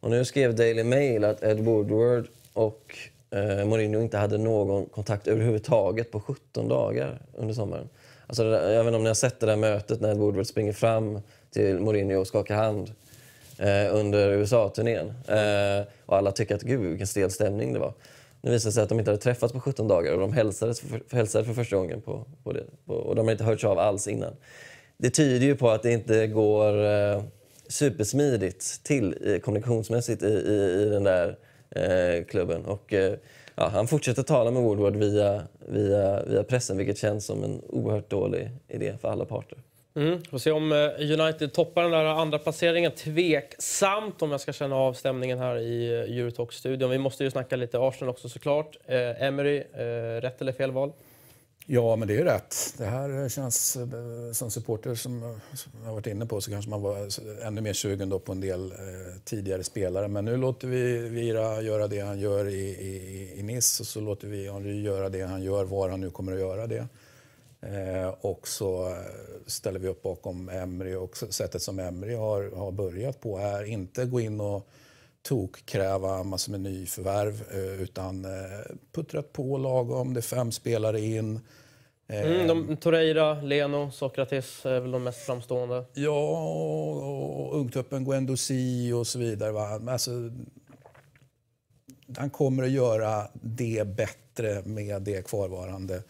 [0.00, 2.96] Och nu skrev Daily Mail att Ed Woodward och
[3.30, 7.88] eh, Mourinho inte hade någon kontakt överhuvudtaget på 17 dagar under sommaren.
[8.26, 11.20] Alltså, jag vet inte om ni har sett det där mötet när Woodward springer fram
[11.50, 12.92] till Mourinho och skakar hand
[13.58, 15.06] eh, under USA-turnén.
[15.28, 17.94] Eh, och alla tycker att gud vilken stel stämning det var.
[18.40, 20.80] Nu visade det sig att de inte hade träffats på 17 dagar och de hälsades
[20.80, 22.64] för, hälsade för första gången på, på det.
[22.86, 24.36] På, och de hade inte hörts av alls innan.
[24.96, 27.22] Det tyder ju på att det inte går eh,
[27.68, 31.38] supersmidigt till eh, kommunikationsmässigt i, i, i den där
[31.70, 32.64] eh, klubben.
[32.64, 33.14] Och, eh,
[33.56, 38.10] ja, han fortsätter tala med Woodward via, via, via pressen vilket känns som en oerhört
[38.10, 39.58] dålig idé för alla parter.
[39.96, 40.22] Mm.
[40.22, 42.92] Får se om eh, United toppar den där andra placeringen.
[42.92, 46.90] Tveksamt om jag ska känna av stämningen här i eh, Eurotalk-studion.
[46.90, 48.76] Vi måste ju snacka lite Arsenal också såklart.
[48.86, 50.92] Eh, Emery, eh, rätt eller fel val?
[51.68, 52.74] Ja, men det är rätt.
[52.78, 56.70] Det här känns eh, som supporter som eh, som jag varit inne på så kanske
[56.70, 58.78] man var eh, ännu mer sugen då på en del eh,
[59.24, 60.08] tidigare spelare.
[60.08, 64.00] Men nu låter vi Vira göra det han gör i, i, i Nice och så
[64.00, 66.86] låter vi Henry göra det han gör var han nu kommer att göra det.
[67.60, 68.96] Eh, och så
[69.46, 73.64] ställer vi upp bakom Emry och sättet som Emry har, har börjat på här.
[73.64, 74.68] inte gå in och
[75.28, 78.30] tokkräva massor med nyförvärv eh, utan eh,
[78.92, 81.40] puttrat på lagom, det är fem spelare in.
[82.08, 85.84] Mm, de, Torreira, Leno, Sokratis är väl de mest framstående.
[85.94, 86.38] Ja,
[87.28, 89.52] och ungtuppen Guendouzi och så vidare.
[89.52, 89.80] Va?
[89.88, 90.10] Alltså,
[92.16, 96.02] han kommer att göra det bättre med det kvarvarande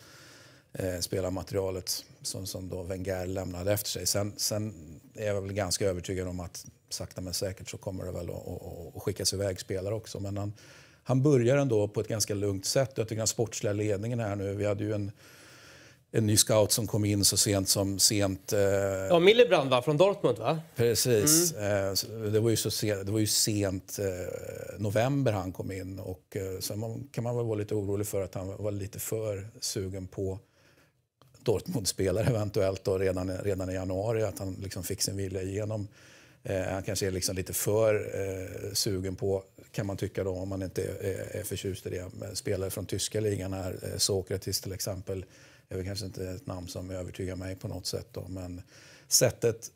[0.73, 4.07] eh, spelarmaterialet som, som då Wenger lämnade efter sig.
[4.07, 4.75] Sen, sen
[5.15, 8.49] är jag väl ganska övertygad om att sakta men säkert så kommer det väl att,
[8.49, 10.21] att, att skickas iväg spelare också.
[10.21, 10.53] Men han,
[11.03, 12.93] han börjar ändå på ett ganska lugnt sätt.
[12.95, 15.13] Jag tycker den sportsliga ledningen här nu, vi hade ju en
[16.17, 18.53] en ny scout som kom in så sent som sent...
[18.53, 18.61] Eh...
[19.11, 19.83] Ja, Millibrand va?
[19.83, 20.61] Från Dortmund va?
[20.77, 21.55] Precis.
[21.55, 21.89] Mm.
[21.89, 25.99] Eh, det, var ju så sent, det var ju sent eh, november han kom in
[25.99, 29.49] och eh, sen kan man väl vara lite orolig för att han var lite för
[29.61, 30.39] sugen på
[31.39, 35.89] Dortmund-spelare eventuellt då, redan, redan i januari, att han liksom fick sin vilja igenom.
[36.49, 40.49] Eh, han kanske är liksom lite för eh, sugen på, kan man tycka då, om
[40.49, 44.73] man inte är, är förtjust i det, spelare från tyska ligan här, eh, Sokratis till
[44.73, 45.25] exempel,
[45.69, 48.07] är väl kanske inte ett namn som övertygar mig på något sätt.
[48.13, 48.63] Då, men
[49.09, 49.71] sättet,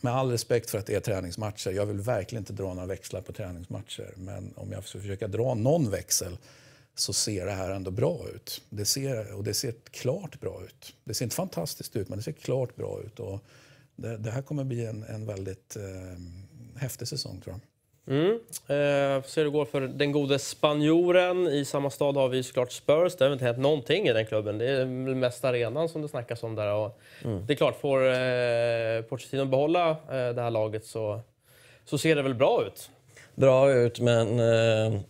[0.00, 3.20] med all respekt för att det är träningsmatcher, jag vill verkligen inte dra några växlar
[3.20, 4.14] på träningsmatcher.
[4.16, 6.38] Men om jag ska försöka dra någon växel
[6.94, 8.62] så ser det här ändå bra ut.
[8.70, 10.94] Det ser, och det ser klart bra ut.
[11.04, 13.20] Det ser inte fantastiskt ut, men det ser klart bra ut.
[13.20, 13.40] Och
[13.96, 17.60] det, det här kommer bli en, en väldigt eh, häftig säsong tror jag.
[18.08, 18.32] Mm.
[18.66, 21.46] Eh, får se hur det går för den gode spanjoren.
[21.46, 23.16] I samma stad har vi såklart Spurs.
[23.16, 24.58] Det har inte hänt någonting i den klubben.
[24.58, 26.74] Det är mest arenan som det snackas om där.
[26.74, 27.46] Och mm.
[27.46, 31.20] Det är klart, får eh, Pochettino behålla eh, det här laget så,
[31.84, 32.90] så ser det väl bra ut.
[33.34, 35.00] Bra ut, men eh,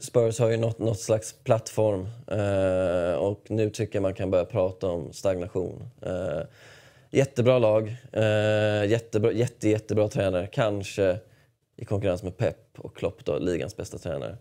[0.00, 2.08] Spurs har ju nått något slags plattform.
[2.26, 5.88] Eh, och nu tycker jag man kan börja prata om stagnation.
[7.14, 10.46] Jättebra lag, eh, jättebra, jätte, jättebra tränare.
[10.46, 11.18] Kanske
[11.76, 14.36] i konkurrens med Pep och Klopp, då, ligans bästa tränare.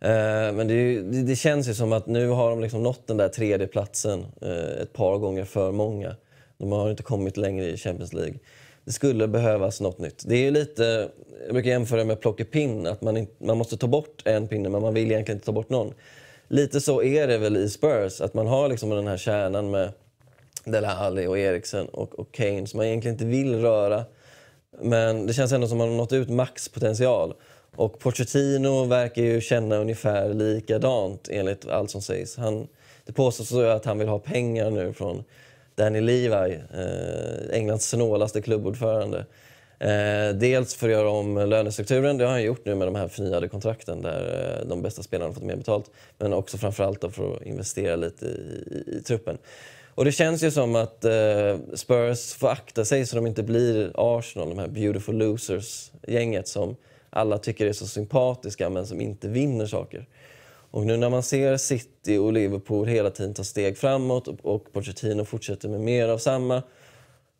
[0.00, 3.28] Eh, men det, det, känns ju som att nu har de liksom nått den där
[3.28, 6.16] tredje platsen eh, ett par gånger för många.
[6.58, 8.38] De har inte kommit längre i Champions League.
[8.84, 10.24] Det skulle behövas något nytt.
[10.26, 11.08] Det är lite,
[11.44, 14.82] jag brukar jämföra med plockepinn, att man, inte, man måste ta bort en pinne men
[14.82, 15.94] man vill egentligen inte ta bort någon.
[16.48, 19.92] Lite så är det väl i Spurs, att man har liksom den här kärnan med
[20.64, 24.04] Dele Alli och Eriksen och, och Kane som man egentligen inte vill röra.
[24.80, 27.34] Men det känns ändå som att man har nått ut maxpotential.
[27.76, 32.36] Och Pochettino verkar ju känna ungefär likadant enligt allt som sägs.
[32.36, 32.68] Han,
[33.04, 35.24] det påstås att han vill ha pengar nu från
[35.74, 39.26] Danny Levi, eh, Englands snålaste klubbordförande.
[39.78, 43.08] Eh, dels för att göra om lönestrukturen, det har han gjort nu med de här
[43.08, 45.90] förnyade kontrakten där eh, de bästa spelarna har fått mer betalt.
[46.18, 49.38] Men också framförallt för att investera lite i, i, i truppen.
[49.94, 53.92] Och det känns ju som att eh, Spurs får akta sig så de inte blir
[53.94, 56.76] Arsenal, de här beautiful losers-gänget som
[57.10, 60.06] alla tycker är så sympatiska men som inte vinner saker.
[60.70, 64.72] Och nu när man ser City och Liverpool hela tiden ta steg framåt och, och
[64.72, 66.62] Pochettino fortsätter med mer av samma.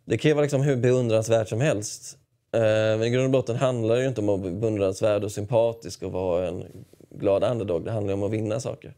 [0.05, 2.19] Det kan ju vara liksom hur beundransvärt som helst.
[2.53, 5.33] Eh, men i grund och botten handlar det ju inte om att vara beundransvärd och
[5.33, 6.65] sympatisk och vara en
[7.11, 7.85] glad underdog.
[7.85, 8.95] Det handlar ju om att vinna saker.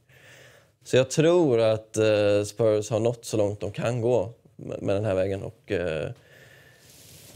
[0.87, 5.05] Så jag tror att eh, Spurs har nått så långt de kan gå med den
[5.05, 5.43] här vägen.
[5.43, 6.11] Och, eh,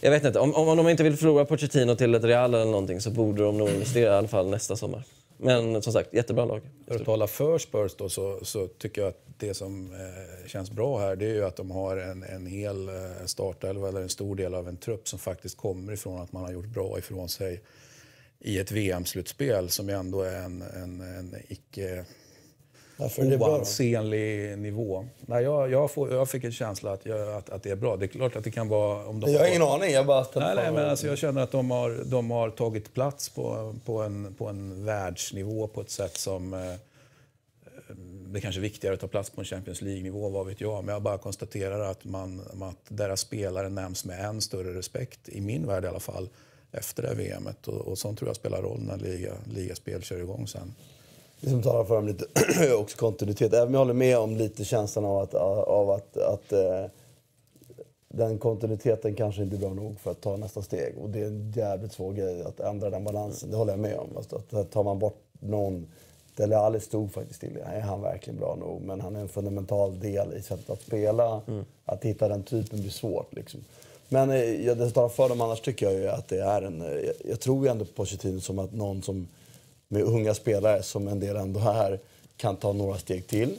[0.01, 3.01] jag vet inte, om, om de inte vill förlora Pochettino till ett Real eller någonting
[3.01, 5.03] så borde de nog investera i alla fall nästa sommar.
[5.36, 6.62] Men som sagt, jättebra lag.
[6.86, 10.70] För att tala för Spurs då, så, så tycker jag att det som eh, känns
[10.70, 12.94] bra här det är ju att de har en, en hel eh,
[13.26, 16.53] startelva eller en stor del av en trupp som faktiskt kommer ifrån att man har
[16.53, 17.61] gjort bra ifrån sig
[18.38, 22.05] i ett VM-slutspel som ändå är en, en, en icke
[23.40, 25.07] oansenlig nivå.
[25.20, 27.96] Nej, jag, jag, får, jag fick en känsla att, jag, att, att det är bra.
[27.96, 29.07] Det är klart att det kan vara...
[29.07, 29.90] Om de jag har ingen aning.
[29.90, 33.28] Jag bara nej, nej, men alltså, jag känner att de har, de har tagit plats
[33.28, 36.55] på, på, en, på en världsnivå på ett sätt som...
[36.55, 36.61] Eh,
[38.32, 40.84] det kanske är viktigare att ta plats på en Champions League-nivå, vad vet jag.
[40.84, 45.40] Men jag bara konstaterar att, man, att deras spelare nämns med än större respekt, i
[45.40, 46.28] min värld i alla fall,
[46.72, 47.68] efter det VMet.
[47.68, 50.74] Och, och sånt tror jag spelar roll när liga, ligaspel kör igång sen
[51.41, 52.24] det som talar för dem lite
[52.78, 53.53] också kontinuitet.
[53.53, 56.86] Även om jag håller med om lite känslan av att, av att, att uh,
[58.09, 60.99] den kontinuiteten kanske inte är bra nog för att ta nästa steg.
[60.99, 63.51] Och det är en jävligt svår grej att ändra den balansen.
[63.51, 64.16] Det håller jag med om.
[64.16, 65.86] Alltså att tar man bort någon
[66.36, 67.59] Dele Alli stod faktiskt still.
[67.64, 68.82] Är han verkligen bra nog?
[68.82, 71.41] Men han är en fundamental del i sättet att spela.
[71.49, 71.64] Mm.
[71.84, 73.34] Att hitta den typen blir svårt.
[73.34, 73.61] Liksom.
[74.09, 76.80] Men eh, det som talar för dem annars tycker jag ju att det är en...
[76.80, 79.28] Jag, eh, jag tror ju ändå på Pochettino som att någon som
[79.93, 82.01] med unga spelare som en del ändå är
[82.36, 83.57] kan ta några steg till.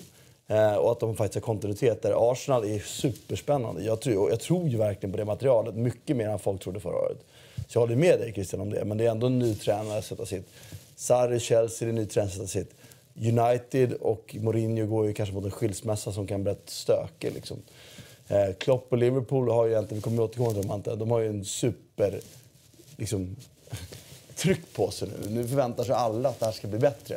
[0.47, 2.31] Eh, och att de faktiskt har kontinuitet där.
[2.31, 3.83] Arsenal är superspännande.
[3.83, 6.95] Jag tror, jag tror ju verkligen på det materialet, mycket mer än folk trodde förra
[6.95, 7.17] året.
[7.55, 9.97] Så jag håller med dig Christian om det, men det är ändå en ny tränare
[9.97, 10.49] att sätta sitt.
[10.95, 12.73] Sarri, Chelsea, det är en ny tränare att sätta sitt.
[13.15, 17.33] United och Mourinho går ju kanske mot en skilsmässa som kan bli rätt stökig.
[17.33, 17.57] Liksom.
[18.27, 21.27] Eh, Klopp och Liverpool har ju egentligen, vi kommer återkomma till dem de har ju
[21.27, 22.19] en super
[22.97, 23.35] liksom,
[24.41, 25.29] tryck på sig nu.
[25.29, 27.15] Nu förväntar sig alla att det här ska bli bättre.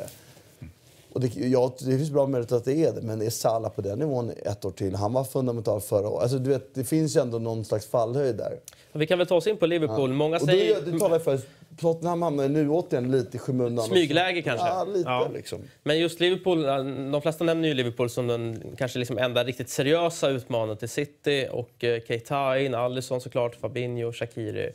[1.13, 3.81] Och det, ja, det finns bra möjligheter att det är det, men är Salah på
[3.81, 4.95] den nivån ett år till?
[4.95, 6.21] Han var fundamental förra året.
[6.21, 8.57] Alltså, du vet, det finns ju ändå någon slags fallhöjd där.
[8.93, 10.13] Vi kan väl ta oss in på Liverpool.
[10.13, 10.81] Många Och säger...
[10.81, 11.39] det, det talar för
[11.79, 13.85] Tottenham hamnar nu återigen lite i skymundan.
[13.85, 14.67] Smygläge kanske?
[14.67, 15.29] Ja, lite Ja.
[15.33, 15.59] liksom.
[15.83, 16.63] Men just Liverpool,
[17.11, 21.47] de flesta nämner ju Liverpool som den kanske liksom enda riktigt seriösa utmanaren till City.
[21.51, 24.71] Och eh, Keita in, Alisson såklart, Fabinho, Shaqiri eh,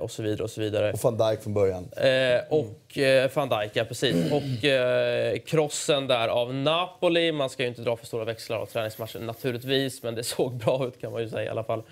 [0.00, 0.42] och så vidare.
[0.44, 0.92] Och så vidare.
[0.92, 1.88] Och van Dijk från början.
[1.96, 4.32] Eh, och eh, van Dijk, ja precis.
[4.32, 7.32] Och eh, krossen där av Napoli.
[7.32, 10.86] Man ska ju inte dra för stora växlar av träningsmatchen naturligtvis, men det såg bra
[10.86, 11.82] ut kan man ju säga i alla fall.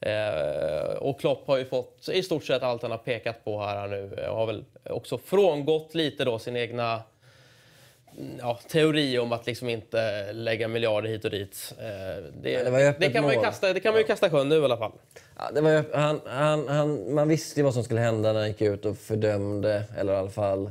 [0.00, 3.88] Eh, och Klopp har ju fått i stort sett allt han har pekat på här
[3.88, 4.26] nu.
[4.30, 7.02] Och har väl också frångått lite då sin egna mm,
[8.38, 11.74] ja, teori om att liksom inte lägga miljarder hit och dit.
[11.78, 11.84] Eh,
[12.42, 14.64] det, det det, kan man ju kasta, det kan man ju kasta sjön nu i
[14.64, 14.92] alla fall.
[15.38, 18.48] Ja, det var, han, han, han, man visste ju vad som skulle hända när han
[18.48, 20.70] gick ut och fördömde, eller i alla fall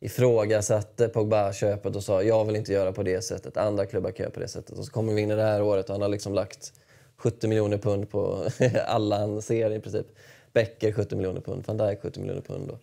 [0.00, 4.34] ifrågasatte Pogba-köpet och sa jag vill inte göra på det sättet, andra klubbar kan göra
[4.34, 4.78] på det sättet.
[4.78, 6.72] Och så kommer vi in i det här året och han har liksom lagt
[7.16, 8.48] 70 miljoner pund på
[8.86, 10.06] alla han ser i princip.
[10.52, 12.70] Becker 70 miljoner pund, van Dijk 70 miljoner pund.
[12.70, 12.80] Och,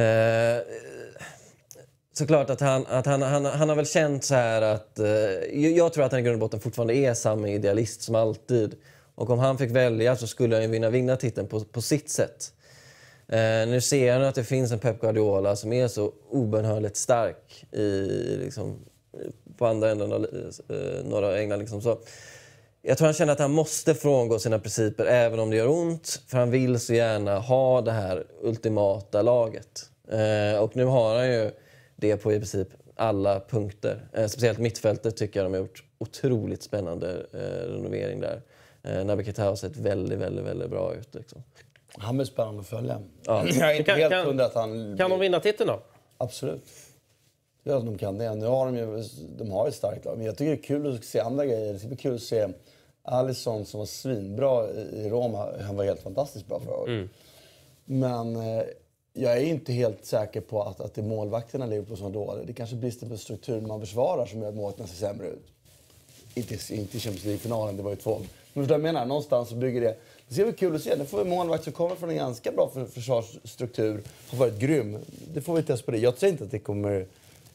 [0.00, 0.62] eh,
[2.18, 4.98] såklart att han, att han, han, han har väl känt så här att...
[4.98, 5.08] Eh,
[5.68, 8.74] jag tror att han i grund och botten fortfarande är samma idealist som alltid.
[9.14, 12.10] Och om han fick välja så skulle han ju vinna, vinna titeln på, på sitt
[12.10, 12.52] sätt.
[13.28, 17.64] Eh, nu ser han att det finns en Pep Guardiola som är så obönhörligt stark
[17.72, 18.06] i,
[18.36, 18.78] liksom,
[19.58, 20.26] på andra änden av
[20.68, 21.58] eh, norra England.
[21.58, 21.82] Liksom.
[21.82, 21.98] Så,
[22.82, 26.22] jag tror han känner att han måste frångå sina principer även om det gör ont.
[26.28, 29.90] För han vill så gärna ha det här ultimata laget.
[30.08, 31.50] Eh, och nu har han ju
[31.96, 34.08] det på i princip alla punkter.
[34.12, 37.38] Eh, speciellt mittfältet tycker jag de har gjort otroligt spännande eh,
[37.72, 38.42] renovering där.
[38.82, 41.14] Eh, Naby Keita har sett väldigt, väldigt, väldigt bra ut.
[41.14, 41.42] Liksom.
[41.98, 43.02] Han blir spännande att följa.
[43.26, 43.44] Ja.
[43.60, 44.96] Jag är inte Kan- helt kan- hundra att han...
[44.98, 45.80] Kan de vinna titeln då?
[46.18, 46.64] Absolut.
[47.64, 48.34] Att de kan det.
[48.34, 49.04] Nu har de ju
[49.38, 50.16] de har ett starkt lag.
[50.16, 51.72] Men jag tycker det är kul att se andra grejer.
[51.72, 52.48] Det ska bli kul att se
[53.02, 55.48] Alisson som var svinbra i Roma.
[55.60, 57.10] Han var helt fantastiskt bra förra året.
[57.84, 58.62] Men eh,
[59.18, 62.10] jag är inte helt säker på att, att det är målvakterna i Liverpool som är
[62.10, 62.44] dåliga.
[62.44, 65.46] Det kanske bristen på struktur man försvarar som gör att målvakterna ser sämre ut.
[66.34, 68.18] Inte, inte i Champions League-finalen, det var ju två.
[68.52, 69.06] Men förstår jag menar?
[69.06, 69.96] Någonstans så bygger det...
[70.28, 70.96] Det ska bli kul att se.
[70.96, 74.02] Nu får vi en målvakt som kommer från en ganska bra försvarsstruktur.
[74.30, 74.98] Har varit grym.
[75.34, 75.98] Det får vi testa på det.
[75.98, 77.06] Jag säger inte att det kommer...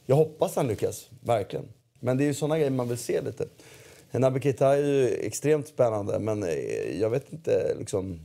[0.06, 1.66] Jag hoppas han lyckas, verkligen.
[2.00, 3.48] Men det är ju såna grejer man vill se lite.
[4.12, 8.20] Naby Keita är ju extremt spännande, men eh, jag vet inte liksom...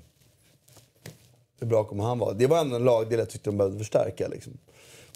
[1.59, 2.33] Hur bra kommer han vara?
[2.33, 4.29] Det var ändå en lagdel jag tyckte de behövde förstärka.
[4.29, 4.59] Liksom.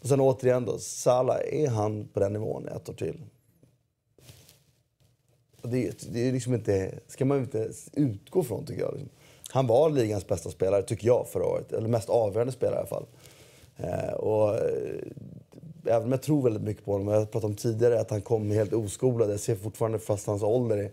[0.03, 3.21] Och sen återigen då, Salah, är han på den nivån ett år till?
[5.63, 8.93] Och det, det är liksom inte, ska man inte utgå från tycker jag.
[8.93, 9.11] Liksom.
[9.49, 11.73] Han var ligans bästa spelare, tycker jag, förra året.
[11.73, 13.07] Eller mest avgörande spelare i alla fall.
[13.77, 15.03] Eh, och, eh,
[15.85, 18.23] även om jag tror väldigt mycket på honom, jag har pratat om tidigare att han
[18.23, 19.31] kom helt oskolad.
[19.31, 20.91] Jag ser fortfarande fast hans ålder är,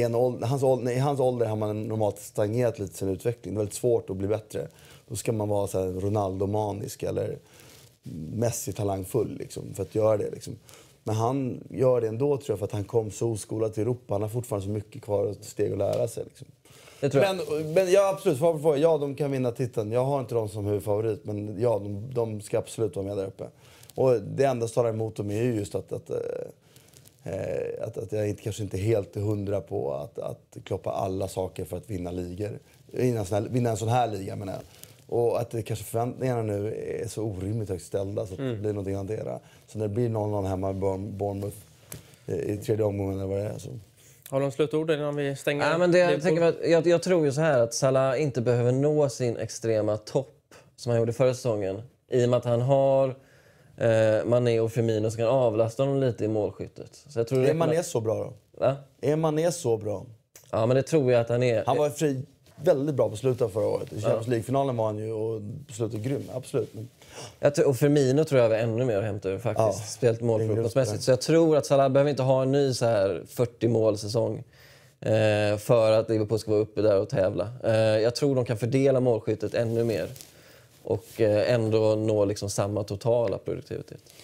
[0.00, 3.54] en ålder, hans ålder, I hans ålder har man normalt stagnerat lite sin utveckling.
[3.54, 4.68] Det är väldigt svårt att bli bättre.
[5.08, 7.38] Då ska man vara så här Ronaldo-manisk eller
[8.32, 10.30] Messi-talangfull liksom, för att göra det.
[10.30, 10.56] Liksom.
[11.04, 14.14] Men han gör det ändå tror jag för att han kom så oskolad till Europa.
[14.14, 16.24] Han har fortfarande så mycket kvar att steg att lära sig.
[16.24, 16.46] Liksom.
[17.00, 17.14] Jag.
[17.14, 18.80] Men, men ja, absolut.
[18.80, 19.92] Ja, de kan vinna titeln.
[19.92, 23.26] Jag har inte dem som huvudfavorit, men ja, de, de ska absolut vara med där
[23.26, 23.44] uppe.
[23.94, 26.10] Och det enda som talar emot dem är ju just att, att,
[27.24, 31.28] eh, att, att jag inte, kanske inte är helt hundra på att, att kloppa alla
[31.28, 32.58] saker för att vinna ligor.
[32.86, 34.62] Vinna en sån här, vinna en sån här liga menar jag.
[35.06, 38.72] Och att det kanske förväntningarna nu är så orimligt högt ställda så att det blir
[38.72, 39.08] någonting annat.
[39.08, 39.38] där.
[39.66, 41.56] Så när det blir 0-0 hemma i Bourne- Bournemouth
[42.26, 43.58] eh, i tredje omgången eller vad det är.
[43.58, 43.68] Så.
[44.30, 45.70] Har de slutord innan vi stänger?
[45.70, 48.40] Ja, men det, jag, tänker att, jag, jag tror ju så här att Salah inte
[48.40, 51.82] behöver nå sin extrema topp som han gjorde förra säsongen.
[52.08, 53.14] I och med att han har
[53.82, 57.04] eh, Mané och Firmino som kan avlasta honom lite i målskyttet.
[57.08, 58.32] Så jag tror Är Mané kommer- så bra då?
[58.60, 58.76] Va?
[59.00, 60.06] Är Mané så bra?
[60.50, 61.64] Ja, men det tror jag att han är.
[61.66, 62.22] Han var fri,
[62.56, 63.92] väldigt bra på slutet förra året.
[63.92, 66.22] I Champions League-finalen var han ju och på slutet grym.
[66.34, 66.74] Absolut.
[66.74, 66.88] Men
[67.40, 69.66] Jag tror, och Firmino tror jag har ännu mer att hämta ur faktiskt.
[69.68, 70.20] Ja, Speciellt
[70.98, 71.02] det.
[71.04, 74.44] Så jag tror att Salah behöver inte ha en ny så här 40 målsäsong
[75.00, 77.48] eh, för att Liverpool ska vara uppe där och tävla.
[77.64, 80.08] Eh, jag tror de kan fördela målskyttet ännu mer
[80.84, 84.14] och eh, ändå nå liksom samma totala produktivitet.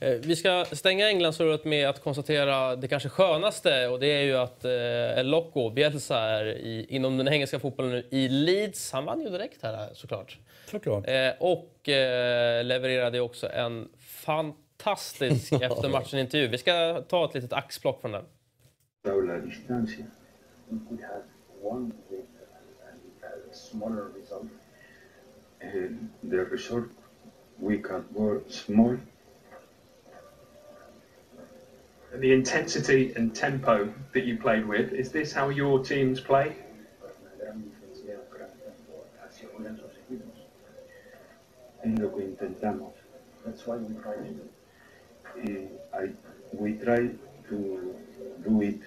[0.00, 4.36] Eh, Vi ska stänga Englandsröret med att konstatera det kanske skönaste och det är ju
[4.36, 8.92] att eh, El Loco, Bielsa, är i, inom den engelska fotbollen nu i Leeds.
[8.92, 10.38] Han vann ju direkt här såklart.
[10.70, 11.04] Såklart.
[11.38, 16.48] Och eh, levererade också en fantastisk efter matchen-intervju.
[16.48, 18.24] Vi ska ta ett litet axplock från den.
[19.48, 20.06] distancia.
[20.68, 21.22] We could have
[21.62, 22.26] won with
[23.22, 24.50] a, a smaller result.
[25.60, 26.86] And the result,
[27.58, 28.96] we can go small.
[32.12, 36.56] And the intensity and tempo that you played with, is this how your teams play?
[37.02, 38.16] Una gran diferencia
[39.22, 40.38] hacia otros equipos.
[41.84, 42.92] Es lo que intentamos.
[43.44, 44.32] That's why we try to
[45.44, 45.68] do.
[45.94, 46.10] I,
[46.52, 47.10] we try
[47.48, 47.94] to
[48.44, 48.80] do it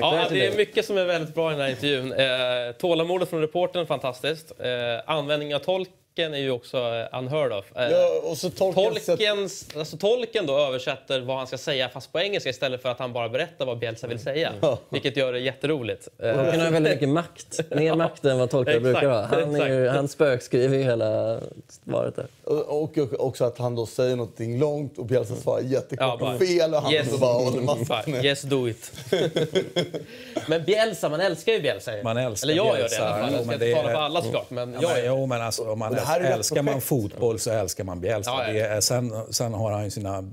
[0.00, 2.12] Ja, det är mycket som är väldigt bra i den här intervjun.
[2.12, 4.52] Eh, tålamodet från reportern, fantastiskt.
[4.60, 4.66] Eh,
[5.06, 7.64] användning av tolk tolken är ju också eh, unheard of.
[7.76, 12.12] Eh, Ja, och så tolken Tolkens, alltså tolken då översätter vad han ska säga fast
[12.12, 14.52] på engelska istället för att han bara berättar vad Bielsa vill säga.
[14.88, 16.08] Vilket gör det jätteroligt.
[16.18, 17.60] Eh, Tolken har väldigt mycket makt.
[17.70, 19.22] Mer makt än vad tolkar brukar ha.
[19.22, 21.40] Han, är ju, han spökskriver ju hela
[21.84, 22.26] svaret där.
[22.44, 26.34] Och, och också att han då säger någonting långt och Bielsa svarar jättekort Ja, bara,
[26.34, 27.10] och fel och han yes.
[27.10, 28.24] så bara håller masken.
[28.24, 28.92] Yes, do it.
[30.48, 31.92] men Bielsa, man älskar ju Bielsa.
[32.04, 32.96] Man älskar Eller jag Bielsa.
[33.02, 33.32] gör det i alla fall.
[33.32, 35.18] Jag ska inte det tala för alla såklart, men Ja, jag men, gör det.
[35.20, 38.00] jo, men alltså, om man det här är rätt älskar man fotboll så älskar man
[38.00, 38.30] Bielsa.
[38.30, 38.66] Ja, ja.
[38.66, 40.32] Är, sen, sen har han ju sina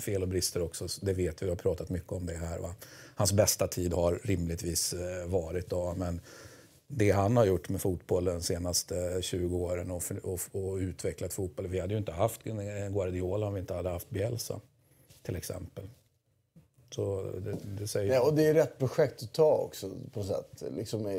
[0.00, 0.88] fel och brister också.
[0.88, 2.58] så Det vet vi, vi har pratat mycket om det här.
[2.58, 2.74] Va?
[3.14, 6.20] Hans bästa tid har rimligtvis eh, varit då, men
[6.86, 11.70] det han har gjort med fotbollen de senaste 20 åren och, och, och utvecklat fotbollen.
[11.70, 12.44] Vi hade ju inte haft
[12.90, 14.60] Guardiola om vi inte hade haft Bielsa,
[15.22, 15.84] till exempel.
[16.94, 18.10] Så det, det säger...
[18.10, 20.62] Nej, och det är rätt projekt att ta också på något sätt.
[20.76, 21.18] Liksom i,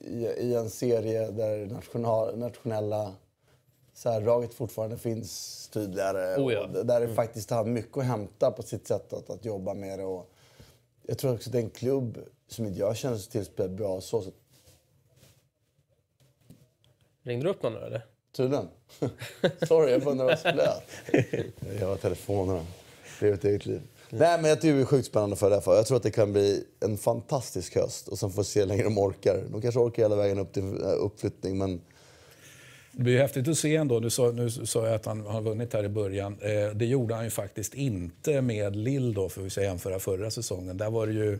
[0.00, 3.14] i, I en serie där national, nationella
[3.94, 6.36] särdraget fortfarande finns tydligare.
[6.42, 6.66] Oh ja.
[6.66, 10.04] där det faktiskt har mycket att hämta på sitt sätt att, att jobba med det.
[10.04, 10.30] Och
[11.02, 12.18] jag tror också att det är en klubb
[12.48, 14.22] som inte jag känner till spelar bra så.
[14.22, 14.30] så
[17.22, 18.06] Ringde du upp någon eller?
[18.32, 18.68] tydligen.
[19.68, 20.84] Sorry, jag bara när jag flöt.
[21.80, 22.66] Jag har telefonerna.
[23.20, 23.80] Det är ett eget liv.
[24.14, 25.74] Nej, men jag tycker det är sjukt spännande för det här.
[25.74, 28.08] Jag tror att det kan bli en fantastisk höst.
[28.08, 29.44] Och sen får vi se hur länge de orkar.
[29.50, 31.80] De kanske orkar hela vägen upp till eh, uppflyttning, men
[32.92, 34.00] Det blir häftigt att se ändå.
[34.00, 36.36] Nu sa, nu sa jag att han har vunnit här i början.
[36.40, 40.76] Eh, det gjorde han ju faktiskt inte med Lill då, för ska jämföra förra säsongen.
[40.76, 41.38] Där var det ju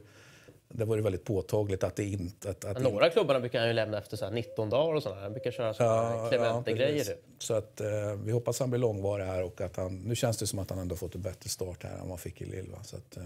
[0.73, 2.51] där var det väldigt påtagligt att det inte...
[2.51, 5.17] Att, att Några klubbarna brukar han ju lämna efter så här 19 dagar och sådär.
[5.17, 6.99] Han brukar köra sådana Clemente-grejer.
[6.99, 7.17] precis.
[7.39, 7.89] Så att, eh,
[8.25, 9.97] vi hoppas han blir långvarig här och att han...
[9.97, 12.19] Nu känns det som att han ändå fått en bättre start här än vad han
[12.19, 12.71] fick i Lill.
[12.71, 12.79] va.
[12.85, 13.23] Så att, eh,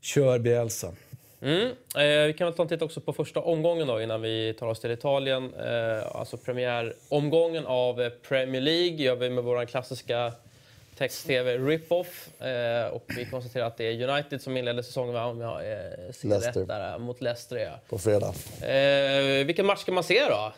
[0.00, 0.92] kör Bielsa.
[1.42, 1.66] Mm.
[1.96, 4.66] Eh, vi kan väl ta en titt också på första omgången då innan vi tar
[4.66, 5.54] oss till Italien.
[5.54, 10.32] Eh, alltså premiäromgången av Premier League gör vi med vår klassiska
[11.02, 12.40] text-tv rip-off.
[12.42, 15.24] Eh, och vi konstaterar att det är United som inleder säsongen va?
[15.26, 15.78] om jag eh,
[16.12, 16.60] ser Leicester.
[16.60, 17.56] rätt där, mot Leicester.
[17.56, 17.80] Ja.
[17.88, 18.34] på fredag.
[18.62, 20.52] Eh, vilken match ska man se då?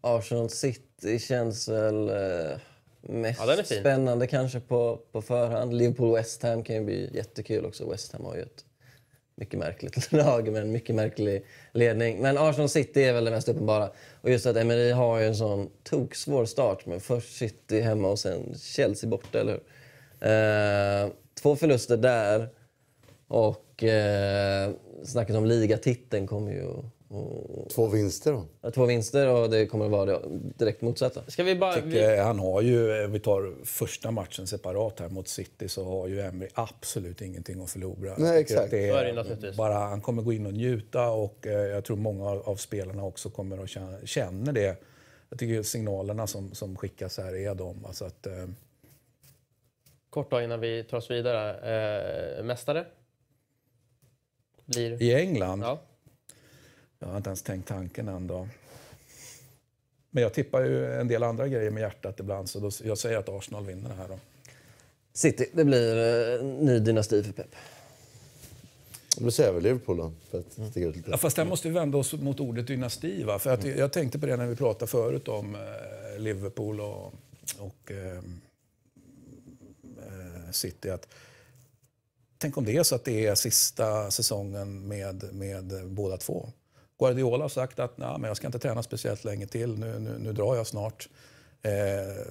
[0.00, 2.56] Arsenal City känns väl eh,
[3.00, 5.74] mest Ja, spännande kanske på, på förhand.
[5.74, 7.90] Liverpool West Ham kan ju bli jättekul också.
[7.90, 8.64] West Ham har ju ett
[9.38, 12.22] mycket märkligt lag med en mycket märklig ledning.
[12.22, 13.90] Men Arsenal City är väl det mest uppenbara.
[14.20, 18.18] Och just att Emery har ju en sån toksvår start med först City hemma och
[18.18, 19.62] sen Chelsea borta, eller hur?
[20.20, 21.10] Eh,
[21.42, 22.48] två förluster där.
[23.28, 24.70] Och eh,
[25.04, 28.44] snacket om ligatiteln kommer ju att- att Två vinster då.
[28.60, 30.20] Ja, Två vinster och det kommer att vara det
[30.58, 31.30] direkt motsatta.
[31.30, 31.74] Ska vi bara...
[31.80, 36.08] Vi, tycker han har ju, vi tar första matchen separat här mot City, så har
[36.08, 38.14] ju Emery absolut ingenting att förlora.
[38.18, 38.70] Nej, exakt.
[38.70, 42.48] det är bara, han kommer gå in och njuta och eh, jag tror många av
[42.48, 44.76] av spelarna också kommer att känna, känner det.
[45.28, 47.84] Jag tycker signalerna som, som skickas här är de.
[47.84, 48.46] Alltså att, eh,
[50.10, 52.38] Kort då innan vi tar oss vidare.
[52.38, 52.86] Eh, mästare?
[54.64, 55.02] Blir...
[55.02, 55.80] I England, Ja.
[56.98, 58.48] Jag har inte ens tänkt tanken än då.
[60.10, 63.18] Men jag tippar ju en del andra grejer med hjärtat ibland, så då, jag säger
[63.18, 64.18] att Arsenal vinner det här då.
[65.12, 67.54] City, det blir eh, ny dynasti för Pep.
[69.16, 71.10] Då säger jag väl Liverpool då, för att sticka ut lite.
[71.10, 73.22] Ja, fast där måste vi vända oss mot ordet dynasti.
[73.22, 73.38] Va?
[73.38, 77.12] För att jag tänkte på det när vi pratade förut om eh, Liverpool och,
[77.58, 78.16] och eh,
[79.98, 80.90] eh, City.
[80.90, 81.08] Att,
[82.38, 86.48] tänk om det är så att det är sista säsongen med, med båda två.
[86.98, 90.18] Guardiola har sagt att Nej, men jag ska inte träna speciellt länge till, nu, nu,
[90.18, 91.08] nu drar jag snart.
[91.62, 91.70] Eh,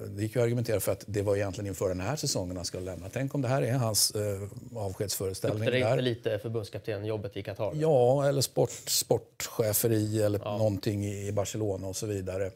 [0.08, 2.64] det gick ju att argumentera för att det var egentligen inför den här säsongen han
[2.64, 3.08] skulle lämna.
[3.12, 5.58] Tänk om det här är hans eh, avskedsföreställning.
[5.58, 7.72] Luktar det inte lite förbundskaptenjobbet i Qatar?
[7.74, 12.50] Ja, eller sport, sportcheferi eller någonting i Barcelona och så vidare.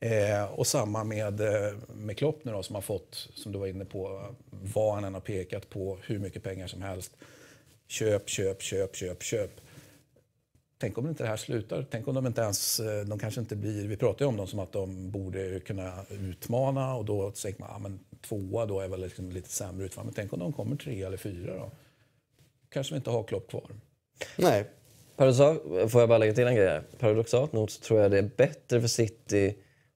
[0.00, 3.66] Eh, och samma med, eh, med Klopp nu då, som har fått, som du var
[3.66, 4.26] inne på,
[4.74, 7.12] vad han än har pekat på, hur mycket pengar som helst.
[7.88, 9.50] Köp, köp, köp, köp, köp.
[10.82, 11.86] Tänk om inte det här slutar.
[11.90, 14.46] Tänk om de inte ens, eh, de kanske inte blir, vi pratar ju om dem
[14.46, 18.88] som att de borde kunna utmana och då tänker man, ja men tvåa då är
[18.88, 20.04] väl liksom lite sämre utfall.
[20.04, 21.70] Men tänk om de kommer tre eller fyra då?
[22.68, 23.70] Kanske vi inte har Klopp kvar.
[24.36, 24.64] Nej.
[25.16, 26.82] Paradoxalt, får jag bara lägga till en grej här?
[26.98, 29.54] Paradoxalt nog så tror jag det är bättre för City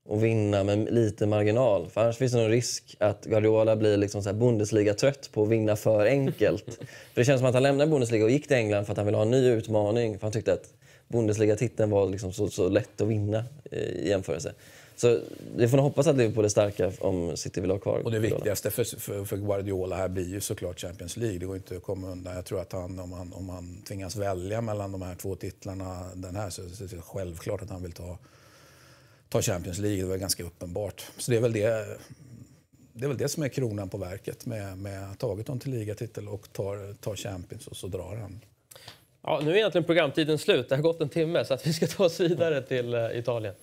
[0.09, 1.89] att vinna med lite marginal.
[1.91, 5.77] För annars finns det någon risk att Guardiola blir liksom så Bundesliga-trött på att vinna
[5.77, 6.65] för enkelt.
[7.15, 9.07] för det känns som att han lämnade Bundesliga och gick till England för att han
[9.07, 10.19] ville ha en ny utmaning.
[10.19, 10.73] För han tyckte att
[11.09, 14.55] Bundesliga-titeln var liksom så, så lätt att vinna eh, i jämförelse.
[14.97, 15.21] Så
[15.57, 18.71] vi får hoppas att Liverpool är starka om City vill ha kvar Och det viktigaste
[18.71, 21.39] för, för, för Guardiola här blir ju såklart Champions League.
[21.39, 22.35] Det går inte att komma undan.
[22.37, 26.11] Jag tror att han, om, han, om han tvingas välja mellan de här två titlarna
[26.15, 28.19] den här så, så är det självklart att han vill ta,
[29.29, 30.03] ta Champions League.
[30.03, 31.05] Det var ganska uppenbart.
[31.19, 31.99] Så det är väl det,
[32.93, 35.59] det, är väl det som är kronan på verket med, med att ha tagit dem
[35.59, 38.41] till ligatitel och tar, tar Champions och så drar han.
[39.29, 40.69] Ja, nu är egentligen programtiden slut.
[40.69, 43.55] Det har gått en timme så att vi ska ta oss vidare till eh, Italien.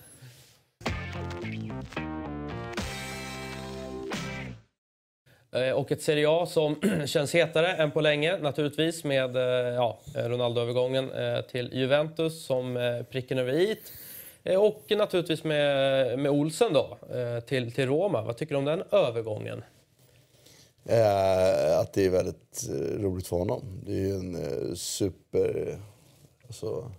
[5.52, 9.98] Eh, och ett Serie A som känns hetare än på länge naturligtvis med eh, ja,
[10.14, 11.10] Ronaldo-övergången
[11.50, 13.76] till Juventus som pricken över i.
[14.58, 16.98] Och naturligtvis med, med Olsen då
[17.46, 18.22] till, till Roma.
[18.22, 19.62] Vad tycker du om den övergången?
[20.86, 23.62] Eh, att det är väldigt eh, roligt för honom.
[23.86, 25.78] Det är ju en eh, super
[26.46, 26.90] alltså,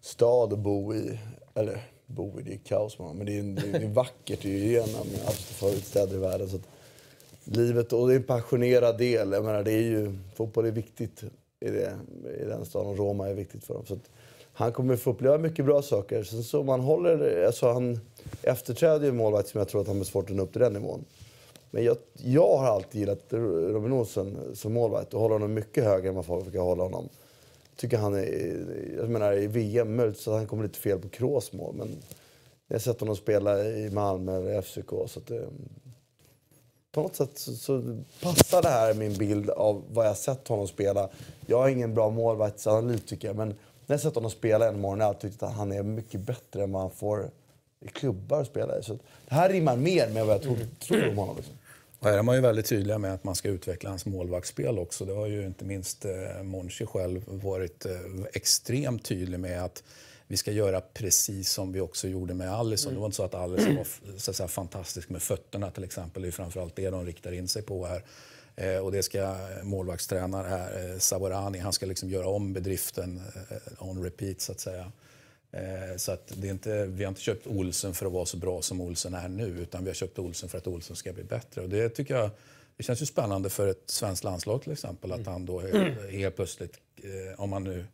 [0.00, 1.18] stad att bo i.
[1.54, 3.16] Eller bo i, det är kaos man.
[3.16, 4.42] Men det är, en- det är vackert.
[4.42, 6.48] Det är ju en av mina absolut favoritstäder i världen.
[6.48, 6.62] Så att
[7.44, 9.32] livet, och det är en passionerad del.
[9.32, 11.22] Jag menar, det är ju, fotboll är viktigt
[11.60, 11.92] i, det,
[12.40, 13.86] i den staden och Roma är viktigt för dem.
[13.86, 14.10] Så att
[14.52, 16.22] han kommer få uppleva mycket bra saker.
[16.24, 18.00] Sen så man håller, alltså han
[18.42, 20.60] efterträder ju en målvakt som jag tror att han har svårt att nå upp till
[20.60, 21.04] den nivån.
[21.70, 26.08] Men jag, jag har alltid gillat Robin Olsen som målvakt och håller honom mycket högre
[26.08, 27.08] än vad folk brukar hålla honom.
[27.76, 31.08] Tycker han är, jag menar i VM, möjligt så att han kommer lite fel på
[31.08, 31.88] Kroos mål, men
[32.68, 35.48] jag har sett honom spela i Malmö eller FCK så att det,
[36.92, 40.48] på något sätt så, så passar det här min bild av vad jag har sett
[40.48, 41.08] honom spela.
[41.46, 43.56] Jag är ingen bra målvaktsanalytiker men när
[43.86, 46.62] jag har sett honom spela en morgon har jag tyckt att han är mycket bättre
[46.62, 47.30] än vad han får
[47.86, 48.82] i klubbar att spela i.
[48.82, 51.36] Så det här rimmar mer med vad jag tror, tror om honom.
[51.36, 51.54] Liksom.
[51.98, 55.04] Och här är man ju väldigt tydliga med att man ska utveckla hans målvaktsspel också.
[55.04, 57.92] Det har ju inte minst eh, Monchi själv varit eh,
[58.32, 59.82] extremt tydlig med att
[60.26, 62.94] vi ska göra precis som vi också gjorde med Alisson.
[62.94, 66.22] Det var inte så att Alisson var så att säga, fantastisk med fötterna till exempel.
[66.22, 68.02] Det är framförallt det de riktar in sig på här.
[68.56, 73.88] Eh, och det ska målvaktstränare här, eh, Saborani, han ska liksom göra om bedriften eh,
[73.88, 74.92] on repeat så att säga.
[75.56, 78.36] Eh, Så att det är inte, vi har inte köpt Olsen för att vara så
[78.36, 81.24] bra som Olsen är nu utan vi har köpt Olsen för att Olsen ska bli
[81.24, 81.60] bättre.
[81.60, 82.30] Och det tycker jag
[82.76, 85.60] det känns ju spännande för ett svenskt landslag till exempel att han då
[86.10, 87.84] helt, plötsligt, eh, om man nu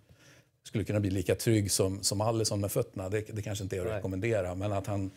[0.64, 3.80] skulle kunna bli lika trygg som, som Alisson med fötterna, det, det kanske inte är
[3.80, 3.96] att Nej.
[3.96, 5.10] rekommendera, men att han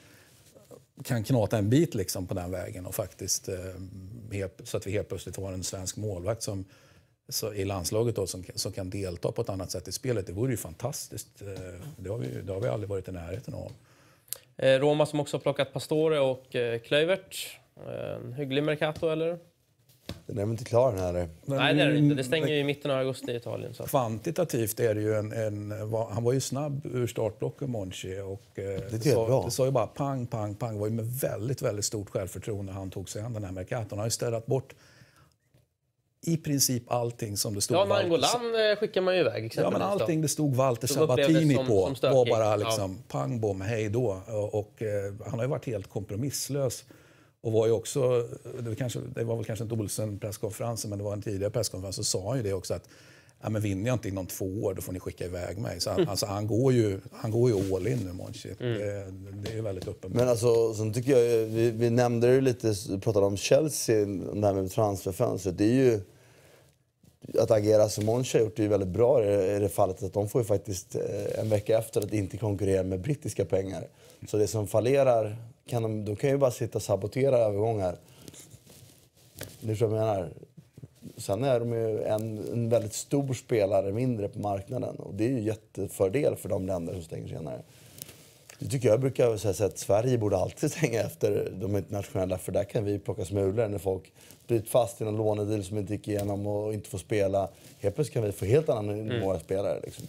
[1.03, 3.55] kan knata en bit liksom på den vägen och faktiskt eh,
[4.63, 6.65] så att vi helt plötsligt har en svensk målvakt som,
[7.29, 10.27] så, i landslaget då, som, som kan delta på ett annat sätt i spelet.
[10.27, 11.41] Det vore ju fantastiskt.
[11.41, 11.47] Eh,
[11.97, 13.71] Det har vi, det har vi aldrig varit i närheten av.
[14.57, 17.57] Eh, Roma som också har plockat Pastore och eh, Kluivert.
[17.87, 19.39] Eh, En hygglig Mercato eller?
[20.27, 21.13] Den är väl inte klar den här.
[21.45, 22.15] Nej det är det inte.
[22.15, 23.73] Det stänger ju i mitten av augusti i Italien.
[23.73, 23.83] Så.
[23.83, 25.71] Kvantitativt är det ju en, en
[26.11, 29.27] han var ju snabb ur startblocken Monchi och det, bra.
[29.27, 30.73] sa, det sa ju bara pang, pang, pang.
[30.73, 33.87] Det var ju med väldigt, väldigt stort självförtroende han tog sig an den här Mercaton.
[33.89, 34.73] Han har ju städat bort
[36.27, 39.81] i princip allting som det stod Ja, Nangolan eh, skickar man ju iväg Ja, men
[39.81, 42.55] allting det stod Walter Sabatini som- på som var bara Ja.
[42.55, 44.21] liksom pang bom, hej då.
[44.27, 46.83] Och, och, eh, han har ju varit helt kompromisslös.
[47.41, 48.27] Och var ju också,
[48.59, 51.51] det var, kanske, det var väl kanske inte Olsen presskonferensen, men det var en tidigare
[51.51, 52.83] presskonferens, så sa han ju det också att
[53.41, 55.79] ja, men vinner jag inte inom två år, då får ni skicka iväg mig.
[55.81, 58.49] Så han, alltså, han, går ju, han går ju all in nu, Monchi.
[58.59, 58.79] Mm.
[58.79, 60.19] Det, det är ju väldigt uppenbart.
[60.21, 64.53] Men alltså, sen tycker jag, vi, vi nämnde det lite, pratade om Chelsea, det här
[64.53, 65.57] med transferfönstret.
[65.57, 65.99] Det är ju,
[67.39, 70.29] att agera som Monchi har gjort är ju väldigt bra i det, fallet att de
[70.29, 73.87] får ju faktiskt eh, en vecka efter att inte konkurrera med brittiska pengar.
[74.27, 77.95] Så det som fallerar, kan de, de kan ju bara sitta och sabotera övergångar.
[79.61, 80.29] Det tror jag menar.
[81.17, 85.29] Sen är de ju en, en väldigt stor spelare mindre på marknaden och det är
[85.29, 87.61] ju jättefördel för de länder som stänger senare.
[88.59, 92.63] Det tycker jag brukar säga att Sverige borde alltid stänga efter de internationella för där
[92.63, 94.11] kan vi plocka smulor när folk
[94.47, 97.49] blir fast i någon lånedeal som inte gick igenom och inte får spela.
[97.79, 99.79] Helt plötsligt kan vi få helt annan nivå av spelare.
[99.83, 100.05] Liksom.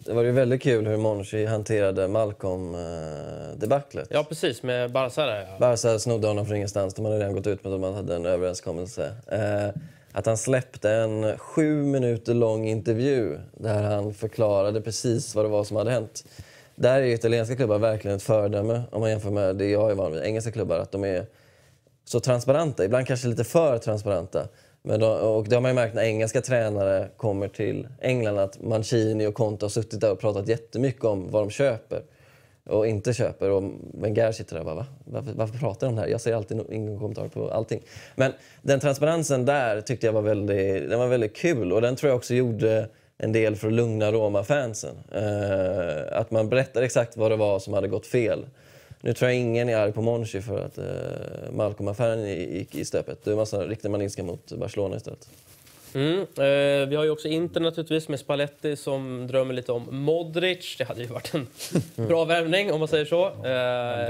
[0.00, 4.08] Det var ju väldigt kul hur Monchi hanterade Malcolm-debaclet.
[4.10, 4.62] Ja, precis.
[4.62, 5.46] Med Barca där, ja.
[5.58, 6.94] Barca snodde honom från ingenstans.
[6.94, 9.14] De hade redan gått ut med att de hade en överenskommelse.
[9.26, 9.68] Eh,
[10.12, 15.64] att han släppte en sju minuter lång intervju där han förklarade precis vad det var
[15.64, 16.24] som hade hänt.
[16.74, 20.12] Där är italienska klubbar verkligen ett föredöme om man jämför med det jag är van
[20.12, 20.22] vid.
[20.22, 21.26] Engelska klubbar, att de är
[22.04, 22.84] så transparenta.
[22.84, 24.48] Ibland kanske lite för transparenta.
[24.82, 28.62] Men då, och det har man ju märkt när engelska tränare kommer till England att
[28.62, 32.02] Mancini och Conte har suttit där och pratat jättemycket om vad de köper
[32.66, 33.50] och inte köper.
[33.50, 33.62] Och
[33.94, 34.86] Wenger sitter där och bara Va?
[35.04, 36.06] Varför, varför pratar de här?
[36.06, 37.82] Jag säger alltid ingen kommentar på allting.
[38.14, 42.10] Men den transparensen där tyckte jag var väldigt, den var väldigt kul och den tror
[42.10, 44.94] jag också gjorde en del för att lugna Roma-fansen.
[45.12, 48.46] Eh, att man berättar exakt vad det var som hade gått fel.
[49.00, 50.84] Nu tror jag ingen är arg på Monchi för att eh,
[51.52, 53.26] Malcolm-affären gick i stöpet.
[53.26, 55.28] Nu riktar man ilska mot Barcelona istället.
[55.94, 56.18] Mm.
[56.20, 60.76] Eh, vi har ju också Inter naturligtvis med Spalletti som drömmer lite om Modric.
[60.78, 61.46] Det hade ju varit en
[62.08, 63.24] bra värvning om man säger så.
[63.28, 63.42] Han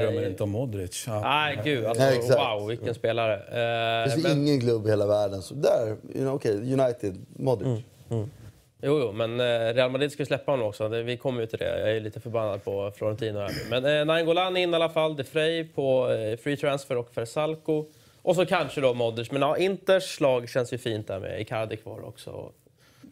[0.01, 1.05] drömmer inte om Modric.
[1.07, 1.21] Ja.
[1.21, 1.85] Nej, gud.
[1.87, 2.41] Alltså, Nej, exakt.
[2.41, 3.43] wow, vilken spelare.
[3.51, 5.43] Det Eh, finns men, ingen klubb i hela världen.
[5.43, 7.85] Så där, you know, okay, United, Modric.
[8.85, 10.89] Jo, jo, men eh, Real Madrid ska släppa honom också.
[10.89, 11.81] Vi kommer ju till det.
[11.81, 13.81] Jag är lite förbannad på Florentino här nu.
[13.81, 15.17] Men eh, Nainggolan in i alla fall.
[15.17, 17.85] De Frey på eh, free transfer och Versalco.
[18.23, 19.31] Och så kanske då Modric.
[19.31, 22.53] Men ja, Inters lag känns ju fint där med Icardi kvar också.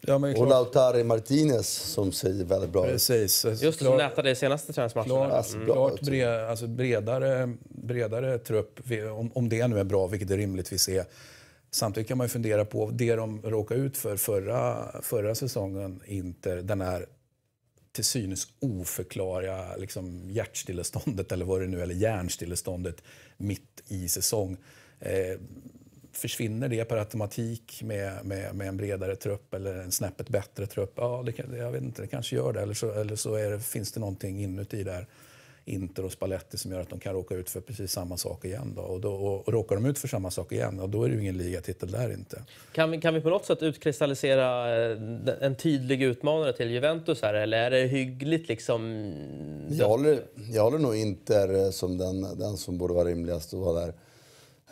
[0.07, 2.93] Ja, men Och klart, Lautaro Martinez som ser väldigt bra ut.
[2.93, 3.45] precis.
[3.45, 5.11] Just det, som nätade i senaste träningsmatchen.
[5.11, 5.33] Klart.
[5.33, 5.67] Alltså, Mm.
[5.67, 5.75] bra.
[5.89, 8.81] klart bred, alltså bredare, bredare trupp,
[9.19, 11.05] om, om det nu är bra, vilket det rimligtvis är.
[11.75, 16.57] Samtidigt kan man ju fundera på det de råkade ut för förra, förra säsongen, Inter,
[16.57, 17.07] den här
[17.93, 23.03] till synes oförklarliga liksom, hjärtstilleståndet eller vad det nu eller hjärnstilleståndet
[23.37, 24.57] mitt i säsong.
[25.01, 25.41] Eh,
[26.13, 30.93] försvinner det per automatik med, med, med en bredare trupp eller en snäppet bättre trupp?
[30.97, 32.61] Ja, det, jag vet inte, det kanske gör det.
[32.61, 35.07] Eller så, eller så är det, finns det någonting inuti där,
[35.65, 38.73] Inter och Spalletti, som gör att de kan råka ut för precis samma sak igen.
[38.77, 38.83] Då.
[38.83, 41.21] Och, då, och, och råkar de ut för samma sak igen, då är det ju
[41.21, 42.43] ingen ligatitel där inte.
[42.73, 44.99] Kan vi, kan vi på något sätt utkristallisera eh,
[45.41, 47.35] en tydlig utmanare till Juventus här?
[47.35, 49.13] Eller är det hyggligt liksom...
[49.71, 53.81] Jag håller, jag håller nog Inter som den, den som borde vara rimligast att vara
[53.81, 53.95] där.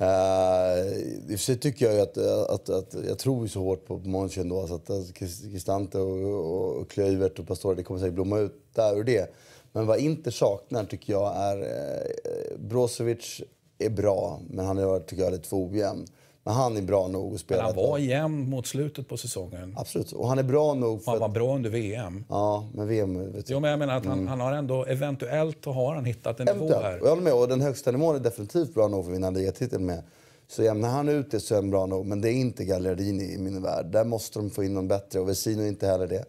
[0.01, 0.87] Uh,
[1.19, 2.19] I och för sig tycker jag ju att,
[2.51, 4.67] att, att, jag tror ju så hårt på Monchi ändå.
[4.67, 9.05] Så att Cristante och, och Kluivert och Pastore, det kommer säkert blomma ut där ur
[9.05, 9.35] det.
[9.73, 11.57] Men vad Inter saknar tycker jag är...
[11.63, 13.43] Eh, Brozovic
[13.79, 16.07] är bra, men han är tycker jag, lite för ojämn.
[16.45, 17.63] Men han är bra nog att Men spela.
[17.63, 19.75] han var jämn mot slutet på säsongen.
[19.79, 20.13] Absolut.
[20.13, 22.25] Och han är bra nog för Han var bra under VM.
[22.29, 23.33] Ja, men VM...
[23.33, 23.51] Vet.
[23.51, 26.57] Jo, men jag menar att han, han har ändå, eventuellt har han hittat en nivå
[26.57, 26.85] Eventuellt.
[26.85, 27.01] här.
[27.01, 27.33] Och Jag håller med.
[27.33, 30.03] Och den högsta nivån är definitivt bra nog för att vinna ligatiteln med.
[30.49, 32.07] Så jämnar han ut det så är han bra nog.
[32.07, 33.87] Men det är inte Gallerini i min värld.
[33.87, 35.21] Där måste de få in någon bättre.
[35.21, 36.25] Och Vesino är inte heller det.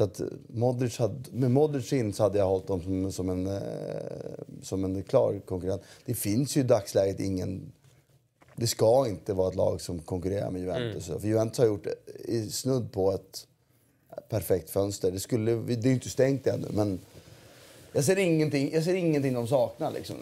[0.00, 3.46] Så att Modric hade, med Modric in så hade jag hållit dem som, som, en,
[3.46, 3.62] eh,
[4.62, 5.82] som en klar konkurrent.
[6.04, 7.72] Det finns ju i dagsläget ingen...
[8.56, 11.06] Det ska inte vara ett lag som konkurrerar med Juventus.
[11.06, 11.86] För Juventus har gjort
[12.24, 13.46] i snudd på ett
[14.28, 15.10] perfekt fönster.
[15.12, 16.98] Det, skulle, det är inte stängt ännu, men
[17.92, 19.90] jag ser ingenting, jag ser ingenting de saknar.
[19.90, 20.16] Liksom.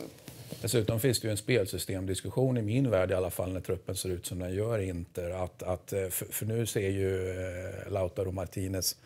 [0.62, 4.09] Dessutom finns det ju en spelsystemdiskussion i min värld i alla fall när truppen ser
[4.09, 5.31] ut som den gör i Inter.
[5.31, 8.97] Att, att, eh, för, för nu ser ju eh, Lautaro Martinez,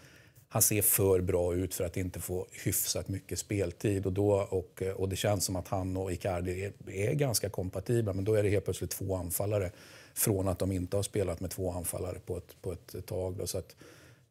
[0.52, 4.06] han ser för bra ut för att inte få hyfsat mycket speltid.
[4.06, 8.12] Och, då, och, och det känns som att han och Icardi är, är ganska kompatibla.
[8.12, 9.70] Men då är det helt plötsligt två anfallare
[10.14, 13.36] från att de inte har spelat med två anfallare på ett, på ett tag.
[13.36, 13.46] Då.
[13.46, 13.76] Så att,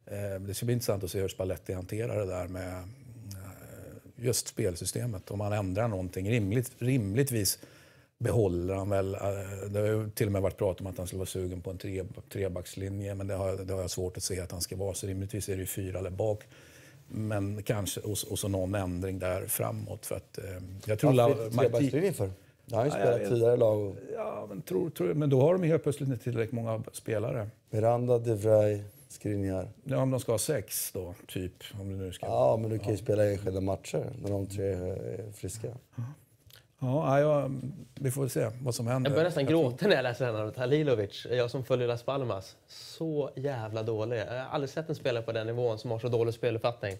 [0.06, 2.84] eh, det ska bli intressant att se hur Spalletti hanterar det där med eh,
[4.16, 5.30] just spelsystemet.
[5.30, 6.30] Om han ändrar någonting.
[6.30, 7.58] Rimligt, rimligtvis
[8.22, 9.14] behåller han väl...
[9.14, 9.20] eh,
[9.70, 11.78] Det har till och med varit prat om att han skulle vara sugen på en
[11.78, 14.94] tre, trebackslinje men det har, det har jag svårt att se att han ska vara.
[14.94, 16.44] Så rimligtvis är det ju fyra eller bak.
[17.08, 20.06] Men kanske, och, och så någon ändring där framåt.
[20.06, 20.44] För att, eh,
[20.86, 22.30] jag tror La- Marti- Trebackslinjen för?
[22.66, 23.28] Det har ju Ja, spelat vet.
[23.28, 23.78] tidigare lag.
[23.90, 26.82] Och Ja, men, tror, tror, men då har de ju helt plötsligt inte tillräckligt många
[26.92, 27.48] spelare.
[27.70, 29.68] Miranda, De Vrij, Skriniar.
[29.84, 31.52] Ja, om de ska ha sex då, typ.
[31.80, 34.66] Om det nu ska Ja, men du kan ju spela enskilda matcher när de tre
[34.66, 35.68] är friska.
[36.82, 37.50] Ja, ja,
[37.94, 39.10] vi får se vad som händer.
[39.10, 41.26] Jag börjar nästan Jag gråta när jag läser den här Halilovic.
[41.30, 42.56] Jag som följer Las Palmas.
[42.68, 44.18] Så jävla dålig.
[44.18, 46.98] Jag har aldrig sett en spelare på den nivån som har så dålig speluppfattning.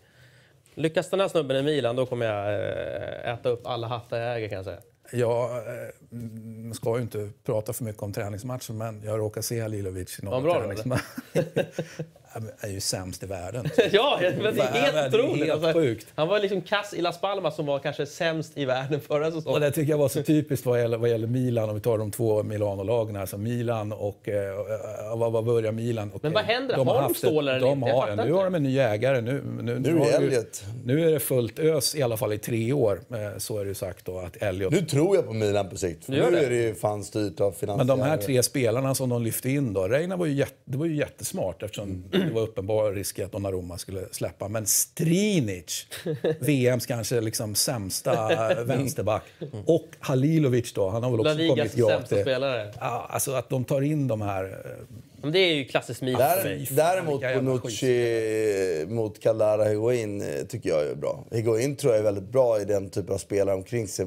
[0.75, 4.37] Lyckas den här snubben i Milan, då kommer jag eh, äta upp alla hattar jag
[4.37, 4.81] äger kan jag säga.
[5.13, 9.61] Jag eh, mm, ska ju inte prata för mycket om träningsmatchen, men jag råkar se
[9.61, 11.67] Halilovic i då, träningsmatcher.
[12.61, 13.69] är ju sämst i världen.
[13.93, 15.39] Ja, men det är helt otroligt.
[15.47, 16.07] helt Alltså, sjukt.
[16.15, 19.33] Han var liksom kass i Las Palmas som var kanske sämst i världen förra Och
[19.33, 19.61] säsongen.
[19.61, 22.11] det tycker jag var så typiskt vad gäller, vad gäller Milan, om vi tar de
[22.11, 23.17] två Milano-lagen.
[23.17, 24.29] Alltså Milan och...
[24.29, 26.09] Eh, vad, vad börjar Milan?
[26.09, 26.77] Okej, Men vad händer?
[26.77, 27.91] de Har de haft stålar eller de inte?
[27.93, 28.33] Har, Nu inte.
[28.35, 29.21] har de en ny ägare.
[29.21, 30.65] Nu, nu, Nu är har det ju- Elliot.
[30.85, 33.01] Nu är det fullt ös, i alla fall i tre år.
[33.11, 34.73] Eh, Så är det ju sagt då, att Elliot...
[34.73, 36.09] Nu tror jag på Milan på sikt.
[36.09, 36.39] Nu det?
[36.47, 37.77] är det ju fan styrt av finansiärer.
[37.77, 40.79] Men de här tre spelarna som de lyfte in då, Reina var ju, jätte, det
[40.79, 44.49] var ju jättesmart eftersom det var uppenbar risk att Donnarumma skulle släppa.
[44.49, 45.87] Men Strinic,
[46.41, 49.23] VMs kanske liksom sämsta eh, vänsterback.
[49.67, 51.91] Och Halilovic då, han har väl också Ligas kommit gravt.
[52.09, 52.73] sämsta spelare.
[52.81, 54.45] Ja, alltså att de tar in de här...
[54.45, 54.85] eh,
[55.23, 56.21] Men det är ju klassiskt Milan.
[56.21, 61.25] Där, däremot Bonucci mot Callara Higuain eh, tycker jag är bra.
[61.31, 64.07] Higuain tror jag är väldigt bra i den typen av spelare omkring sig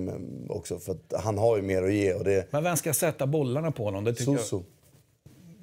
[0.49, 0.79] också.
[0.79, 2.13] För att han har ju mer att ge.
[2.13, 4.03] Och det Men vem ska sätta bollarna på honom?
[4.03, 4.55] Det tycker Soso.
[4.55, 4.63] jag,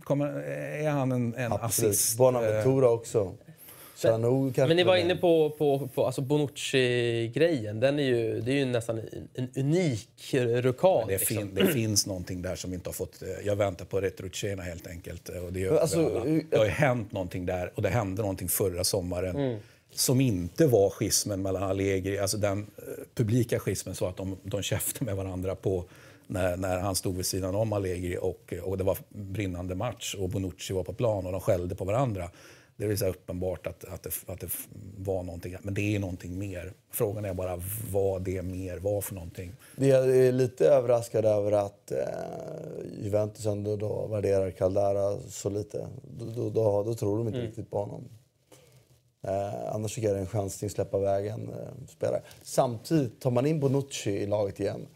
[0.04, 0.26] kommer,
[0.84, 1.90] är han en, en Absolut.
[1.92, 2.18] assist?
[2.18, 3.32] Bonaventura också.
[4.02, 4.66] Kanske.
[4.66, 7.80] Men ni var inne på, på, på alltså Bonucci-grejen.
[7.80, 11.08] Den är ju, det är ju nästan en, en unik rukad.
[11.08, 11.36] Det, liksom.
[11.36, 13.22] fin, det finns någonting där som inte har fått...
[13.22, 15.28] eh, Jag väntar på Retrocena helt enkelt.
[15.28, 18.48] eh, Och det, gör Alltså, det har ju hänt någonting där och det hände någonting
[18.48, 19.36] förra sommaren.
[19.36, 19.58] Mm.
[19.94, 22.84] Som inte var schismen mellan Allegri, alltså den eh,
[23.14, 25.84] publika schismen så att de, de käftade med varandra på
[26.26, 30.28] när, när han stod vid sidan om Allegri och, och det var brinnande match och
[30.28, 32.30] Bonucci var på plan och de skällde på varandra.
[32.76, 34.50] Det är så uppenbart att, att, det, att det
[34.98, 36.72] var någonting, men det är någonting mer.
[36.90, 39.52] Frågan är bara vad det mer var för någonting.
[39.76, 41.98] Vi är lite överraskade över att eh,
[43.02, 45.86] Juventus ändå då värderar Caldara så lite.
[46.18, 48.04] Då, då, då, då tror de inte riktigt på honom.
[49.22, 52.22] Eh, annars tycker jag det är en chansning att släppa vägen eh, spelare.
[52.42, 54.86] Samtidigt, tar man in Bonucci i laget igen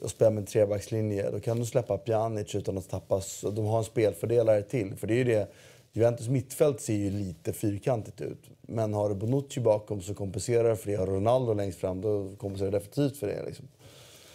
[0.00, 3.44] och spelar med en trebackslinje, då kan du släppa Pjanic utan att tappas.
[3.52, 4.96] De har en spelfördelare till.
[4.96, 5.48] För det är ju det,
[5.92, 8.50] Juventus mittfält ser ju lite fyrkantigt ut.
[8.62, 10.96] Men har du Bonucci bakom så kompenserar det för det.
[10.96, 13.46] Har Ronaldo längst fram, då kompenserar det definitivt för det.
[13.46, 13.68] Liksom.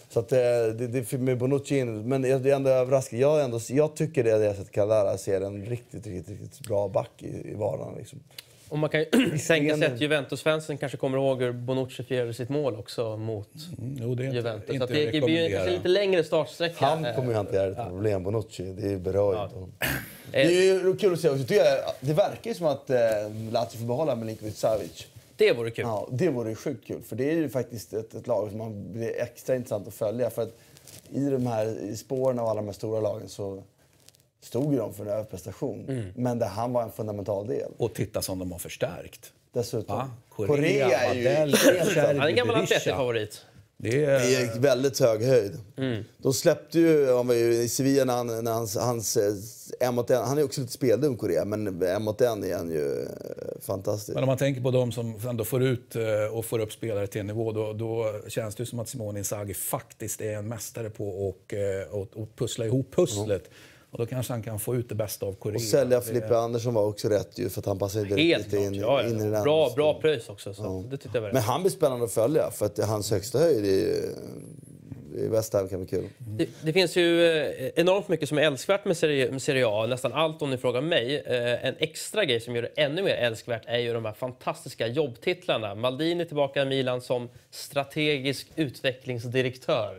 [0.09, 2.09] Så att, eh, det, det med Bonucci in.
[2.09, 3.21] Men jag det är ändå överraskande.
[3.21, 6.87] Jag, ändå, jag tycker det, det jag sett Calera ser en riktigt, riktigt, riktigt bra
[6.87, 7.97] back i, i vardagen.
[7.97, 8.19] Liksom.
[8.69, 9.05] Och man kan ju
[9.47, 13.97] tänka sig att Juventus-fansen kanske kommer ihåg hur Bonucci firade sitt mål också mot Mm,
[14.01, 14.67] jo, det är inte, Juventus.
[14.67, 16.85] Så inte att det blir kanske lite längre startsträcka.
[16.85, 18.63] Han Eh, kommer ju hantera ett problem, Bonucci.
[18.63, 19.73] Det berör ju inte honom.
[20.31, 21.43] Det är ju kul att se också.
[21.99, 22.97] Det verkar ju som att eh,
[23.51, 25.07] Lazio får behålla Milinkovic Savic.
[25.37, 25.85] Det vore kul.
[25.85, 27.01] Ja, det vore ju sjukt kul.
[27.01, 30.29] För det är ju faktiskt ett, ett lag som man blir extra intressant att följa.
[30.29, 30.57] För att
[31.13, 33.63] i de här i spåren av alla de här stora lagen så
[34.45, 35.85] stod ju de för en överprestation.
[35.89, 36.05] Mm.
[36.15, 37.71] Men där han var en fundamental del.
[37.77, 39.31] Och titta som de har förstärkt.
[39.53, 39.97] Dessutom.
[39.97, 40.09] Va?
[40.29, 41.55] Korea, är ju
[42.07, 42.55] Han är en gammal.
[42.55, 43.41] Atleti-favorit.
[43.77, 45.57] Det Det är, är väldigt hög höjd.
[45.77, 46.03] Mm.
[46.17, 49.33] De släppte ju, var ju i Sevilla när, han, när hans, hans eh,
[49.79, 52.71] en mot en, han är också lite speldum Korea, men en mot en är han
[52.71, 53.07] ju eh,
[53.61, 54.13] fantastisk.
[54.13, 57.07] men om man tänker på de som ändå får ut eh, och får upp spelare
[57.07, 60.47] till en nivå, då, då känns det ju som att Simone Inzaghi faktiskt är en
[60.47, 61.53] mästare på att
[61.93, 63.49] och, och, och pussla ihop pusslet.
[63.97, 65.55] Och då kanske han kan få ut det bästa av Korea.
[65.55, 68.73] Och sälja Det- Filippa Andersson var också rätt ju, för att han passade riktigt in,
[68.73, 69.03] klart.
[69.03, 69.29] Ja, in i ja.
[69.29, 69.43] den.
[69.43, 70.53] Bra, bra pröjs också.
[70.53, 73.39] Så det tyckte jag var Men han blir spännande att följa, för att hans högsta
[73.39, 74.01] höjd i,
[75.17, 76.09] i West Ham kan bli kul.
[76.17, 79.85] Det, det finns ju eh, enormt mycket som är älskvärt med Serie, med serie A.
[79.85, 81.15] Nästan allt om ni frågar mig.
[81.25, 84.87] Eh, En extra grej som gör det ännu mer älskvärt är ju de här fantastiska
[84.87, 85.75] jobbtitlarna.
[85.75, 89.95] Maldini tillbaka i Milan som strategisk utvecklingsdirektör.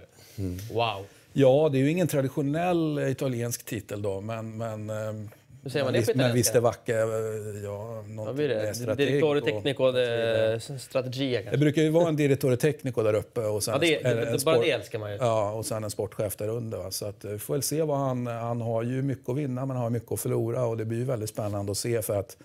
[0.72, 1.04] Wow!
[1.38, 4.56] Ja, det är ju ingen traditionell italiensk titel då, men...
[4.56, 5.28] men ehm,
[5.62, 6.60] Hur säger man det på visst- Men visst är italienska?
[6.60, 8.94] vacker, ja, Vad någonting blir med det?
[8.94, 11.58] Direttore tecnico de strategia Det kanske?
[11.58, 14.32] brukar ju vara en direttore tecnico där uppe och sen Ja, det, en- det, en
[14.38, 15.16] det, bara det älskar man ju.
[15.16, 16.78] Ja, och sen en sportchef där under.
[16.78, 16.90] Va?
[16.90, 18.26] Så att, eh, vi får väl se vad han...
[18.26, 21.04] Han har ju mycket att vinna men har mycket att förlora och det blir ju
[21.04, 22.36] väldigt spännande att se för att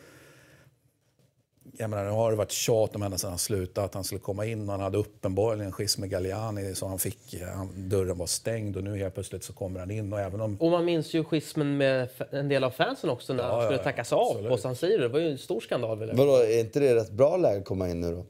[1.82, 4.20] jag menar, nu har det varit tjat om henne sedan han slutade att han skulle
[4.22, 8.18] komma in och han hade uppenbarligen en schism med Galliani så han fick, han, dörren
[8.18, 10.86] var stängd och nu helt plötsligt så kommer han in och även om Och man
[10.86, 14.14] minns ju schismen med en del av fansen också när Ja, han skulle ja, tackas
[14.14, 14.49] av absolut.
[14.52, 15.02] på San Siro.
[15.02, 15.99] Det var ju en stor skandal.
[15.99, 16.16] Vill jag.
[16.16, 18.26] Vadå, är inte det rätt bra läge att komma in nu då?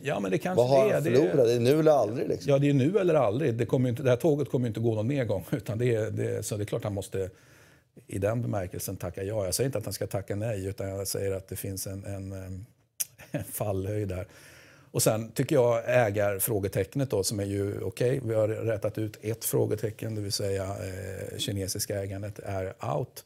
[0.00, 0.94] Ja men det kanske Vad har det är.
[0.94, 1.46] han förlorat?
[1.46, 2.52] Det är nu eller aldrig liksom.
[2.52, 3.54] Ja, det är nu eller aldrig.
[3.54, 5.44] Det, kommer inte, det här tåget kommer ju inte gå någon mer gång.
[5.50, 7.30] Utan det, är- det, så det är klart han måste
[8.06, 9.44] i den bemärkelsen tacka ja.
[9.44, 12.04] Jag säger inte att han ska tacka nej, utan jag säger att det finns en,
[12.04, 12.66] en, em,
[13.34, 14.26] en fallhöjd där.
[14.90, 19.44] Och sen tycker jag ägarfrågetecknet då, som är ju okej, vi har rätat ut ett
[19.44, 23.24] frågetecken, det vill säga eh, kinesiska ägandet är out.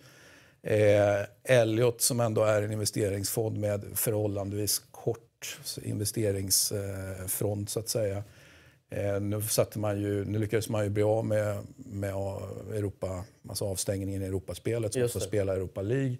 [0.63, 8.23] Eh, Elliot som ändå är en investeringsfond med förhållandevis kort investeringsfront så att säga.
[8.91, 12.11] Eh, nu, satte man ju, nu lyckades man ju bli av med, med
[12.75, 16.17] Europa, alltså avstängningen i Europaspelet så man Just får spela Europa League.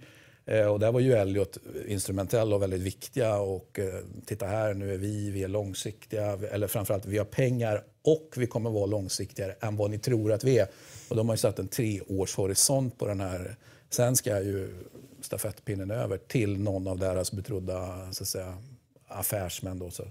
[0.49, 3.39] Eh, och där var ju Elliot instrumentell och väldigt viktiga.
[3.39, 3.95] Och eh,
[4.27, 6.39] titta här, nu är vi, vi är långsiktiga.
[6.51, 10.45] Eller framförallt, vi har pengar och vi kommer vara långsiktigare än vad ni tror att
[10.45, 10.69] vi är.
[11.09, 13.57] Och de har ju satt en treårshorisont på den här.
[13.91, 14.71] Sen ska ju
[15.21, 18.59] stafettpinnen över till någon av deras betrodda så att säga,
[19.07, 19.79] affärsmän.
[19.79, 19.91] Då.
[19.91, 20.05] Så,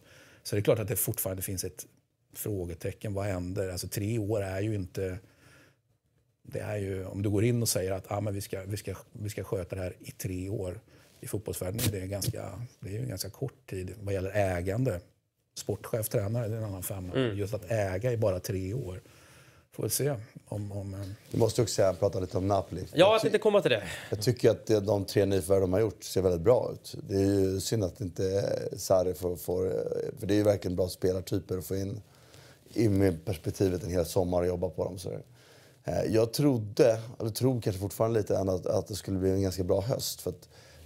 [0.44, 1.86] så det är klart att det fortfarande finns ett
[2.34, 3.14] frågetecken.
[3.14, 3.70] Vad händer?
[3.70, 5.18] Alltså tre år är ju inte...
[6.52, 8.78] Det är ju, om du går in och säger att ah, men vi, ska, vi,
[8.78, 10.80] ska, vi ska sköta det här i tre år.
[11.20, 15.00] I fotbollsvärlden är det, ganska, det är en ganska kort tid vad gäller ägande.
[15.58, 17.14] Sportchef, tränare, det är en annan femma.
[17.14, 17.38] Mm.
[17.38, 19.02] Just att äga i bara tre år.
[19.72, 20.16] Får vi se
[20.46, 20.72] om...
[20.72, 21.00] om eh,
[21.32, 22.86] Du måste också säga, prata lite om Napoli.
[22.94, 23.84] Ja, jag tänkte komma till det.
[24.10, 26.96] Jag tycker att de tre nyförvärv de har gjort ser väldigt bra ut.
[27.10, 29.70] Det är ju synd att inte Sarri får, får...
[30.20, 32.02] För det är ju verkligen bra spelartyper att få in
[32.74, 35.00] i med perspektivet en hel sommar och jobba på dem.
[35.00, 35.20] Så eh,
[35.88, 39.64] Eh, jag trodde, eller tror kanske fortfarande lite, att, att det skulle bli en ganska
[39.64, 40.22] bra höst.
[40.22, 40.34] För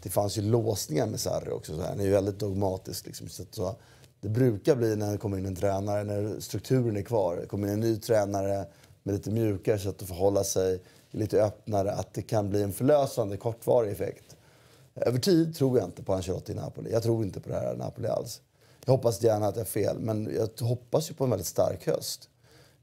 [0.03, 1.76] det fanns ju låsningar med Sarri också.
[1.76, 1.90] Så här.
[1.90, 3.06] Han är ju väldigt dogmatisk.
[3.06, 3.30] Liksom.
[3.52, 3.76] Så
[4.22, 7.38] det brukar bli när det kommer in en tränare, när strukturen är kvar.
[7.41, 8.65] Det kommer in en ny tränare
[9.03, 13.38] med lite mjukare sätt att förhålla sig, lite öppnare, att det kan bli en förlösande
[13.38, 14.36] kortvarig effekt.
[14.95, 16.91] Över tid tror jag inte på Ancelotti i Napoli.
[16.91, 18.41] Jag tror inte på det här Napoli alls.
[18.86, 21.88] Jag hoppas gärna att jag har fel, men jag hoppas ju på en väldigt stark
[21.88, 22.30] höst.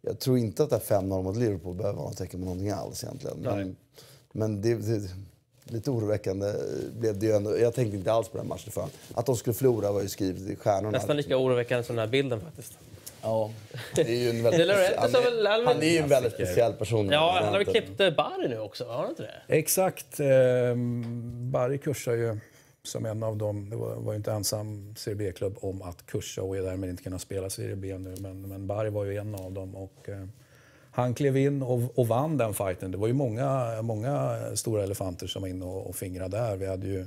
[0.08, 2.70] Jag tror inte att det här 5-0 mot Liverpool behöver vara något tecken på någonting
[2.70, 3.36] alls egentligen.
[3.40, 3.76] Men,
[4.32, 5.10] men det, det,
[5.64, 6.52] lite oroväckande
[6.92, 7.58] blev det ju ändå.
[7.58, 8.88] Jag tänkte inte alls på den matchen förrän.
[9.14, 10.90] Att de skulle förlora var ju skrivet i stjärnorna.
[10.90, 12.78] Nästan lika oroväckande som den här bilden faktiskt.
[13.22, 13.50] Ja,
[13.94, 17.10] det är ju en väldigt, han, är, han är ju en väldigt speciell person.
[17.10, 18.84] Ja, han har väl klippt eh, Bari nu också?
[18.84, 19.54] Har han inte det?
[19.56, 20.20] Exakt.
[20.20, 20.26] Eh,
[21.50, 22.38] Bari kursar ju
[22.88, 26.42] som en av dem, det var, var ju inte ensam Serie B-klubb om att kursa
[26.42, 28.14] och är därmed inte kunna spela Serie B nu.
[28.18, 29.76] Men, men Barry var ju en av dem.
[29.76, 30.26] Och, eh,
[30.90, 32.90] han klev in och, och, vann den fighten.
[32.90, 36.56] Det var ju många, många stora elefanter som var inne och, och fingrade där.
[36.56, 37.06] Vi hade ju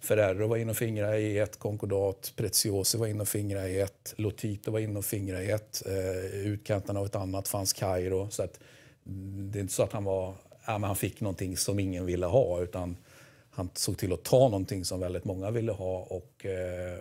[0.00, 4.14] Ferrero var inne och fingrade i ett, Concordat, Preziosi var inne och fingrade i ett,
[4.16, 8.30] Lotito var inne och fingrade i ett, eh, utkanten av ett annat fanns Kairo.
[8.30, 8.60] Så att,
[9.06, 10.34] mm, det är inte så att han var,
[10.66, 12.96] ja, men han fick någonting som ingen ville ha utan
[13.56, 15.98] han såg till att ta någonting som väldigt många ville ha.
[15.98, 16.98] Och, eh,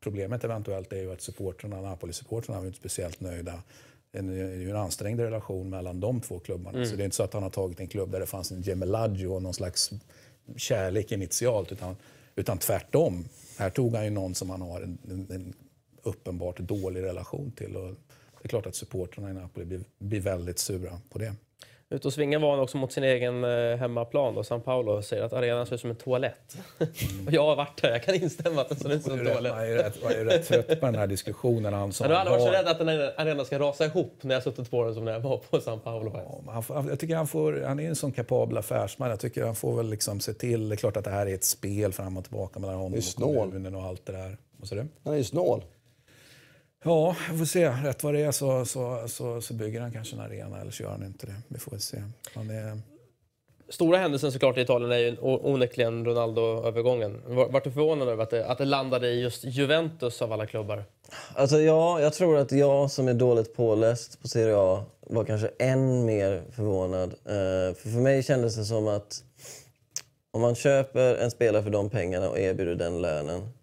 [0.00, 3.62] problemet eventuellt är ju att supporterna, Napoli-supportrarna var inte speciellt nöjda.
[4.12, 4.22] Det är
[4.56, 6.78] ju en ansträngd relation mellan de två klubbarna.
[6.78, 6.90] Mm.
[6.90, 8.62] Så det är inte så att han har tagit en klubb där det fanns en
[8.62, 9.90] Gemelaggio och någon slags
[10.56, 11.72] kärlek initialt.
[11.72, 11.96] Utan,
[12.36, 13.24] utan tvärtom.
[13.58, 15.54] Här tog han ju någon som han har en, en, en
[16.02, 17.76] uppenbart dålig relation till.
[17.76, 17.90] Och
[18.42, 21.34] det är klart att supportrarna i Napoli blir, blir väldigt sura på det.
[21.92, 25.04] Ute och svingar var han också mot sin egen eh, hemmaplan, då, San Paulo, och
[25.04, 26.58] säger att arenan ser ut som en toalett.
[26.78, 26.92] Mm.
[27.26, 29.52] och jag har varit där, jag kan instämma att den ser ut som en toalett.
[29.56, 31.72] Jag är rätt, jag är rätt trött på den här diskussionen.
[31.72, 34.18] Han sa, du har aldrig varit så rädd att den här arenan ska rasa ihop
[34.20, 36.12] när jag suttit på den som när jag var på San Paulo?
[36.46, 39.10] Ja, han, jag tycker han, får, han är en sån kapabel affärsman.
[39.10, 41.34] Jag tycker han får väl liksom se till, det är klart att det här är
[41.34, 44.36] ett spel fram och tillbaka mellan honom och kommunen och allt det där.
[44.56, 44.88] Vad sa du?
[45.04, 45.64] Han är ju snål.
[46.84, 47.68] Ja, vi får se.
[47.68, 50.82] Rätt vad det är så, så, så, så, bygger han kanske en arena eller så
[50.82, 51.34] gör han inte det.
[51.48, 52.02] Vi får se.
[52.34, 52.80] Han är...
[53.68, 57.22] Stora händelsen såklart i Italien är ju onekligen Ronaldo-övergången.
[57.26, 60.84] Vart du förvånad över att det, att det landade i just Juventus av alla klubbar?
[61.34, 65.50] Alltså ja, jag tror att jag som är dåligt påläst på Serie A var kanske
[65.58, 67.10] än mer förvånad.
[67.10, 69.22] Uh, för, för mig kändes det som att
[70.30, 73.59] om man köper en spelare för de pengarna och erbjuder den lönen Eh,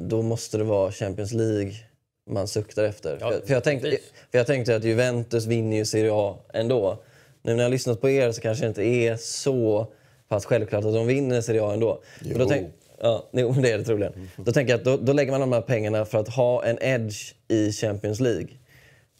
[0.00, 1.74] då måste det vara Champions League
[2.30, 3.18] man suktar efter.
[3.20, 3.90] Ja, för, jag tänkte,
[4.30, 7.02] för jag tänkte att Juventus vinner ju Serie A ändå.
[7.42, 9.86] Nu när jag har lyssnat på er så kanske det inte är så
[10.28, 12.02] pass självklart att de vinner Serie A ändå.
[12.20, 12.38] Jo.
[12.38, 12.68] Då tänk,
[13.00, 14.12] ja, det är det troligen.
[14.12, 14.28] Mm.
[14.36, 16.78] Då tänker jag att då, då, lägger man de här pengarna för att ha en
[16.80, 18.48] edge i Champions League.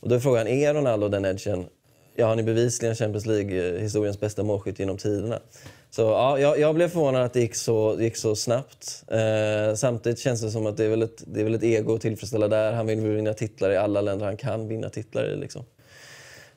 [0.01, 1.67] Och då är frågan, är Ronaldo den edgen?
[2.15, 5.41] Ja, han är bevisligen Champions League-historiens eh, bästa målskytt genom tiderna.
[5.91, 9.05] Så ja, jag, jag, blev förvånad att det gick så, det gick så snabbt.
[9.09, 11.95] Eh, samtidigt känns det som att det är, väl ett, det är väl ett ego
[11.95, 12.73] att tillfredsställa där.
[12.73, 15.37] Han vill vinna titlar i alla länder han kan vinna titlar i.
[15.37, 15.65] Liksom.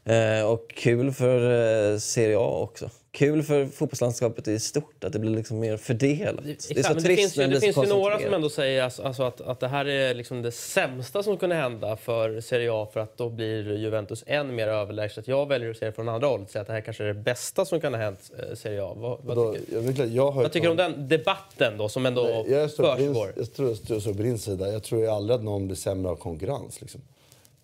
[0.06, 5.20] Eh, och kul för eh, Serie A också kul för fotbollslandskapet i stort att det
[5.20, 6.44] blir liksom mer fördelat.
[6.44, 9.04] Det, är så trist det finns ju, det finns ju några som ändå säger alltså,
[9.04, 12.88] alltså att, att det här är liksom det sämsta som kunde hända för Serie A
[12.94, 15.28] för att då blir Juventus än mer överlägset.
[15.28, 17.08] Jag väljer att se det från andra hållet och säga att det här kanske är
[17.08, 18.94] det bästa som kan ha hänt eh, Serie A.
[18.96, 22.24] Vad, vad då, tycker, jag, jag vad tycker du om den debatten då som ändå
[22.24, 23.34] Nej, jag försiggår?
[23.38, 24.72] Jag tror jag står på din sida.
[24.72, 26.82] Jag tror aldrig att någon blir sämre av konkurrens.
[26.82, 27.02] Liksom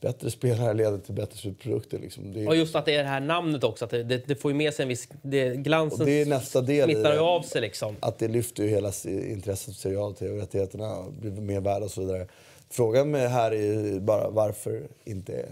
[0.01, 1.99] bättre spelare leder till bättre slutprodukter.
[1.99, 2.33] Liksom.
[2.33, 2.47] Det är...
[2.47, 4.57] Och just att det är det här namnet också, att det, det, det får ju
[4.57, 5.09] med sig en viss...
[5.21, 7.95] Det, glansen och det är nästa del smittar ju av sig liksom.
[7.99, 12.01] Att det lyfter ju hela intresset för serial och rättigheterna blir mer värda och så
[12.01, 12.27] vidare.
[12.69, 15.45] Frågan med här är ju bara varför inte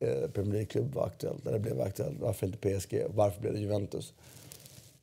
[0.00, 2.16] eh, Premier League-klubb var aktuellt, eller blev aktuellt.
[2.20, 3.02] Varför inte PSG?
[3.14, 4.12] Varför blev det Juventus?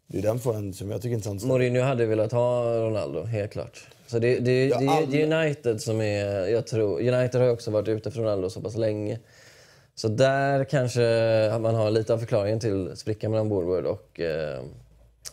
[0.07, 1.43] Det är den frågan som jag tycker är intressant.
[1.43, 3.87] Mourinho hade velat ha Ronaldo, helt klart.
[4.07, 6.47] Så det, det, Ja, det är alla- United som är...
[6.47, 9.19] Jag tror, United har också varit ute efter Ronaldo så pass länge.
[9.95, 11.01] Så där kanske
[11.61, 14.63] man har lite av förklaringen till sprickan mellan Woodward och, eh,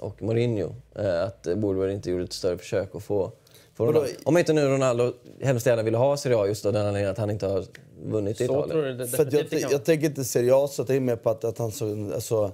[0.00, 0.74] och Mourinho.
[0.94, 3.32] Eh, att Woodward inte gjorde ett större försök att få,
[3.74, 3.86] få?
[3.86, 4.08] Ronaldo.
[4.24, 7.18] Om inte nu Ronaldo hemskt gärna ville ha Serie A just av den anledningen att
[7.18, 7.64] han inte har
[8.04, 8.70] vunnit i Så Italien.
[8.70, 9.28] tror du det För
[9.60, 12.52] jag, jag tänker inte seriöst, att jag är med på att, att han så, alltså,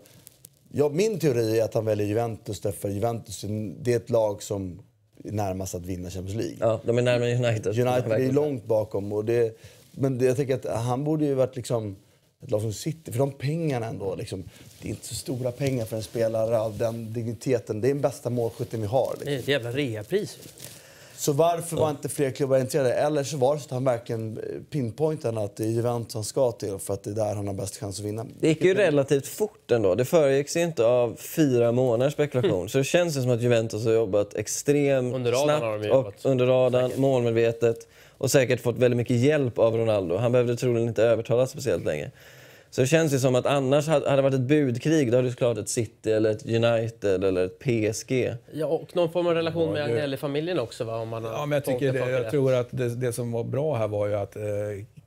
[0.73, 3.45] ja, Min teori är att han väljer Juventus därför Juventus
[3.81, 4.83] det är ett lag som
[5.25, 6.57] är närmast att vinna Champions League.
[6.61, 7.67] Ja, de är närmare United.
[7.79, 9.13] United är långt bakom.
[9.13, 9.59] Och det,
[9.93, 11.97] men det, jag tänker att han borde ju varit liksom
[12.43, 13.13] ett lag som City.
[13.13, 14.45] För de pengarna ändå, liksom,
[14.83, 17.81] det är inte så stora pengar för en spelare av den digniteten.
[17.81, 19.11] Det är den bästa målskytten vi har.
[19.11, 19.27] Liksom.
[19.27, 20.39] Det är ett jävla reapris.
[21.21, 22.93] Så varför var inte fler klubbar intresserade?
[22.95, 26.25] Eller så var det så att han verkligen eh, pinpointade att det är Juventus han
[26.25, 28.27] ska till för att det är där han har bäst chans att vinna.
[28.41, 29.95] Det gick ju relativt fort ändå.
[29.95, 32.69] Det föregicks ju inte av fyra månaders spekulation.
[32.69, 36.93] Så det känns ju som att Juventus har jobbat extremt Under snabbt och under radarn,
[36.97, 37.89] målmedvetet
[38.19, 40.17] och säkert fått väldigt mycket hjälp av Ronaldo.
[40.17, 42.11] Han behövde troligen inte övertalas speciellt länge.
[42.71, 45.33] Så det känns ju som att annars hade det varit ett budkrig, då hade det
[45.33, 48.35] såklart ett City eller ett United eller ett PSG.
[48.53, 50.97] Ja, och någon form av relation med Ja, det- Agnelli-familjen också va?
[50.97, 53.45] Om man har Ja, men jag, tycker det, jag tror att det, det som var
[53.45, 54.43] bra här var ju att eh,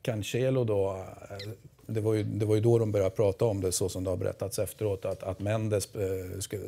[0.02, 0.90] Cancelo då...
[1.30, 1.52] Eh,
[1.88, 4.10] det, var ju, det var ju då de började prata om det, så som det
[4.10, 5.06] har berättats efteråt.
[5.06, 6.64] Att, att Mendes eh, skulle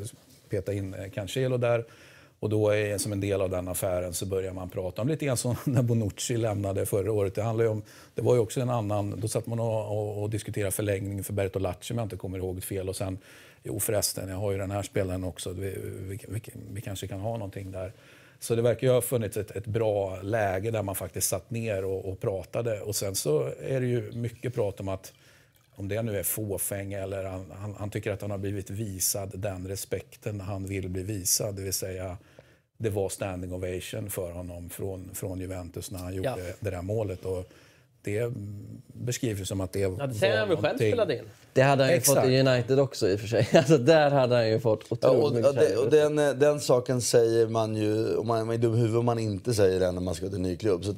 [0.49, 1.85] peta in eh, Cancelo där.
[2.45, 5.26] Och då är, som en del av den affären så börjar man prata om lite
[5.26, 7.35] grann som när Bonucci lämnade förra året.
[7.35, 7.84] Det, handlade om,
[8.15, 9.19] det var ju också en annan...
[9.19, 12.63] Då satt man och, och, och diskuterade förlängning för Bertolacci om jag inte kommer ihåg
[12.63, 12.89] fel.
[12.89, 13.17] Och sen,
[13.63, 15.49] jo förresten, jag har ju den här spelaren också.
[15.49, 16.41] Vi, vi, vi,
[16.73, 17.93] vi kanske kan ha någonting där.
[18.39, 21.85] Så det verkar ju ha funnits ett, ett bra läge där man faktiskt satt ner
[21.85, 22.81] och, och pratade.
[22.81, 25.13] Och sen så är det ju mycket prat om att
[25.76, 29.31] om det nu är fåfäng eller han, han, han tycker att han har blivit visad
[29.34, 31.55] den respekten han vill bli visad.
[31.55, 32.17] Det vill säga,
[32.77, 36.53] det var standing ovation för honom från, från Juventus när han gjorde Ja.
[36.60, 37.26] det där målet.
[37.26, 37.49] Och
[38.02, 38.31] det
[38.93, 41.23] beskrivs som att det Ja, det var säger han väl själv spelade in.
[41.53, 42.22] Det hade han ju Exakt.
[42.22, 43.47] fått i United också i och för sig.
[43.53, 46.60] Alltså, där hade han ju fått Ja, otroligt och, mycket och, det, och den, den
[46.60, 49.80] saken säger man ju, om man man är dum i huvudet om man inte säger
[49.80, 50.85] det när man ska till en ny klubb.
[50.85, 50.97] Så att,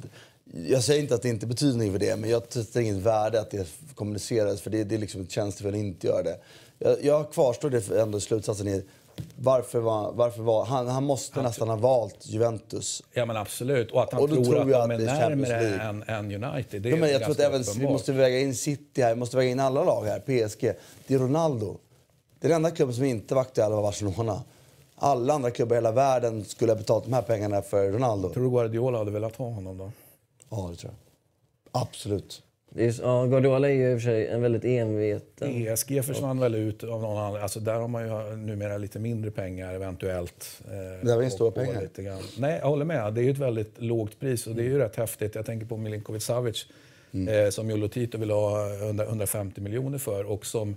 [0.68, 3.40] jag säger inte att det inte betyder något för det, men jag sätter inget värde
[3.40, 6.38] att det kommuniceras för det, det är liksom ett tjänstefel att inte göra det.
[6.78, 8.84] Jag, jag kvarstår det för ändå slutsatsen i
[9.36, 13.02] varför var, varför var han, han måste nästan ha valt Juventus.
[13.12, 13.92] Ja men absolut.
[13.92, 16.82] Och att han Och tror, tror att jag de är att närmare än, än United.
[16.82, 19.36] Det Ja, men jag tror att även, vi måste väga in City här, vi måste
[19.36, 20.72] väga in alla lag här, PSG.
[21.06, 21.76] Det är Ronaldo.
[22.40, 24.42] Det är den enda klubben som inte var aktuell var Barcelona.
[24.94, 28.32] Alla andra klubbar i hela världen skulle ha betalat de här pengarna för Ronaldo.
[28.32, 29.92] Tror du Guardiola hade velat ha honom då?
[30.48, 31.82] Ja, det tror jag.
[31.82, 32.42] Absolut.
[32.76, 35.66] Är, ja, Guardiola är ju i och för sig en väldigt enveten...
[35.66, 37.42] ESG försvann väl ut av någon annan.
[37.42, 40.60] Alltså där har man ju numera lite mindre pengar eventuellt.
[40.66, 41.80] Eh, Det var ju och- stora och pengar.
[41.82, 42.22] lite grann.
[42.38, 43.14] Nej, jag håller med.
[43.14, 45.34] Det är ju ett väldigt lågt pris och det är ju rätt häftigt.
[45.34, 46.66] Jag tänker på Milinkovic Savic
[47.14, 47.44] Mm.
[47.44, 50.76] eh, som Jolo Tito vill ha 100, 150 miljoner för och som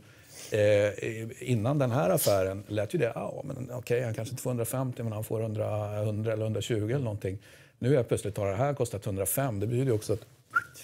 [0.51, 4.49] eh, innan den här affären lät ju det, ja men okej han kanske inte får
[4.49, 7.37] 150 men han får 100, 100 eller 120 eller någonting.
[7.79, 9.59] Nu är plötsligt har det här kostat 105.
[9.59, 10.25] Det betyder ju också att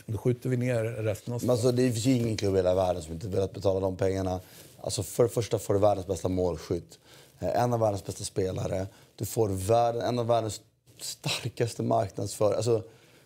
[0.06, 2.76] då skjuter vi ner resten av Men alltså, det finns ju ingen klubb i hela
[2.76, 4.40] världen som inte velat betala de pengarna.
[4.82, 7.00] Alltså, för det första får du världens bästa målskytt.
[7.40, 8.88] Eh, en av världens bästa spelare.
[9.16, 10.62] Du får världen, en av världens
[11.02, 12.54] starkaste marknadsför...
[12.54, 12.84] Alltså,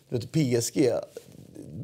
[0.08, 0.92] du vet, PSG,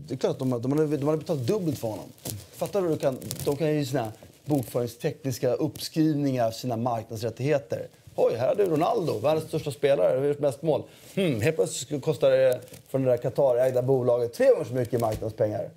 [0.06, 2.12] det är klart att de, de, hade, de hade betalat dubbelt för honom.
[2.52, 2.88] Fattar du?
[2.88, 4.12] De kan, de kan ju sina
[4.44, 7.88] bokföringstekniska uppskrivningar av sina marknadsrättigheter.
[8.20, 10.82] Oj, här har du Ronaldo, världens största spelare, har gjort mest mål.
[11.14, 14.98] Hmm, helt plötsligt kostar det från det där Qatar-ägda bolaget tre gånger så mycket i
[14.98, 15.70] marknadspengar.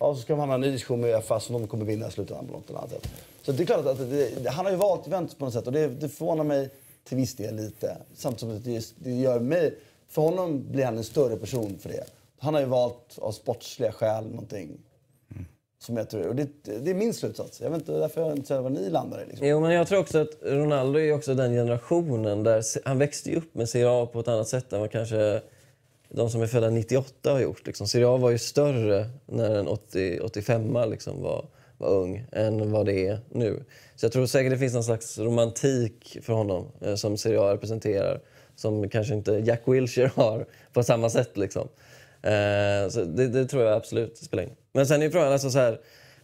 [0.00, 2.10] Ja, så ska man ha en ny diskussion med Uefa som de kommer vinna i
[2.10, 3.08] slutändan på något annat sätt.
[3.42, 5.66] Så det är klart att det, det, han har ju valt Juventus på något sätt
[5.66, 6.70] och det, det förvånar mig
[7.04, 7.96] till viss del lite.
[8.14, 9.74] Samtidigt som det, det gör mig...
[10.08, 12.04] För honom blir han en större person för det.
[12.38, 14.78] Han har ju valt av sportsliga skäl någonting.
[15.80, 17.60] Som jag tror, och det, det är min slutsats.
[17.60, 19.26] Jag vet inte, därför är jag inte säker vad ni landar i.
[19.26, 19.46] Liksom.
[19.46, 23.54] Jo, men jag tror också att Ronaldo är också den generationen där han växte upp
[23.54, 25.40] med Serie A på ett annat sätt än vad kanske
[26.08, 27.66] de som är födda 98 har gjort.
[27.66, 27.86] Liksom.
[27.86, 31.46] Serie A var ju större när en 80, 85 liksom var,
[31.78, 33.64] var ung än vad det är nu.
[33.96, 37.52] Så jag tror säkert det finns någon slags romantik för honom eh, som Serie A
[37.52, 38.20] representerar
[38.56, 41.36] som kanske inte Jack Wilshere har på samma sätt.
[41.36, 41.68] Liksom.
[42.22, 44.50] Eh, så det, det tror jag absolut spelar in.
[44.78, 45.72] Men sen är frågan alltså så här,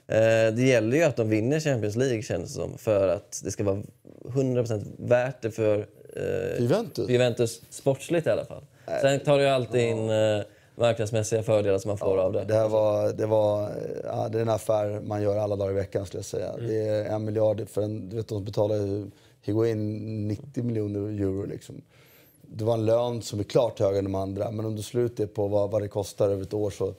[0.07, 3.51] eh, det gäller ju att de vinner Champions League känns det som för att det
[3.51, 3.83] ska vara
[4.25, 5.87] 100% värt det för
[6.17, 7.09] eh, Juventus?
[7.11, 8.65] Juventus sportsligt i alla fall.
[9.01, 10.41] Sen tar det ju alltid in eh,
[10.75, 12.45] marknadsmässiga fördelar som man får av det.
[12.45, 13.71] Det här var, det var
[14.05, 16.57] ja, det är en affär man gör alla dagar i veckan skulle jag säga.
[16.57, 19.11] Det är en miljard för en, du vet de betalar ju
[19.43, 21.83] Higuain 90 miljoner euro liksom.
[22.43, 25.27] Det var en lön som är klart högre än de andra, men om du slutar
[25.27, 26.95] på vad, vad det kostar över ett år så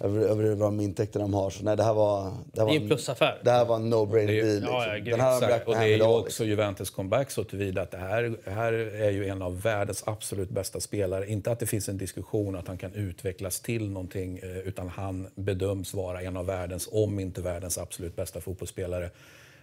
[0.00, 1.50] över, över de intäkter de har.
[1.50, 2.22] Så nej, det här var...
[2.24, 3.40] Det, här Det är var en plusaffär.
[3.44, 4.54] Det här var en no-brainer deal.
[4.54, 4.74] Liksom.
[4.74, 5.68] Ja, ja, Den här Exakt.
[5.68, 6.18] Och det är ju idag.
[6.18, 10.50] också Juventus comeback så tillvida att det här, här är ju en av världens absolut
[10.50, 11.26] bästa spelare.
[11.26, 15.28] Inte att det finns en diskussion att han kan utvecklas till någonting, eh, utan han
[15.34, 19.10] bedöms vara en av världens, om inte världens absolut bästa fotbollsspelare.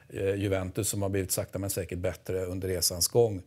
[0.10, 3.42] Eh, Juventus som har blivit sakta men säkert bättre under resans gång.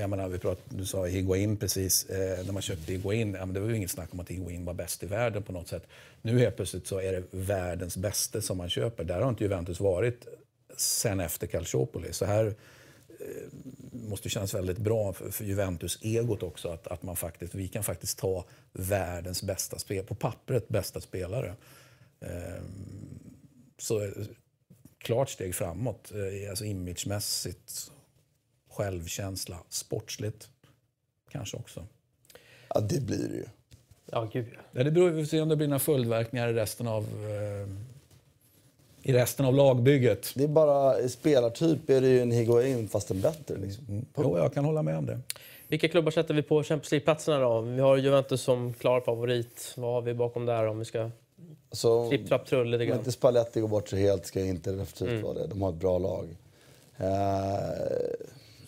[0.00, 2.04] Jag menar, vi pratade, du sa Higuain precis.
[2.04, 4.64] Eh, när man köpte Higuain, ja, men det var ju inget snack om att Higuain
[4.64, 5.86] var bäst i världen på något sätt.
[6.22, 9.04] Nu helt plötsligt så är det världens bästa som man köper.
[9.04, 10.26] Där har inte Juventus varit
[10.76, 12.12] sen efter Calciopoli.
[12.12, 12.46] Så här
[13.20, 13.24] eh,
[13.92, 16.68] måste kännas väldigt bra för, för Juventus-egot också.
[16.68, 21.54] Att, att man faktiskt, vi kan faktiskt ta världens bästa spelare, på pappret bästa spelare.
[22.20, 22.62] Ehm, eh,
[23.78, 24.10] så
[24.98, 27.90] klart steg framåt, eh, alltså imagemässigt,
[28.74, 30.48] självkänsla, sportsligt
[31.30, 31.84] kanske också.
[32.74, 33.44] Ja, det blir det ju.
[34.10, 34.84] Ja, gud ja.
[34.84, 37.68] Det beror vi får se om det blir några följdverkningar i resten av, eh,
[39.02, 40.32] i resten av lagbygget.
[40.34, 43.56] Det är bara i spelartyp är det ju en Higuain fast en bättre.
[43.56, 44.06] Liksom.
[44.16, 45.20] Jo, jag kan hålla med om det.
[45.68, 47.60] Vilka klubbar sätter vi på Champions League-platserna då?
[47.60, 49.74] Vi har Juventus som klar favorit.
[49.76, 51.10] Vad har vi bakom där om vi ska
[51.72, 52.98] Så, tripp, trapp, trull lite om grann?
[52.98, 55.22] inte Spalletti går bort så helt ska inte definitivt Mm.
[55.22, 55.46] vara det.
[55.46, 56.36] De har ett bra lag.
[56.96, 57.06] Eh,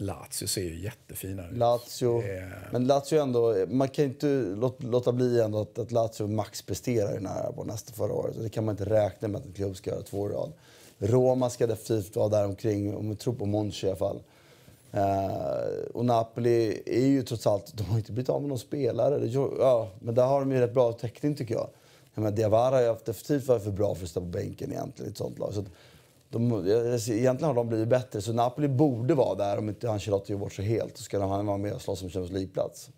[0.01, 1.57] Lazio ser ju jättefina ut.
[1.57, 2.23] Lazio.
[2.23, 6.27] Eh, Men Lazio ändå, man kan ju inte låt, låta bli ändå att, att Lazio
[6.27, 8.37] maxpresterar ju nära på nästa förra året.
[8.37, 10.53] Och det kan man inte räkna med att en klubb ska göra två i rad.
[10.99, 14.21] Roma ska definitivt vara där omkring om vi tror på Monchi i alla fall.
[14.93, 19.27] Eh, och Napoli är ju trots allt, de har inte blivit av med någon spelare.
[19.59, 21.69] Ja, men där har de ju rätt bra täckning tycker jag.
[22.15, 25.13] jag menar, Diawara har definitivt varit för bra för att stå på bänken egentligen i
[25.13, 25.55] ett sånt lag.
[25.55, 25.67] Så att
[26.31, 26.67] de,
[27.09, 30.53] egentligen har de blivit bättre, så Napoli borde vara där om inte Ancelotti gör bort
[30.53, 30.97] sig helt.
[30.97, 32.91] Så ska de vara med och slåss om Champions League-plats.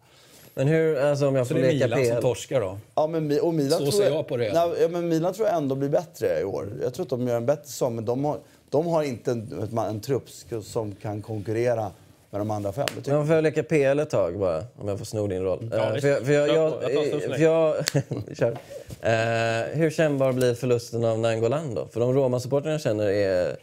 [0.55, 2.79] Men hur, alltså om jag så får det är Milan som torskar då?
[2.95, 4.53] Ja, men, och Milan Så tror ser jag på det.
[4.53, 6.73] Nej, ja, men Milan tror jag ändå blir bättre i år.
[6.83, 8.39] Jag tror att de gör en bättre säsong, men de har,
[8.71, 10.29] de har inte en, en, en trupp
[10.63, 11.91] som kan konkurrera
[12.31, 12.87] med de andra fem.
[12.95, 15.43] Det tycker Men får jag leka PL ett tag bara, om jag får sno din
[15.43, 15.71] roll?
[15.73, 16.03] Ja, visst.
[16.03, 16.83] för jag, för jag, Kör jag, på.
[16.83, 19.75] Jag tar en stor för jag, kör.
[19.75, 21.87] Hur kännbar blir förlusten av Nangolan då?
[21.87, 23.57] För de Roma-supportrarna jag känner är...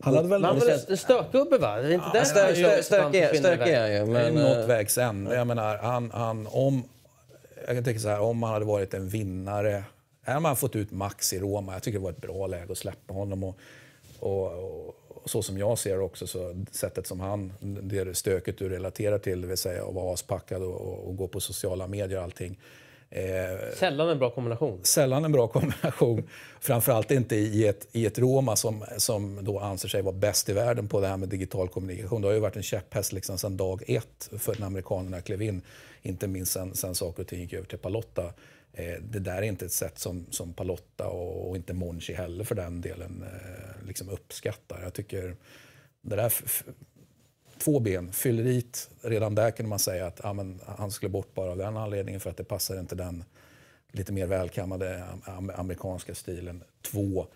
[0.00, 1.76] Han hade väl han var stökgubbe va?
[1.76, 3.18] Det är inte där Stö, han stö, gör att han stökig
[3.74, 4.34] är- han ju, Det är men...
[4.34, 5.34] något eh, vägs ände.
[5.36, 6.82] Jag menar, han, han, om,
[7.66, 9.84] jag kan tänka så här, om han hade varit en vinnare,
[10.26, 12.78] om han fått ut max i Roma, jag tycker det var ett bra läge att
[12.78, 13.44] släppa honom.
[13.44, 13.56] Och,
[14.20, 14.94] och, och
[15.24, 19.46] så som jag ser också, så sättet som han, det stöket du relaterar till, det
[19.46, 22.58] vill säga att vara aspackad och, och, och gå på sociala medier och allting.
[23.14, 24.80] Eh, Sällan en bra kombination.
[24.82, 26.28] sällan en bra kombination.
[26.60, 30.52] Framförallt inte i ett, i ett Roma som, som då anser sig vara bäst i
[30.52, 32.22] världen på det här med digital kommunikation.
[32.22, 35.62] Det har ju varit en käpphäst liksom sedan dag ett för när amerikanerna klev in.
[36.02, 38.32] Inte minst sen, sen saker och ting gick över till Palotta.
[38.72, 42.44] Eh, det där är inte ett sätt som, som Palotta och, och inte Monchi heller
[42.44, 44.82] för den delen eh, liksom uppskattar.
[44.82, 45.36] Jag tycker
[46.00, 46.32] det där
[47.58, 51.50] två ben, fylleriet, redan där kunde man säga att ja, men, han skulle bort bara
[51.50, 53.24] av den anledningen för att det passar inte den
[53.92, 56.62] lite mer välkammade am- amerikanska stilen.
[56.82, 57.26] Två,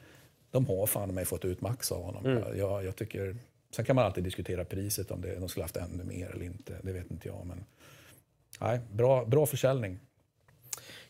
[0.51, 2.23] de har fan mig fått ut max av honom.
[2.47, 3.37] Jag, jag, jag tycker,
[3.71, 6.77] sen kan man alltid diskutera priset om det, de skulle haft ännu mer eller inte.
[6.83, 7.47] Det vet inte jag.
[7.47, 7.65] Men,
[8.61, 9.99] nej, bra, bra försäljning.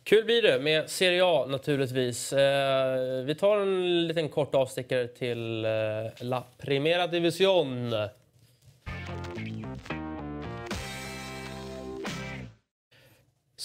[0.08, 2.32] Kul blir det med Serie A naturligtvis.
[2.32, 5.70] Eh, vi tar en liten kort avstickare till eh,
[6.20, 7.94] La Primera Division.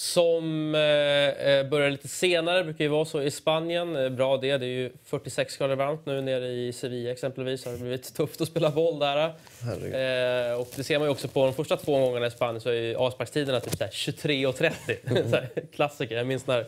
[0.02, 3.96] Som eh, eh, börjar lite senare, brukar ju vara så i Spanien.
[3.96, 7.64] Eh, bra det, det är ju 46 grader varmt nu nere i Sevilla exempelvis.
[7.64, 9.24] Har det blivit tufft att spela boll där.
[9.26, 12.68] Eh, och det ser man ju också på de första två gångerna i Spanien så
[12.68, 15.30] är ju avsparkstiderna typ så här 23.30.
[15.30, 16.16] Så här, Klassiker.
[16.16, 16.66] Jag minns när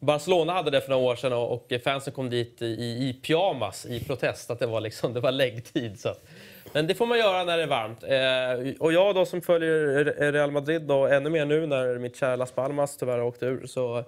[0.00, 3.86] Barcelona hade det för några år sedan och, och fansen kom dit i, i pyjamas
[3.86, 4.50] i protest.
[4.50, 6.00] Att det var, liksom, det var läggtid.
[6.00, 6.14] Så.
[6.72, 8.02] Men det får man göra när det är varmt.
[8.02, 12.36] Eh, och jag då som följer Real Madrid då, ännu mer nu när mitt kära
[12.36, 14.04] Las Palmas tyvärr har åkt ur så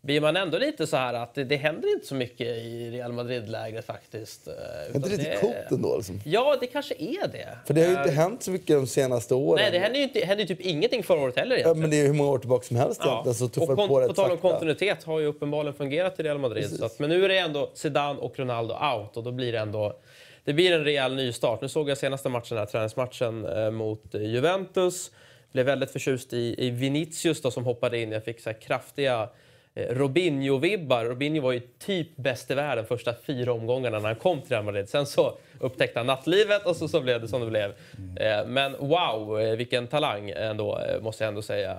[0.00, 3.12] blir man ändå lite så här att det, det händer inte så mycket i Real
[3.12, 4.48] Madrid-lägret faktiskt.
[4.48, 4.54] Eh,
[4.90, 5.96] Är inte det lite coolt ändå?
[5.96, 6.20] Liksom?
[6.24, 7.48] Ja, det kanske är det.
[7.66, 9.62] För det har ju Eh, inte hänt så mycket de senaste åren.
[9.62, 11.80] Nej, det hände ju, inte, hände typ ingenting förra året heller Ja, egentligen.
[11.80, 13.10] men det är ju hur många år tillbaka som helst Ja.
[13.24, 13.34] egentligen.
[13.34, 16.70] Så och på på tal om kontinuitet har ju uppenbarligen fungerat i Real Madrid.
[16.70, 19.58] Så att, men nu är det ändå Zidane och Ronaldo out och då blir det
[19.58, 19.96] ändå
[20.44, 21.60] det blir en rejäl nystart.
[21.60, 25.10] Nu såg jag senaste matchen, här, träningsmatchen eh, mot eh, Juventus.
[25.52, 28.12] Blev väldigt förtjust i, i Vinicius då, som hoppade in.
[28.12, 29.28] Jag fick så kraftiga
[29.74, 31.04] eh, Robinho-vibbar.
[31.04, 34.64] Robinho var ju typ bäst i världen första fyra omgångarna när han kom till Real
[34.64, 34.88] Madrid.
[34.88, 37.70] Sen så upptäckte han nattlivet och så, så blev det som det blev.
[38.16, 41.76] Eh, men wow, vilken talang ändå, måste jag ändå säga.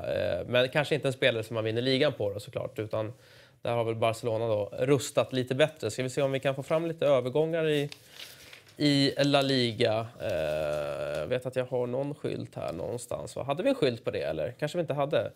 [0.47, 2.79] Men kanske inte en spelare som man vinner ligan på då, såklart.
[2.79, 3.13] Utan
[3.61, 5.91] där har väl Barcelona då rustat lite bättre.
[5.91, 7.89] Ska vi se om vi kan få fram lite övergångar i,
[8.77, 10.07] i La Liga.
[11.15, 13.35] Jag vet att jag har någon skylt här någonstans.
[13.35, 13.43] Va?
[13.43, 14.51] Hade vi en skylt på det eller?
[14.51, 15.31] Kanske vi inte hade.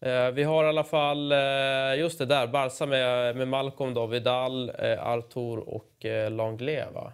[0.00, 4.06] Eh, vi har i alla fall, eh, just det där, Barca med, med Malcolm, då,
[4.06, 6.86] Vidal, Artur och Langlais.
[6.94, 7.12] Va?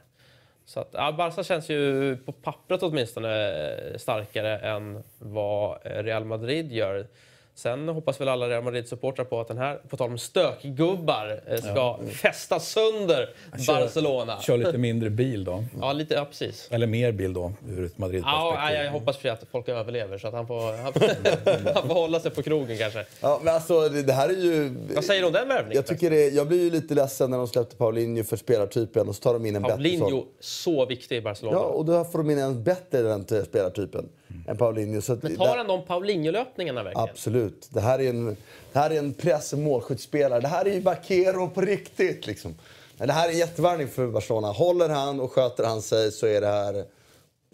[0.65, 3.53] Så att, ja, Barca känns ju på pappret åtminstone
[3.97, 7.07] starkare än vad Real Madrid gör.
[7.57, 11.57] Sen hoppas väl alla Real Madrid-supportrar på att den här, på tal om stökgubbar, eh,
[11.61, 13.29] ska fästa sönder
[13.67, 14.41] Barcelona.
[14.41, 15.65] Kör lite mindre bil då.
[15.81, 16.69] Ja, lite, ja, precis.
[16.71, 18.59] Eller mer bil då, ur ett Madrid-perspektiv.
[18.59, 21.95] Ja, jag hoppas för att folk överlever så att han får, han, får- han får
[21.95, 23.05] hålla sig på krogen kanske.
[23.21, 24.75] Ja, men alltså, det, här är ju...
[24.95, 25.75] Vad säger du om den värvningen?
[25.77, 29.15] Jag, tycker det, jag blir ju lite ledsen när de släppte Paulinho för spelartypen och
[29.17, 31.57] så tar de in en bättre Paulinho, så viktig i Barcelona.
[31.59, 34.09] Ja, och då får de in en bättre den spelartypen
[34.49, 35.01] än Paulinho.
[35.01, 37.09] Så Men tar han de Paulinho-löpningarna verkligen?
[37.09, 37.69] Absolut.
[37.71, 38.37] Det här är en,
[38.73, 40.41] det här är en press och målskyttsspelare.
[40.41, 42.27] Det här är ju Bakero på riktigt.
[42.27, 42.55] Liksom.
[42.97, 44.49] Det här är en jättevärvning för Barcelona.
[44.49, 46.85] Håller han och sköter han sig så är det här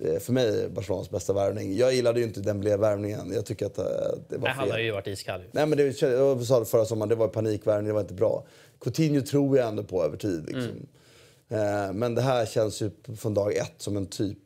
[0.03, 1.77] eh, för mig Barcelonas bästa värvning.
[1.77, 3.33] Jag gillade ju inte den blev värvningen.
[3.35, 3.85] Jag tycker att eh,
[4.29, 4.73] det var Nej, han fel.
[4.73, 5.43] har ju varit iskall.
[5.53, 8.45] Nej, men det, jag sa det förra sommaren, det var panikvärvning, det var inte bra.
[8.81, 10.45] Coutinho tror jag ändå på över tid.
[10.47, 10.87] Liksom.
[11.49, 14.39] Eh, men det här känns ju från dag ett som en typ...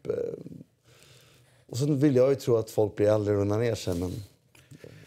[1.68, 3.94] Eh, och så vill jag ju tro att folk blir äldre och lugnar ner sig,
[3.94, 4.10] men...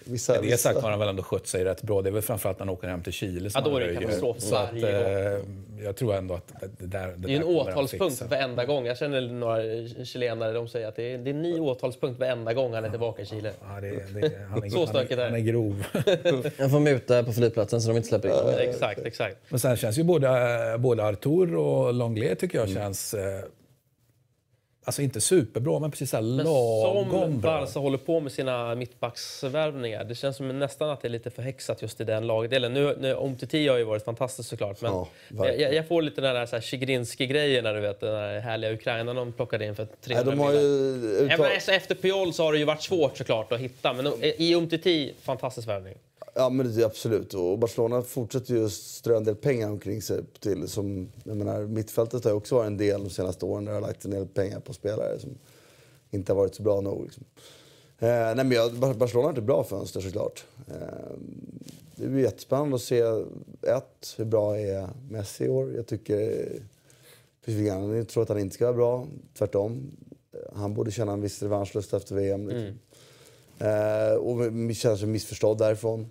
[0.10, 2.02] Vissa, det vissa- sagt har han väl ändå skött sig rätt bra.
[2.02, 3.86] Det är väl framförallt när han åker hem till Chile som Ja, då han är
[3.88, 4.02] det röjer.
[4.02, 5.40] katastrof Så att, varje eh,
[5.84, 8.86] Jag tror ändå att det där Det, Det är en han åtalspunkt varenda gång.
[8.86, 9.58] Jag känner några
[10.06, 12.90] chilenare, de säger att det är, det är en ny åtalspunkt varenda gång han är
[12.90, 13.52] tillbaka i Chile.
[13.62, 15.84] Ja, det, det, han, är, Så han, stökigt är han är grov.
[16.58, 18.68] Jag får muta på flygplatsen så de inte släpper in mig.
[18.70, 19.38] Exakt, exakt.
[19.50, 23.14] Men sen känns ju både, både Artur och Longley tycker jag känns...
[23.14, 23.40] Eh,
[24.88, 27.52] alltså inte superbra, men precis så här Men lagom som bra.
[27.52, 31.82] Barca håller på med sina mittbacksvärvningar, det känns som nästan att det är lite förhäxat
[31.82, 32.74] just i den lagdelen.
[32.74, 35.08] Nu, nu, Omtiti har ju varit fantastiskt såklart, men Ja,
[35.52, 39.34] jag, jag får lite den där, Zigrinski-grejen, när du vet, den där härliga Ukraina de
[39.34, 41.28] plockade in för 300 Nej, de har ju...
[41.28, 44.54] men alltså, efter Puyol så har det ju varit svårt såklart att hitta, men i
[44.54, 45.96] Umtiti, fantastisk värvning.
[46.38, 47.34] Ja, men det är absolut.
[47.34, 50.22] Och Barcelona fortsätter ju strö en del pengar omkring sig.
[50.40, 53.76] Till, som, jag menar, mittfältet har också varit en del de senaste åren där det
[53.78, 55.30] har lagt en del pengar på spelare som
[56.12, 57.04] inte har varit så bra nog.
[57.04, 57.24] Liksom.
[58.00, 60.46] Eh, nej, men jag, Bar- Barcelona har ett bra fönster såklart.
[60.68, 61.16] Eh,
[61.96, 63.00] det blir jättespännande att se
[63.62, 65.74] ett, hur bra är Messi i år.
[65.76, 66.48] Jag tycker
[67.46, 69.08] ingen anledning att han inte ska vara bra.
[69.38, 69.92] Tvärtom.
[70.56, 72.48] Han borde känna en viss revanschlust efter VM.
[72.50, 72.80] Liksom.
[73.60, 76.10] Eh, och känner sig missförstådd därifrån.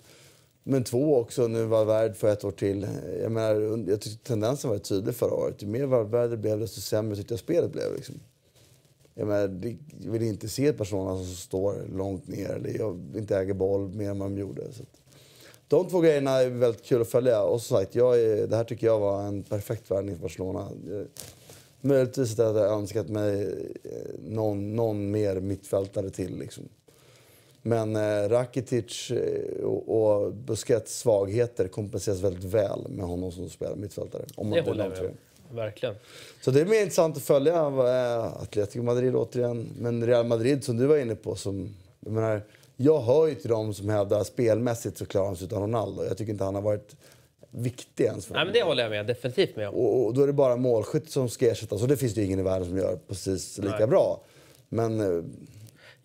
[0.69, 2.87] Men två också, nu var värd för ett år till.
[3.23, 5.63] Jag, menar, jag tyckte tendensen var tydlig förra året.
[5.63, 7.95] Ju mer värd det blev, desto sämre tyckte jag spelet blev.
[7.95, 8.15] Liksom.
[9.15, 13.37] Jag, menar, jag vill inte se ett Barcelona som står långt ner eller jag inte
[13.39, 14.63] äger boll mer än vad de gjorde.
[14.73, 15.01] Så att,
[15.69, 17.43] de två grejerna är väldigt kul att följa.
[17.43, 20.69] Och som sagt, jag är, det här tycker jag var en perfekt värvning för Barcelona.
[20.91, 21.07] Jag-
[21.81, 23.43] Möjligtvis att jag hade önskat mig
[23.85, 23.91] eh,
[24.29, 26.39] någon, någon mer mittfältare till.
[26.39, 26.69] Liksom.
[27.67, 33.77] Men eh, Rakitic eh, och, och Busquets svagheter kompenseras väldigt väl med honom som spelar
[33.77, 34.25] mittfältare.
[34.35, 35.15] Om man Det håller jag de med.
[35.51, 35.95] Verkligen.
[36.41, 39.69] Så det är mer intressant att följa eh, Atletico Madrid återigen.
[39.79, 41.35] Men Real Madrid som du var inne på.
[41.35, 42.43] Som, jag, menar,
[42.77, 46.05] jag hör ju till dem som hävdar att spelmässigt så klarar han sig utan Ronaldo.
[46.05, 46.97] Jag tycker inte han har varit
[47.51, 49.75] viktig ens för Nej, men det håller jag med, definitivt med om.
[49.75, 51.83] Och, och då är det bara målskytt som ska ersättas.
[51.83, 53.87] Och det finns det ju ingen i världen som gör precis lika Nej.
[53.87, 54.21] bra.
[54.69, 55.25] Men eh,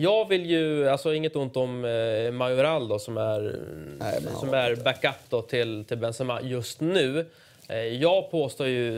[0.02, 3.60] Jag vill ju, alltså inget ont om eh, Majoral då, som är,
[4.00, 7.26] Nej, som är backup då till, till Benzema just nu.
[7.70, 8.92] Eh, jag påstår ju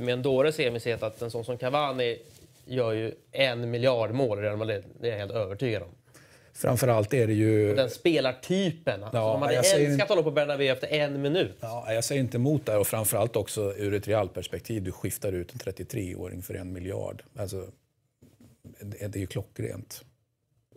[0.00, 2.18] med en dåres envishet att en sån som Cavani
[2.64, 4.84] gör ju en miljard mål i Real Madrid.
[5.00, 5.88] Det är jag helt övertygad om.
[6.54, 7.74] Framförallt är det ju...
[7.74, 9.02] Den spelartypen.
[9.02, 11.56] Alltså, Ja, de hade älskat inte- honom på Bernabéu efter en minut.
[11.60, 14.82] Ja, jag säger inte emot där och framförallt också ur ett realperspektiv.
[14.82, 17.22] Du skiftar ut en 33-åring för en miljard.
[17.38, 17.66] Alltså,
[18.80, 20.04] det är ju klockrent.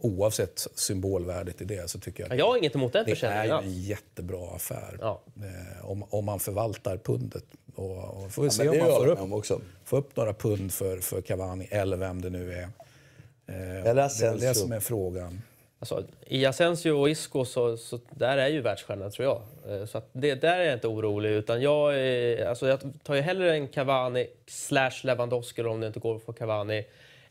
[0.02, 3.24] Oavsett symbolvärdet i det så tycker jag Ja, att Jag har inget emot den det
[3.24, 4.98] är en jättebra affär.
[5.02, 5.22] Ja.
[5.38, 7.44] Eh, om, om man förvaltar pundet.
[7.76, 9.62] Och, och får vi se men om man får upp, också.
[9.86, 12.70] får upp några pund för, för Cavani eller vem det nu är.
[13.48, 15.42] Eh, Eller det är det som är frågan.
[15.80, 19.42] Alltså, I Asensio och Isco så, så där är ju världsstjärnorna tror jag.
[19.80, 21.30] Eh, Så att det, där är jag inte orolig.
[21.30, 26.00] Utan jag, är- alltså jag tar ju hellre en Cavani slash Lewandowski om det inte
[26.00, 26.86] går för Cavani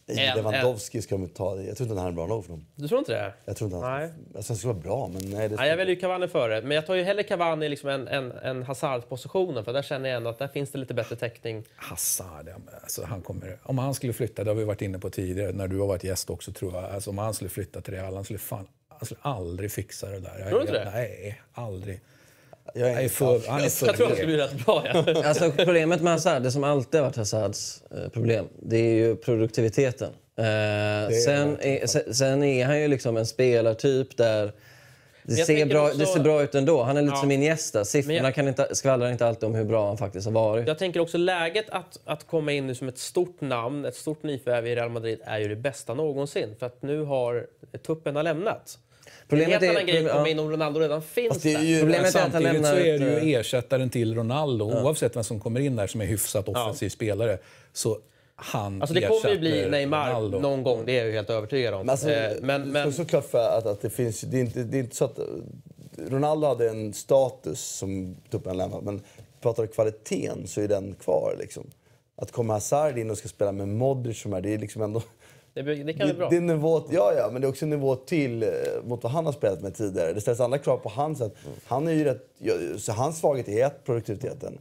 [0.08, 1.56] Nej, Lewandowski ska de ta.
[1.56, 2.66] Jag tror inte att han är bra nog för dem.
[2.74, 3.32] Du tror inte det?
[3.44, 4.10] Jag tror inte han Nej.
[4.36, 5.48] alltså, han skulle vara bra, men nej.
[5.48, 6.62] Det Nej, jag väljer ju Cavani före.
[6.62, 9.64] Men jag tar ju hellre Cavani i liksom en, en, en Hazard-positionen.
[9.64, 11.64] För där känner jag ändå att där finns det lite bättre täckning.
[11.76, 14.98] Hazard, ja, men alltså, han kommer, om han skulle flytta, det har vi varit inne
[14.98, 17.80] på tidigare, när du har varit gäst också tror jag, alltså, om han skulle flytta
[17.80, 20.38] till Real, han skulle, fan, han skulle aldrig fixa det där.
[20.38, 20.90] Jag, Tror du inte det?
[20.90, 22.00] Nej, aldrig.
[22.74, 24.84] Jag är för, han är för Jag tror att det skulle bli rätt bra.
[24.94, 25.28] Ja.
[25.28, 29.16] Alltså, problemet med Hazard, det som alltid har varit Hazards eh, problem, det är ju
[29.16, 30.08] produktiviteten.
[30.38, 30.44] Eh,
[31.24, 34.52] sen, är, sen, sen är han ju liksom en spelartyp där
[35.22, 36.82] det ser, bra, också- det ser bra ut ändå.
[36.82, 37.20] Han är lite Ja.
[37.20, 37.84] som Iniesta.
[37.84, 40.66] Siffrorna jag- kan inte, skvallrar inte alltid om hur bra han faktiskt har varit.
[40.68, 44.22] Jag tänker också läget att, att komma in nu som ett stort namn, ett stort
[44.22, 46.54] nyförvärv i Real Madrid är ju det bästa någonsin.
[46.58, 47.46] För att nu har
[47.86, 48.78] tuppen har lämnat.
[49.28, 50.28] Problemet är komma ja.
[50.28, 51.64] in om Ronaldo redan finns det är där.
[51.64, 55.16] ju, Problemet är att han lämnar så är det ju eh, ersättaren till Ronaldo, oavsett
[55.16, 57.38] vem som kommer in där som är hyfsat offensiv spelare.
[57.72, 57.98] Så
[58.36, 60.38] han Alltså det kommer ju bli Neymar Ronaldo.
[60.38, 61.80] någon gång, det är jag ju helt övertygad om.
[61.80, 64.62] Men, alltså, Eh, men, men, Så, såklart för att, att det finns det är, inte,
[64.62, 65.24] det är inte så att eh,
[66.10, 69.02] Ronaldo hade en status som tuppen lämnat, men
[69.40, 71.36] pratar du kvaliteten så är den kvar.
[71.38, 71.70] Liksom.
[72.16, 75.02] Att komma Hazard in och ska spela med Modric som är, det är liksom ändå...
[75.54, 76.28] det, det kan bli bra.
[76.28, 78.48] det är nivå, ja, ja, men det är också en nivå till eh,
[78.84, 80.12] mot vad han har spelat med tidigare.
[80.12, 81.34] Det ställs andra krav på hans sätt.
[81.66, 82.26] Han är ju rätt,
[82.78, 84.58] så hans svaghet är ett, produktiviteten.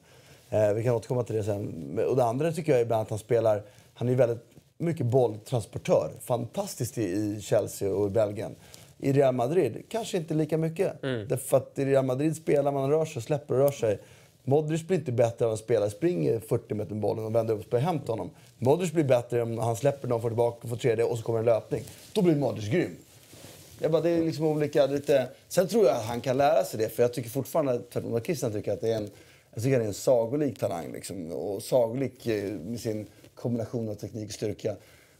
[0.49, 1.99] Eh, vi kan återkomma till det sen.
[2.07, 4.45] Och det andra tycker jag är ibland att han spelar, han är ju väldigt
[4.77, 6.11] mycket bolltransportör.
[6.21, 8.55] Fantastiskt i, Chelsea och i Belgien.
[8.99, 11.03] I Real Madrid kanske inte lika mycket.
[11.03, 11.27] Mm.
[11.27, 13.99] Därför att i Real Madrid spelar man rör sig, släpper och rör sig.
[14.43, 17.59] Modric blir inte bättre om han spelar, springer 40 meter med bollen och vänder upp
[17.59, 18.29] och spelar hem till honom.
[18.59, 21.45] Modric blir bättre om han släpper någon, får tillbaka får tredje och så kommer en
[21.45, 21.83] löpning.
[22.13, 22.95] Då blir Modric grym.
[23.79, 24.85] Jag bara, det är liksom olika...
[24.85, 25.27] Lite...
[25.47, 28.25] Sen tror jag att han kan lära sig det, för jag tycker fortfarande, tvärtom vad
[28.25, 29.09] Christian tycker, att det är en,
[29.53, 30.91] jag tycker att det är en sagolik talang.
[30.91, 34.75] Liksom, och sagolik eh, med sin kombination av teknik och styrka.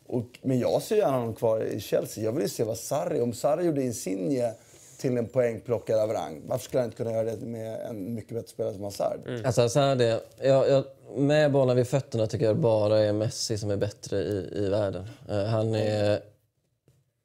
[0.08, 2.24] Och, men jag ser gärna honom kvar i Chelsea.
[2.24, 4.54] Jag vill ju se vad Sarri, om Sarri gjorde Insigne
[4.98, 8.74] till en poängplockarravrang, varför skulle han inte kunna göra det med en mycket bättre spelare
[8.74, 9.20] som Hazard?
[9.46, 10.84] Alltså, Hazard är, jag, jag,
[11.18, 15.08] med bollen vid fötterna tycker jag bara är Messi som är bättre i, i världen.
[15.30, 16.20] Eh, han är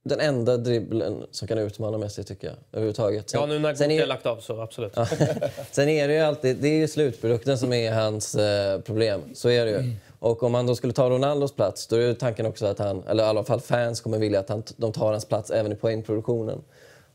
[0.05, 2.57] den enda dribblen som kan utmana Messi tycker jag.
[2.73, 3.31] Överhuvudtaget.
[3.31, 4.95] Sen- Ja, nu när Guti är- har lagt av så absolut.
[5.71, 9.21] Sen är det ju alltid, det är ju slutprodukten som är hans eh, problem.
[9.35, 9.93] Så är det ju.
[10.19, 13.03] Och om han då skulle ta Ronaldos plats, då är ju tanken också att han,
[13.09, 15.75] eller i alla fall fans kommer vilja att han, de tar hans plats även i
[15.75, 16.63] poängproduktionen.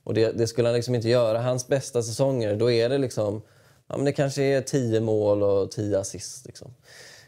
[0.07, 1.41] Och det, det skulle han liksom inte göra.
[1.41, 3.41] Hans bästa säsonger, då är det liksom,
[3.87, 6.73] ja men det kanske är 10 mål och 10 assist liksom.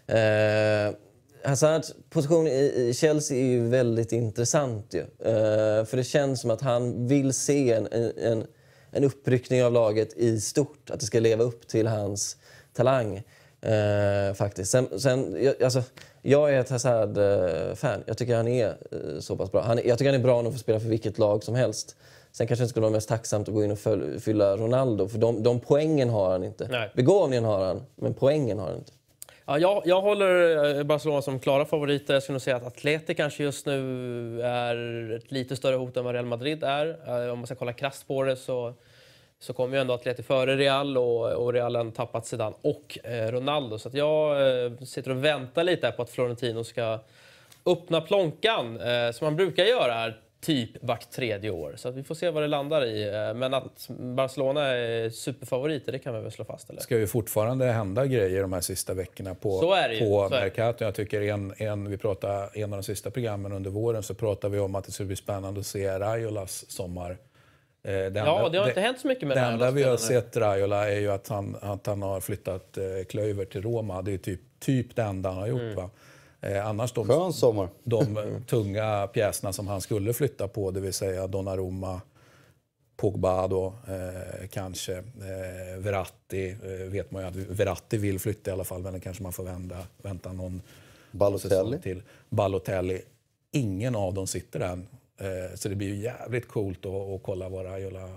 [0.08, 0.96] Eh,
[1.44, 5.00] Hazards position i, i Chelsea är ju väldigt intressant ju.
[5.00, 7.88] Eh, för det känns som att han vill se en,
[8.18, 8.48] en,
[8.92, 10.90] en uppryckning av laget i stort.
[10.90, 12.38] Att det ska leva upp till hans
[12.74, 13.24] talang.
[13.62, 14.72] Eh, faktiskt.
[14.72, 15.84] Sen, sen, jag, alltså,
[16.22, 18.00] jag är ett Hazard-fan.
[18.00, 19.62] Eh, jag tycker han är eh, så pass bra.
[19.62, 21.96] Han, jag tycker han är bra nog för att spela för vilket lag som helst.
[22.32, 23.80] Sen kanske det skulle vara mest tacksamt att gå in och
[24.22, 25.08] fylla Ronaldo.
[25.08, 26.68] För de, de poängen har han inte.
[26.72, 26.90] Nej.
[26.94, 28.92] Begåvningen har han, men poängen har han inte.
[29.46, 32.14] Ja, jag, jag håller eh, Barcelona som klara favoriter.
[32.14, 36.06] Jag skulle nog säga att Atleti kanske just nu är ett lite större hot än
[36.06, 37.00] vad Real Madrid är.
[37.08, 38.74] Eh, Om man ska kolla krasst på det så,
[39.40, 43.32] så kommer ju ändå Atleti före Real och, och Real har tappat Zidane och eh,
[43.32, 43.80] Ronaldo.
[43.80, 47.00] Så att jag eh, sitter och väntar lite på att Florentino ska
[47.66, 51.74] öppna plånkan eh, som man brukar göra här typ vart tredje år.
[51.76, 53.08] Så vi får se vad det landar i.
[53.08, 56.70] Eh, men att Barcelona är superfavoriter, det kan vi väl slå fast?
[56.70, 56.82] Eller?
[56.82, 60.40] ska ju fortfarande hända grejer de här sista veckorna på, det på det.
[60.40, 60.84] Mercato.
[60.84, 64.54] Jag tycker en, en, vi pratade, en av de sista programmen under våren så pratade
[64.54, 67.12] vi om att det skulle bli spännande att se Raiolas sommar.
[67.84, 69.98] Eh, det enda- Ja, det har inte hänt så mycket med Det enda vi har
[69.98, 74.02] sett Raiola är ju att han, att han har flyttat eh, Klöver till Roma.
[74.02, 75.62] Det är typ, typ det enda han har gjort.
[75.62, 75.76] Mm.
[75.76, 75.90] Va?
[76.42, 77.70] Eh, annars de, Skön sommar.
[77.84, 78.18] de
[78.48, 82.02] tunga pjäserna som han skulle flytta på, det vill säga Donnarumma,
[82.98, 84.98] Pogba då, eh, kanske.
[84.98, 89.00] Eh, Verratti eh, vet man ju att Verratti vill flytta i alla fall, men det
[89.00, 90.62] kanske man får vända, vänta någon
[91.12, 91.80] Balotelli.
[91.80, 92.02] till.
[92.30, 93.02] Balotelli.
[93.52, 94.88] Ingen av dem sitter än.
[95.18, 98.10] Eh, så det blir ju jävligt coolt att, att kolla vad Raiola...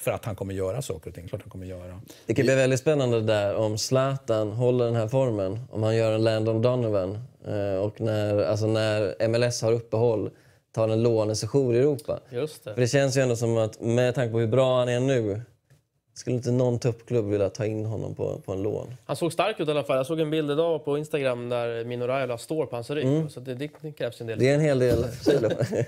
[0.00, 1.28] För att han kommer göra saker och ting.
[1.28, 2.00] Klart han kommer göra.
[2.26, 5.58] Det kan bli väldigt spännande där om Zlatan håller den här formen.
[5.70, 10.30] Om han gör en Landon Donovan eh, och när, alltså när MLS har uppehåll
[10.74, 12.20] tar en lånesession i Europa.
[12.30, 12.74] Just det.
[12.74, 15.42] För det känns ju ändå som att med tanke på hur bra han är nu
[16.14, 18.94] skulle inte någon toppklubb vilja ta in honom på, på en lån.
[19.04, 19.96] Han såg stark ut i alla fall.
[19.96, 23.30] Jag såg en bild idag på Instagram där Mino Raiola står på hans rygg.
[23.30, 24.38] Så det, det, det krävs en del.
[24.38, 25.48] Det är en hel del kilo.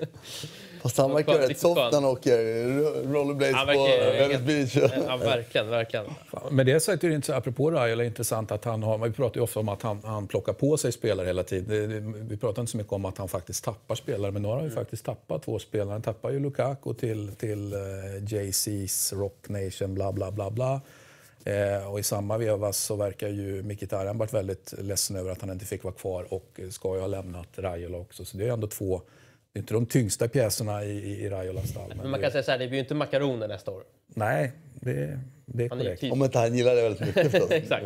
[0.83, 4.93] Fast han verkar rätt soft när han åker ro- rollerblades Han på verkar- Venice Beach.
[5.07, 6.07] Ja, verkligen, verkligen.
[6.51, 9.43] Men det sagt är det inte, apropå Raiola, intressant att han har, vi pratar ju
[9.43, 12.29] ofta om att han, han plockar på sig spelare hela tiden.
[12.29, 14.65] Vi pratar inte så mycket om att han faktiskt tappar spelare, men nu har han
[14.65, 15.93] ju faktiskt tappat två spelare.
[15.93, 17.81] Han tappar ju Lukaku till, till uh,
[18.27, 20.81] JC's Rock Nation, bla bla bla bla.
[21.45, 25.51] Eh, och i samma veva så verkar ju Mkhitaryan varit väldigt ledsen över att han
[25.51, 28.25] inte fick vara kvar och ska ju ha lämnat Raiola också.
[28.25, 29.03] Så det är ändå två,
[29.53, 31.89] det är inte de tyngsta pjäserna i, i, i Raiolas stall.
[31.89, 33.83] Men Men man det, kan säga så här, det blir ju inte makaroner nästa år.
[34.07, 36.13] nej, det, det är Han är korrekt.
[36.13, 37.51] Om inte han gillar det väldigt mycket förstås.
[37.51, 37.85] Exakt.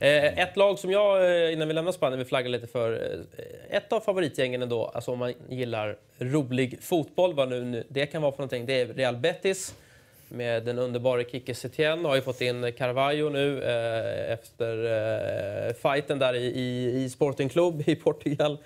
[0.00, 2.92] Eh, ett lag som jag, eh, innan vi lämnar Spanien, vill flagga lite för.
[2.92, 8.22] Eh, ett av favoritgängen ändå, alltså om man gillar rolig fotboll, vad nu det kan
[8.22, 9.74] vara för någonting, det är Real Betis.
[10.28, 14.84] Med den underbara Kike Setien har ju fått in Carvalho nu eh, efter
[15.68, 18.58] eh, fighten där i, i, i Sporting Club i Portugal.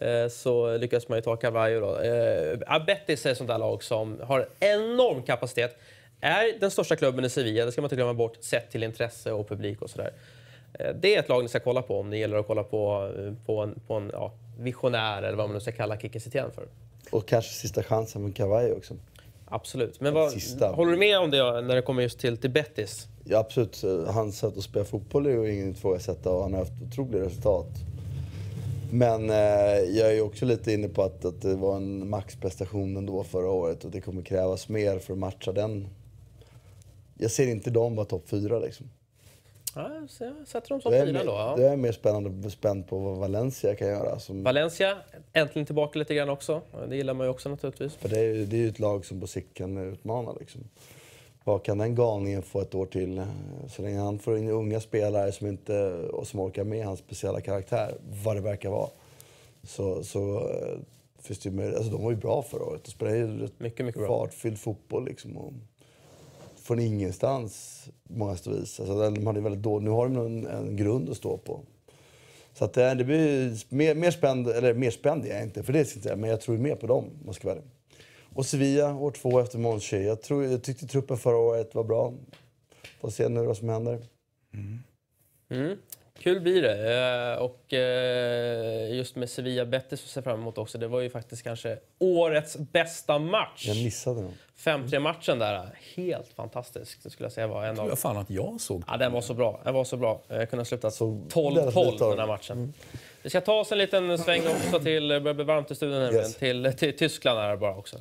[0.00, 1.96] Eh, så lyckas man ju ta Carvalho då.
[1.98, 5.76] Eh, Betis är ett sånt där lag som har enorm kapacitet.
[6.20, 9.32] Är den största klubben i Sevilla, det ska man inte glömma bort, sett till intresse
[9.32, 10.12] och publik och sådär.
[10.74, 13.12] Eh, Det är ett lag ni ska kolla på om det gäller att kolla på,
[13.18, 16.50] eh, på en, på en ja, visionär eller vad man nu ska kalla Kike Setien
[16.54, 16.66] för.
[17.10, 18.94] Och kanske sista chansen med Kawaii också.
[19.50, 20.00] Absolut.
[20.00, 20.32] Men vad,
[20.74, 23.06] håller du med om det när det kommer just till, till Betis?
[23.24, 23.84] Ja, absolut.
[24.06, 27.66] Hans sätt att spela fotboll är ju ingen ifrågasätta och han har haft otroliga resultat.
[28.90, 29.36] Men eh,
[29.98, 33.84] jag är också lite inne på att, att det var en maxprestation ändå förra året
[33.84, 35.88] och det kommer krävas mer för att matcha den.
[37.18, 38.86] Jag ser inte dem vara topp fyra liksom.
[39.74, 39.90] Ja,
[40.46, 41.30] sätter dem som Det är, fyra då.
[41.30, 41.54] Ja.
[41.56, 44.18] det är mer spännande spänd på vad Valencia kan göra.
[44.18, 44.96] Som, Valencia,
[45.32, 46.62] äntligen tillbaka lite grann också.
[46.88, 47.94] Det gillar man ju också naturligtvis.
[47.94, 50.32] för det är, ju- det är ju ett lag som på sikt kan utmana.
[50.40, 50.60] Liksom.
[51.48, 53.22] Vad kan den galningen få ett år till?
[53.68, 57.40] Så länge han får in unga spelare som, inte, och som orkar med hans speciella
[57.40, 57.94] karaktär,
[58.24, 58.88] vad det verkar vara,
[59.62, 60.78] så, så eh,
[61.18, 61.78] finns det ju möjlighet.
[61.78, 62.84] Alltså, de var ju bra förra året.
[62.84, 65.04] De spelade ju Mycket, mycket fartfylld fotboll.
[65.04, 65.52] Liksom, och
[66.56, 68.80] från ingenstans, många vis.
[68.80, 71.60] Alltså, de hade väldigt då, nu har de en, en grund att stå på.
[72.54, 75.72] Så att det, det blir mer, mer spänd, eller mer spänd är jag inte, för
[75.72, 77.70] det ska jag säga, men jag tror mer på dem, om jag ska vara ärlig.
[78.34, 80.06] Och Sevilla, år två efter Monchi.
[80.06, 82.12] Jag, tror, jag tyckte truppen förra året var bra.
[83.00, 83.98] Får se nu vad som händer.
[85.50, 85.76] Mm.
[86.22, 87.32] Kul blir det.
[87.34, 90.78] Eh, Och eh, just med Sevilla Betis ser jag fram emot också.
[90.78, 93.64] Det var ju faktiskt kanske årets bästa match.
[93.66, 94.32] Jag missade dem.
[94.58, 95.68] 5-3-matchen där.
[95.96, 96.98] Helt fantastisk.
[97.02, 97.88] Det skulle jag säga var en av...
[97.88, 98.84] jag fan att jag såg.
[98.86, 99.60] Ja, den var så bra.
[99.64, 100.20] Den var så bra.
[100.28, 102.28] Jag kunde ha slutat Så 12-12 väldigt lite av den här den.
[102.28, 102.72] matchen.
[103.22, 105.98] Vi ska ta oss en liten sväng också till, det börjar bli varmt i studion
[106.00, 106.36] nämligen, Yes.
[106.36, 107.96] till, till Tyskland här bara också.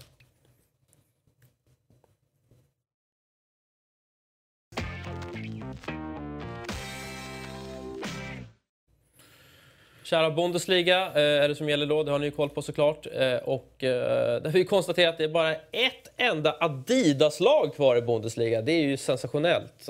[10.09, 13.07] Kära Bundesliga eh, är det som gäller då, det har ni ju koll på såklart.
[13.13, 18.01] Eh, och eh, där vi konstaterat att det är bara ett enda Adidas-lag kvar i
[18.01, 18.61] Bundesliga.
[18.61, 19.89] Det är ju sensationellt.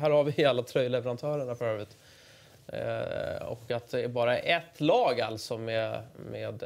[0.00, 1.96] Här har vi alla tröjleverantörerna för övrigt.
[3.48, 6.62] Och att det är bara ett lag alltså med, med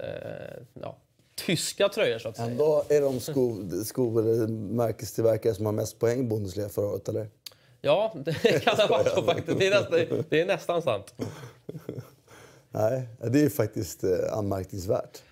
[0.83, 0.97] ja,
[1.35, 2.49] tyska tröjor så att säga.
[2.49, 7.09] Ändå är de sko, sko eller märkestillverkare som har mest poäng i Bundesliga förra året,
[7.09, 7.29] eller?
[7.81, 9.59] Ja, det kan ha varit så faktiskt.
[9.59, 11.15] Det är, nästan, det är nästan sant.
[12.75, 15.23] Nej, det är faktiskt eh, anmärkningsvärt.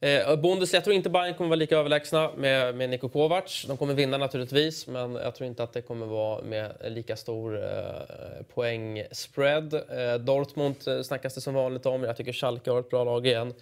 [0.00, 3.64] Eh, Bundes, jag tror inte Bayern kommer vara lika överlägsna med, med Niko Kovac.
[3.68, 7.64] De kommer vinna naturligtvis, men jag tror inte att det kommer vara med lika stor
[7.64, 9.74] eh, poängspread.
[9.74, 12.02] Eh, Dortmund eh, snackas det som vanligt om.
[12.02, 13.54] Jag tycker Schalke har ett bra lag igen.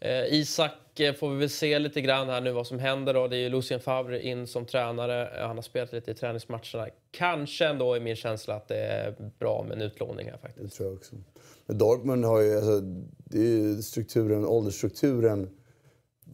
[0.00, 3.14] Eh, Isak eh, får vi väl se lite grann här nu vad som händer.
[3.14, 3.28] Då.
[3.28, 5.28] Det är ju Lucien Favre in som tränare.
[5.46, 6.88] Han har spelat lite i träningsmatcherna.
[7.10, 10.76] Kanske ändå är min känsla att det är bra med en utlåning här Det faktiskt.
[10.76, 11.14] tror jag också.
[11.66, 12.80] Dortmund har ju, alltså,
[13.24, 15.48] det är ju strukturen, åldersstrukturen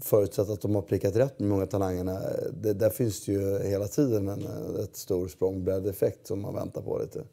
[0.03, 2.19] förutsatt att de har prickat rätt med många talangerna.
[2.53, 4.47] Det, där finns det ju hela tiden en
[4.85, 7.19] ett stor språngbrädeffekt som man väntar på lite.
[7.19, 7.25] Ja,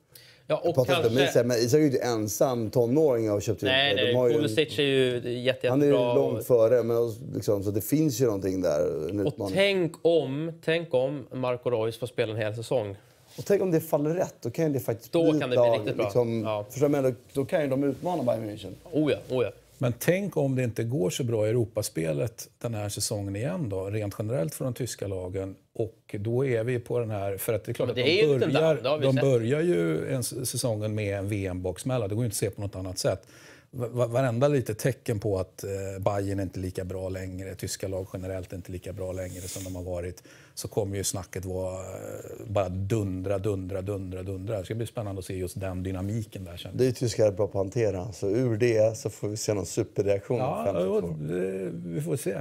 [0.48, 1.24] Jag och inte om kanske...
[1.24, 4.02] Isak, men Isak är ju inte ensam tonåring och har köpt Nej, det.
[4.04, 4.14] nej.
[4.14, 6.14] De en- är ju jätte, Han är ju jättebra.
[6.16, 6.98] långt före, men
[7.34, 9.26] liksom, så det finns ju någonting där.
[9.26, 12.96] Och tänk om, tänk om Marco Reus får spela en hel säsong.
[13.38, 15.66] Och tänk om det faller rätt, då kan det faktiskt Då bli kan det bli
[15.66, 16.06] riktigt bra.
[16.06, 16.66] Liksom, Ja.
[16.70, 17.16] förstår jag menar?
[17.34, 18.74] Då kan ju de utmana Bayern München.
[18.92, 19.52] Oh ja, oh ja.
[19.78, 23.86] Men tänk om det inte går så bra i Europaspelet den här säsongen igen då,
[23.90, 25.56] rent generellt för de tyska lagen.
[25.74, 28.28] Och då är vi på den här, för att det är klart det att är
[28.28, 29.22] de liten börjar, de sett.
[29.22, 32.76] börjar ju en säsongen med en VM-baksmälla, det går ju inte att se på något
[32.76, 33.28] annat sätt.
[33.72, 37.88] Va- va- Varenda litet tecken på att eh, Bayern är inte lika bra längre, tyska
[37.88, 40.24] lag generellt är inte lika bra längre som de har varit,
[40.56, 44.58] så kommer ju snacket vara eh, bara dundra, dundra, dundra, dundra.
[44.58, 46.72] Det ska bli spännande att se just den dynamiken där.
[46.74, 48.12] Det är ju tyskar bra på att hantera.
[48.12, 50.38] Så ur det så får vi se någon superreaktion.
[50.38, 52.36] Ja, det, vi får se.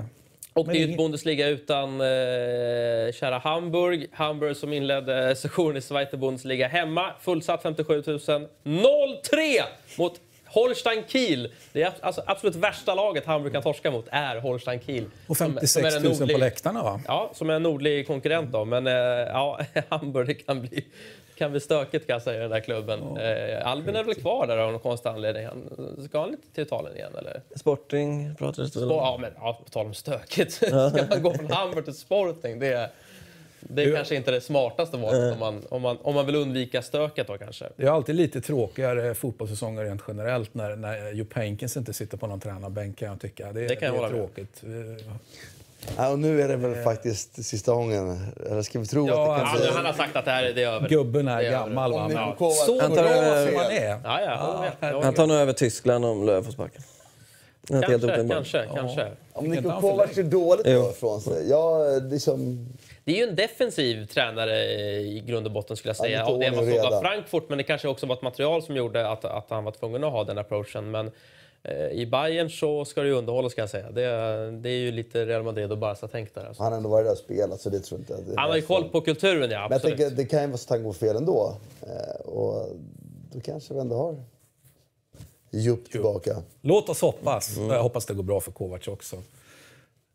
[0.53, 2.07] Och det är ju Bundesliga utan eh,
[3.13, 4.07] kära Hamburg.
[4.13, 7.13] Hamburg som inledde sessionen i Zweite Bundesliga hemma.
[7.21, 8.19] Fullsatt 57 000.
[8.19, 8.47] 0-3
[9.99, 10.21] mot
[10.55, 11.53] Holstein Kiel.
[11.73, 15.05] Det är alltså absolut värsta laget Hamburg kan torska mot är Holstein Kiel.
[15.27, 17.01] Och Som- som 56 är en 000 på nordlig- läktarna va?
[17.07, 18.65] Ja, som är en nordlig konkurrent då.
[18.65, 20.85] Men eh, ja, Hamburg kan bli,
[21.37, 23.01] kan bli stökigt kan jag säga i den där klubben.
[23.17, 25.47] Eh, Albin är väl kvar där av någon konstig anledning.
[25.47, 27.41] Han, ska han inte till Italien igen eller?
[27.57, 28.97] Sporting pratades det väl om.
[28.97, 30.53] Ja, men ja, på tal om stökigt.
[30.53, 32.59] Ska man gå från Hamburg till Sporting?
[32.59, 32.89] Det är,
[33.69, 36.83] det är kanske inte det smartaste valet om man, om, man, om man vill undvika
[36.83, 37.69] stöket då kanske.
[37.77, 42.27] Det är alltid lite tråkigare fotbollssäsonger rent generellt när, när Jupp Heynckes inte sitter på
[42.27, 43.53] någon tränarbänk kan jag tycka.
[43.53, 44.11] Det, Det kan jag är med.
[44.11, 44.63] tråkigt.
[44.63, 45.07] Eh,
[45.97, 48.27] Ja, och nu är det väl faktiskt sista gången.
[48.51, 49.71] Eller ska vi tro Ja, att det Ja, kan nu, bli...
[49.77, 50.89] han har sagt att det här är, det är över.
[50.89, 52.05] Gubben är Det är gammal va?
[52.05, 53.87] Om Kovac- Så Han tar bra över- som han är.
[53.89, 54.33] Ja, ja, jag.
[54.89, 56.83] Jag håller Han tar nog över Tyskland om Löw får sparken.
[57.69, 59.09] Det Kanske, kanske, kanske.
[59.33, 61.49] Om Niko han Kovac är dåligt då ifrån sig.
[61.51, 62.69] Ja, liksom...
[63.05, 64.65] Det är ju en defensiv tränare
[65.01, 66.19] i grund och botten skulle jag säga.
[66.19, 67.01] Ja, det ordning man och såg av reda.
[67.01, 70.05] Frankfurt, men det kanske också var ett material som gjorde att, att han var tvungen
[70.05, 70.91] att ha den approachen.
[70.91, 71.11] Men
[71.63, 73.91] eh, i Bayern så ska det ju underhålla ska jag säga.
[73.91, 74.03] Det,
[74.51, 76.47] det är ju lite Real Madrid och Barca-tänk där.
[76.47, 76.63] Alltså.
[76.63, 78.15] Han har ändå varit där och spelat, så det tror jag inte...
[78.15, 79.61] att det är Han har ju koll på kulturen, ja.
[79.61, 79.99] Men jag Absolut.
[79.99, 81.57] tänker, det kan ju vara så att han går fel ändå.
[81.83, 82.69] Eh, och
[83.33, 84.17] då kanske vi ändå har
[85.51, 86.37] Jupp tillbaka.
[86.61, 87.57] Låt oss hoppas.
[87.59, 89.23] Jag hoppas det går bra för Kovac också.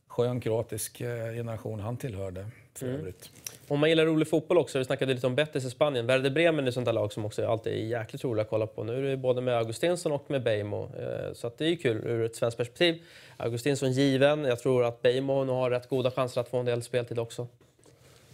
[0.07, 2.45] Skön kroatisk eh, generation han tillhörde
[2.79, 3.29] för övrigt.
[3.67, 6.07] Om man gillar rolig fotboll också, vi snackade lite om Betis i Spanien.
[6.07, 8.83] Werder Bremen är sånt där lag som också alltid är jäkligt roliga att kolla på.
[8.83, 10.83] Nu är det både med Augustinsson och med Beijmo.
[10.83, 13.01] Eh, Så att det är ju kul ur ett svenskt perspektiv.
[13.37, 14.43] Augustinsson given.
[14.43, 17.47] Jag tror att Beijmo nu har rätt goda chanser att få en del speltid också.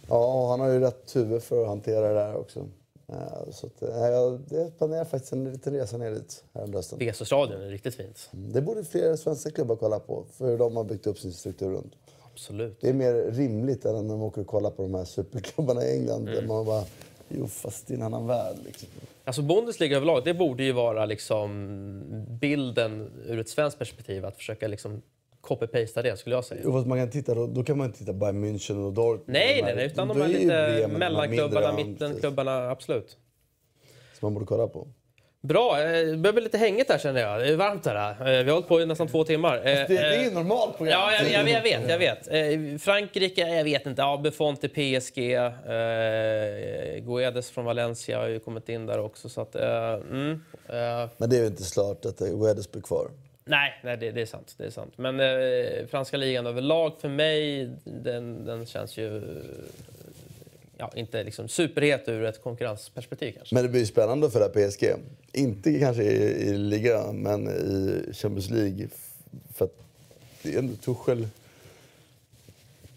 [0.08, 2.60] Ja, han har ju rätt huvud för att hantera det där också.
[3.08, 6.78] Eh, Så att, eh, jag jag planerar faktiskt en liten resa ner dit här under
[6.78, 6.98] hösten.
[6.98, 8.28] Veso-stadion är riktigt fint.
[8.32, 11.70] Det borde fler svenska klubbar kolla på, för hur de har byggt upp sin struktur
[11.70, 11.92] runt.
[12.36, 12.80] Absolut.
[12.80, 15.98] Det är mer rimligt än när man åker och kollar på de här superklubbarna i
[15.98, 16.24] England.
[16.24, 16.84] Där man bara,
[17.28, 18.56] jo fast det är en annan värld.
[18.64, 18.88] Liksom.
[19.24, 21.48] Alltså Bundesliga överlag, det borde ju vara liksom
[22.40, 24.24] bilden ur ett svenskt perspektiv.
[24.24, 25.02] Att försöka liksom
[25.40, 26.60] copy-pasta det, skulle jag säga.
[26.64, 29.22] Jo, man kan titta, då, då kan man inte titta Bayern München och Dortmund.
[29.26, 33.16] Nej, nej, nej, utan de här lite mellanklubbarna, mittenklubbarna, absolut.
[34.18, 34.88] Som man borde kolla på.
[35.46, 37.40] Bra, eh, det börjar bli lite hängigt här känner jag.
[37.40, 38.10] Det är varmt här.
[38.10, 39.56] Eh, Vi har hållit på i nästan två timmar.
[39.56, 41.00] Eh, Det, det är eh, ju normalt program.
[41.00, 41.88] Ja, jag, jag, jag vet.
[41.90, 42.28] Jag vet.
[42.28, 44.02] Eh, Frankrike, jag vet inte.
[44.02, 45.18] Ja, Buffon till PSG.
[45.34, 49.28] Eh, Guedes från Valencia har ju kommit in där också.
[49.28, 53.08] Så att, eh, mm, eh, Men det är ju inte klart att Guedes blir kvar.
[53.44, 54.54] nej, nej det, det är sant.
[54.58, 54.92] Det är sant.
[54.96, 59.22] Men eh, franska ligan överlag för mig, den, den känns ju...
[60.78, 63.54] Ja, inte liksom superhet ur ett konkurrensperspektiv kanske.
[63.54, 64.94] Men det blir spännande för det här PSG.
[65.32, 68.88] Inte kanske i, i ligan, men i Champions League.
[69.54, 69.74] För att
[70.42, 71.28] det är ändå Tuchel.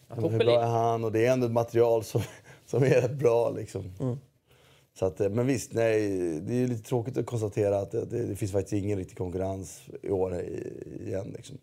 [0.08, 1.04] Ja, Hur Tuchel bra är- han?
[1.04, 2.22] Och det är ändå ett material som,
[2.66, 3.50] som är rätt bra.
[3.50, 3.92] Liksom.
[5.00, 8.36] Så att, eh, men visst, nej, det är lite tråkigt att konstatera att det, det,
[8.36, 10.42] finns faktiskt ingen riktig konkurrens i år
[11.06, 11.34] igen.
[11.38, 11.58] Liksom.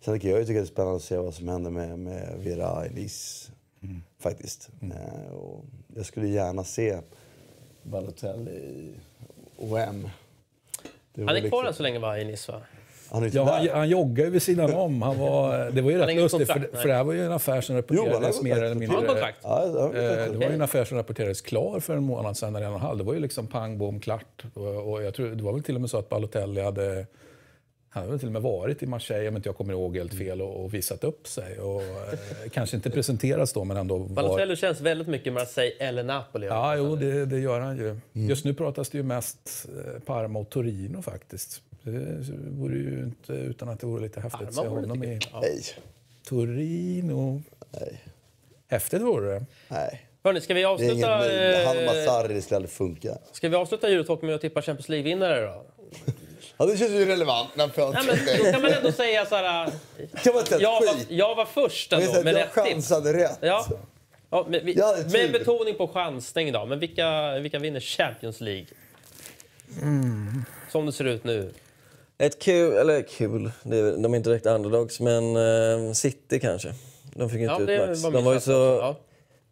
[0.00, 2.38] Sen tycker jag ju tycker det är spännande att se vad som händer med, med
[2.38, 3.52] Vera i Nice.
[4.20, 4.70] Faktiskt.
[4.82, 5.64] Eh, och
[5.96, 6.98] jag skulle gärna se
[7.82, 8.94] Balotelli i
[9.56, 10.08] OM.
[11.14, 12.60] Det var Han är kvar liksom- än så länge va, i Nice va?
[13.10, 15.02] Han Ja, han, han joggar ju vid sidan om.
[15.02, 17.60] Han var, det var ju rätt lustigt, för, för det här var ju en affär
[17.60, 18.96] som Jo, rapporterades mer eller mindre...
[18.96, 19.38] han kontrakt?
[19.42, 22.36] Ja, ja, Eh, ja, Det var ju en affär som rapporterades klar för en månad
[22.36, 22.98] sedan, eller en och en halv.
[22.98, 24.44] Det var ju liksom pang, bom, klart.
[24.54, 27.06] Och, och jag tror, det var väl till och med så att Balotelli hade...
[27.94, 30.42] Han väl till och med varit i Marseille, om inte jag kommer ihåg helt fel,
[30.42, 31.58] och, och visat upp sig.
[31.58, 32.18] Och, eh,
[32.52, 34.08] kanske inte presenterats då, men ändå var...
[34.08, 36.46] Balotelli känns väldigt mycket Marseille eller Napoli.
[36.46, 37.96] Ja, jo, det, det gör han ju.
[38.12, 41.62] Just nu pratas det ju mest eh, Parma och Torino faktiskt.
[41.82, 42.16] Det
[42.50, 45.18] vore ju inte utan att det vore lite häftigt att se honom i.
[45.32, 45.40] Ja.
[45.40, 45.62] Nej,
[46.28, 47.42] Torino.
[47.70, 48.04] nej,
[48.68, 49.44] Häftigt vore det.
[49.68, 50.06] nej.
[50.24, 53.18] Hörrni, ska vi Det är ingen, avsluta, han och eh, Masarri skulle aldrig funka.
[53.32, 55.64] ska vi avsluta Eurotalk med att tippa Champions League-vinnare då?
[56.56, 57.84] Ja, det känns ju relevant Nej, men
[58.44, 59.70] då kan man ändå säga så här...
[60.24, 62.66] kan man Jag var, jag var först Men ändå jag, med jag rätt tips.
[62.66, 63.38] chansade rätt.
[63.40, 63.66] Ja.
[64.30, 66.66] Ja, men vi, hade med betoning på chansning då.
[66.66, 68.66] Men vilka, vilka vinner Champions League?
[70.72, 71.52] Som det ser ut nu.
[72.18, 76.74] Ett kul, eller kul, är, de är inte direkt underdogs, men eh, City kanske.
[77.14, 78.02] De fick inte Ja, ut max.
[78.02, 78.50] var De var ju så.
[78.52, 78.96] Ja.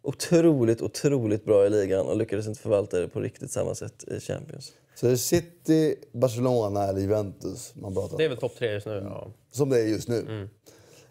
[0.01, 4.19] otroligt, otroligt bra i ligan och lyckades inte förvalta det på riktigt samma sätt i
[4.19, 4.71] Champions.
[4.95, 8.17] Så det är City, Barcelona eller Juventus man pratar om.
[8.17, 9.01] Det är väl topp tre just nu.
[9.05, 9.27] Ja.
[9.51, 10.19] Som det är just nu.
[10.19, 10.49] Mm.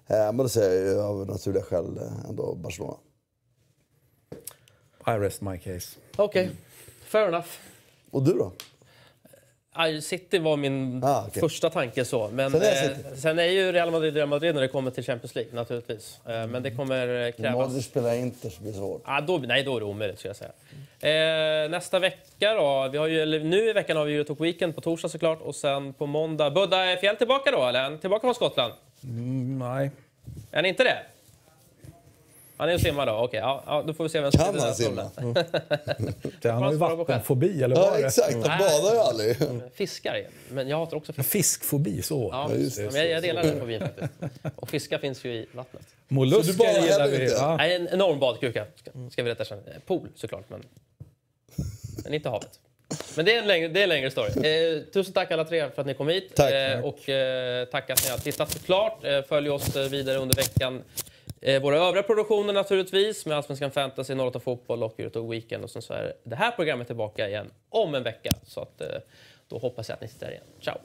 [0.06, 2.96] Eh, men då säger jag av naturliga skäl eh, ändå Barcelona.
[5.06, 5.98] I rest my case.
[6.16, 6.50] Okej,
[7.04, 7.48] fair enough.
[8.10, 8.52] Och du då?
[10.02, 11.40] City var min Ah, okej.
[11.40, 12.04] första tanke.
[12.04, 12.28] så.
[12.32, 15.04] Men Sen är eh, sen är ju Real Madrid Real Madrid när det kommer till
[15.04, 16.18] Champions League naturligtvis.
[16.26, 17.68] Eh, men det kommer eh, krävas...
[17.68, 19.02] Modric spelar Inter så blir det svårt.
[19.04, 20.52] Ah, då, nej, då är det omöjligt skulle jag
[21.00, 21.64] säga.
[21.64, 22.88] Eh, nästa vecka då?
[22.92, 25.54] Vi har ju, eller, nu i veckan har vi Eurotalk Weekend på torsdag såklart och
[25.54, 26.50] sen på måndag.
[26.50, 27.96] Budda, är Fjäll tillbaka då eller?
[27.96, 28.72] Tillbaka från Skottland?
[29.04, 29.90] Mm, nej.
[30.50, 30.98] Är han inte det?
[32.56, 33.12] Han är och simmar då?
[33.12, 35.10] Okej, ja, ja, då får vi se vem som Kan han den simma?
[36.42, 38.06] Det, han har ju vattenfobi, eller vad Ja, det?
[38.06, 38.32] exakt.
[38.32, 39.36] Han badar ju aldrig.
[39.74, 41.38] Fiskar, men jag hatar också En fiskar.
[41.38, 42.28] fiskfobi, så.
[42.32, 44.10] Ja, just men jag, jag delar den fobin faktiskt.
[44.56, 45.82] Och fiskar finns ju i vattnet.
[46.08, 47.22] Mollusker badar gillar vi.
[47.22, 47.34] inte?
[47.34, 47.56] Ja.
[47.56, 49.54] Nej, en enorm badkruka, ska, ska vi rätta.
[49.54, 50.62] Eh, Pool såklart, men,
[52.04, 52.60] men inte havet.
[53.16, 54.30] Men det är en längre, det är en längre story.
[54.48, 56.32] Eh, tusen tack alla tre för att ni kom hit.
[56.34, 56.52] Tack.
[56.52, 59.04] Eh, och eh, tack att ni har tittat såklart.
[59.04, 60.82] Eh, följ oss eh, vidare under veckan.
[61.44, 65.64] Eh, våra övriga produktioner naturligtvis med Allsvenskan Fantasy, 08 Fotboll och Eurotalk Weekend.
[65.64, 68.30] Och sen så är det här programmet tillbaka igen om en vecka.
[68.46, 68.88] Så att, eh,
[69.48, 70.44] då hoppas jag att ni sitter där igen.
[70.60, 70.78] Ciao!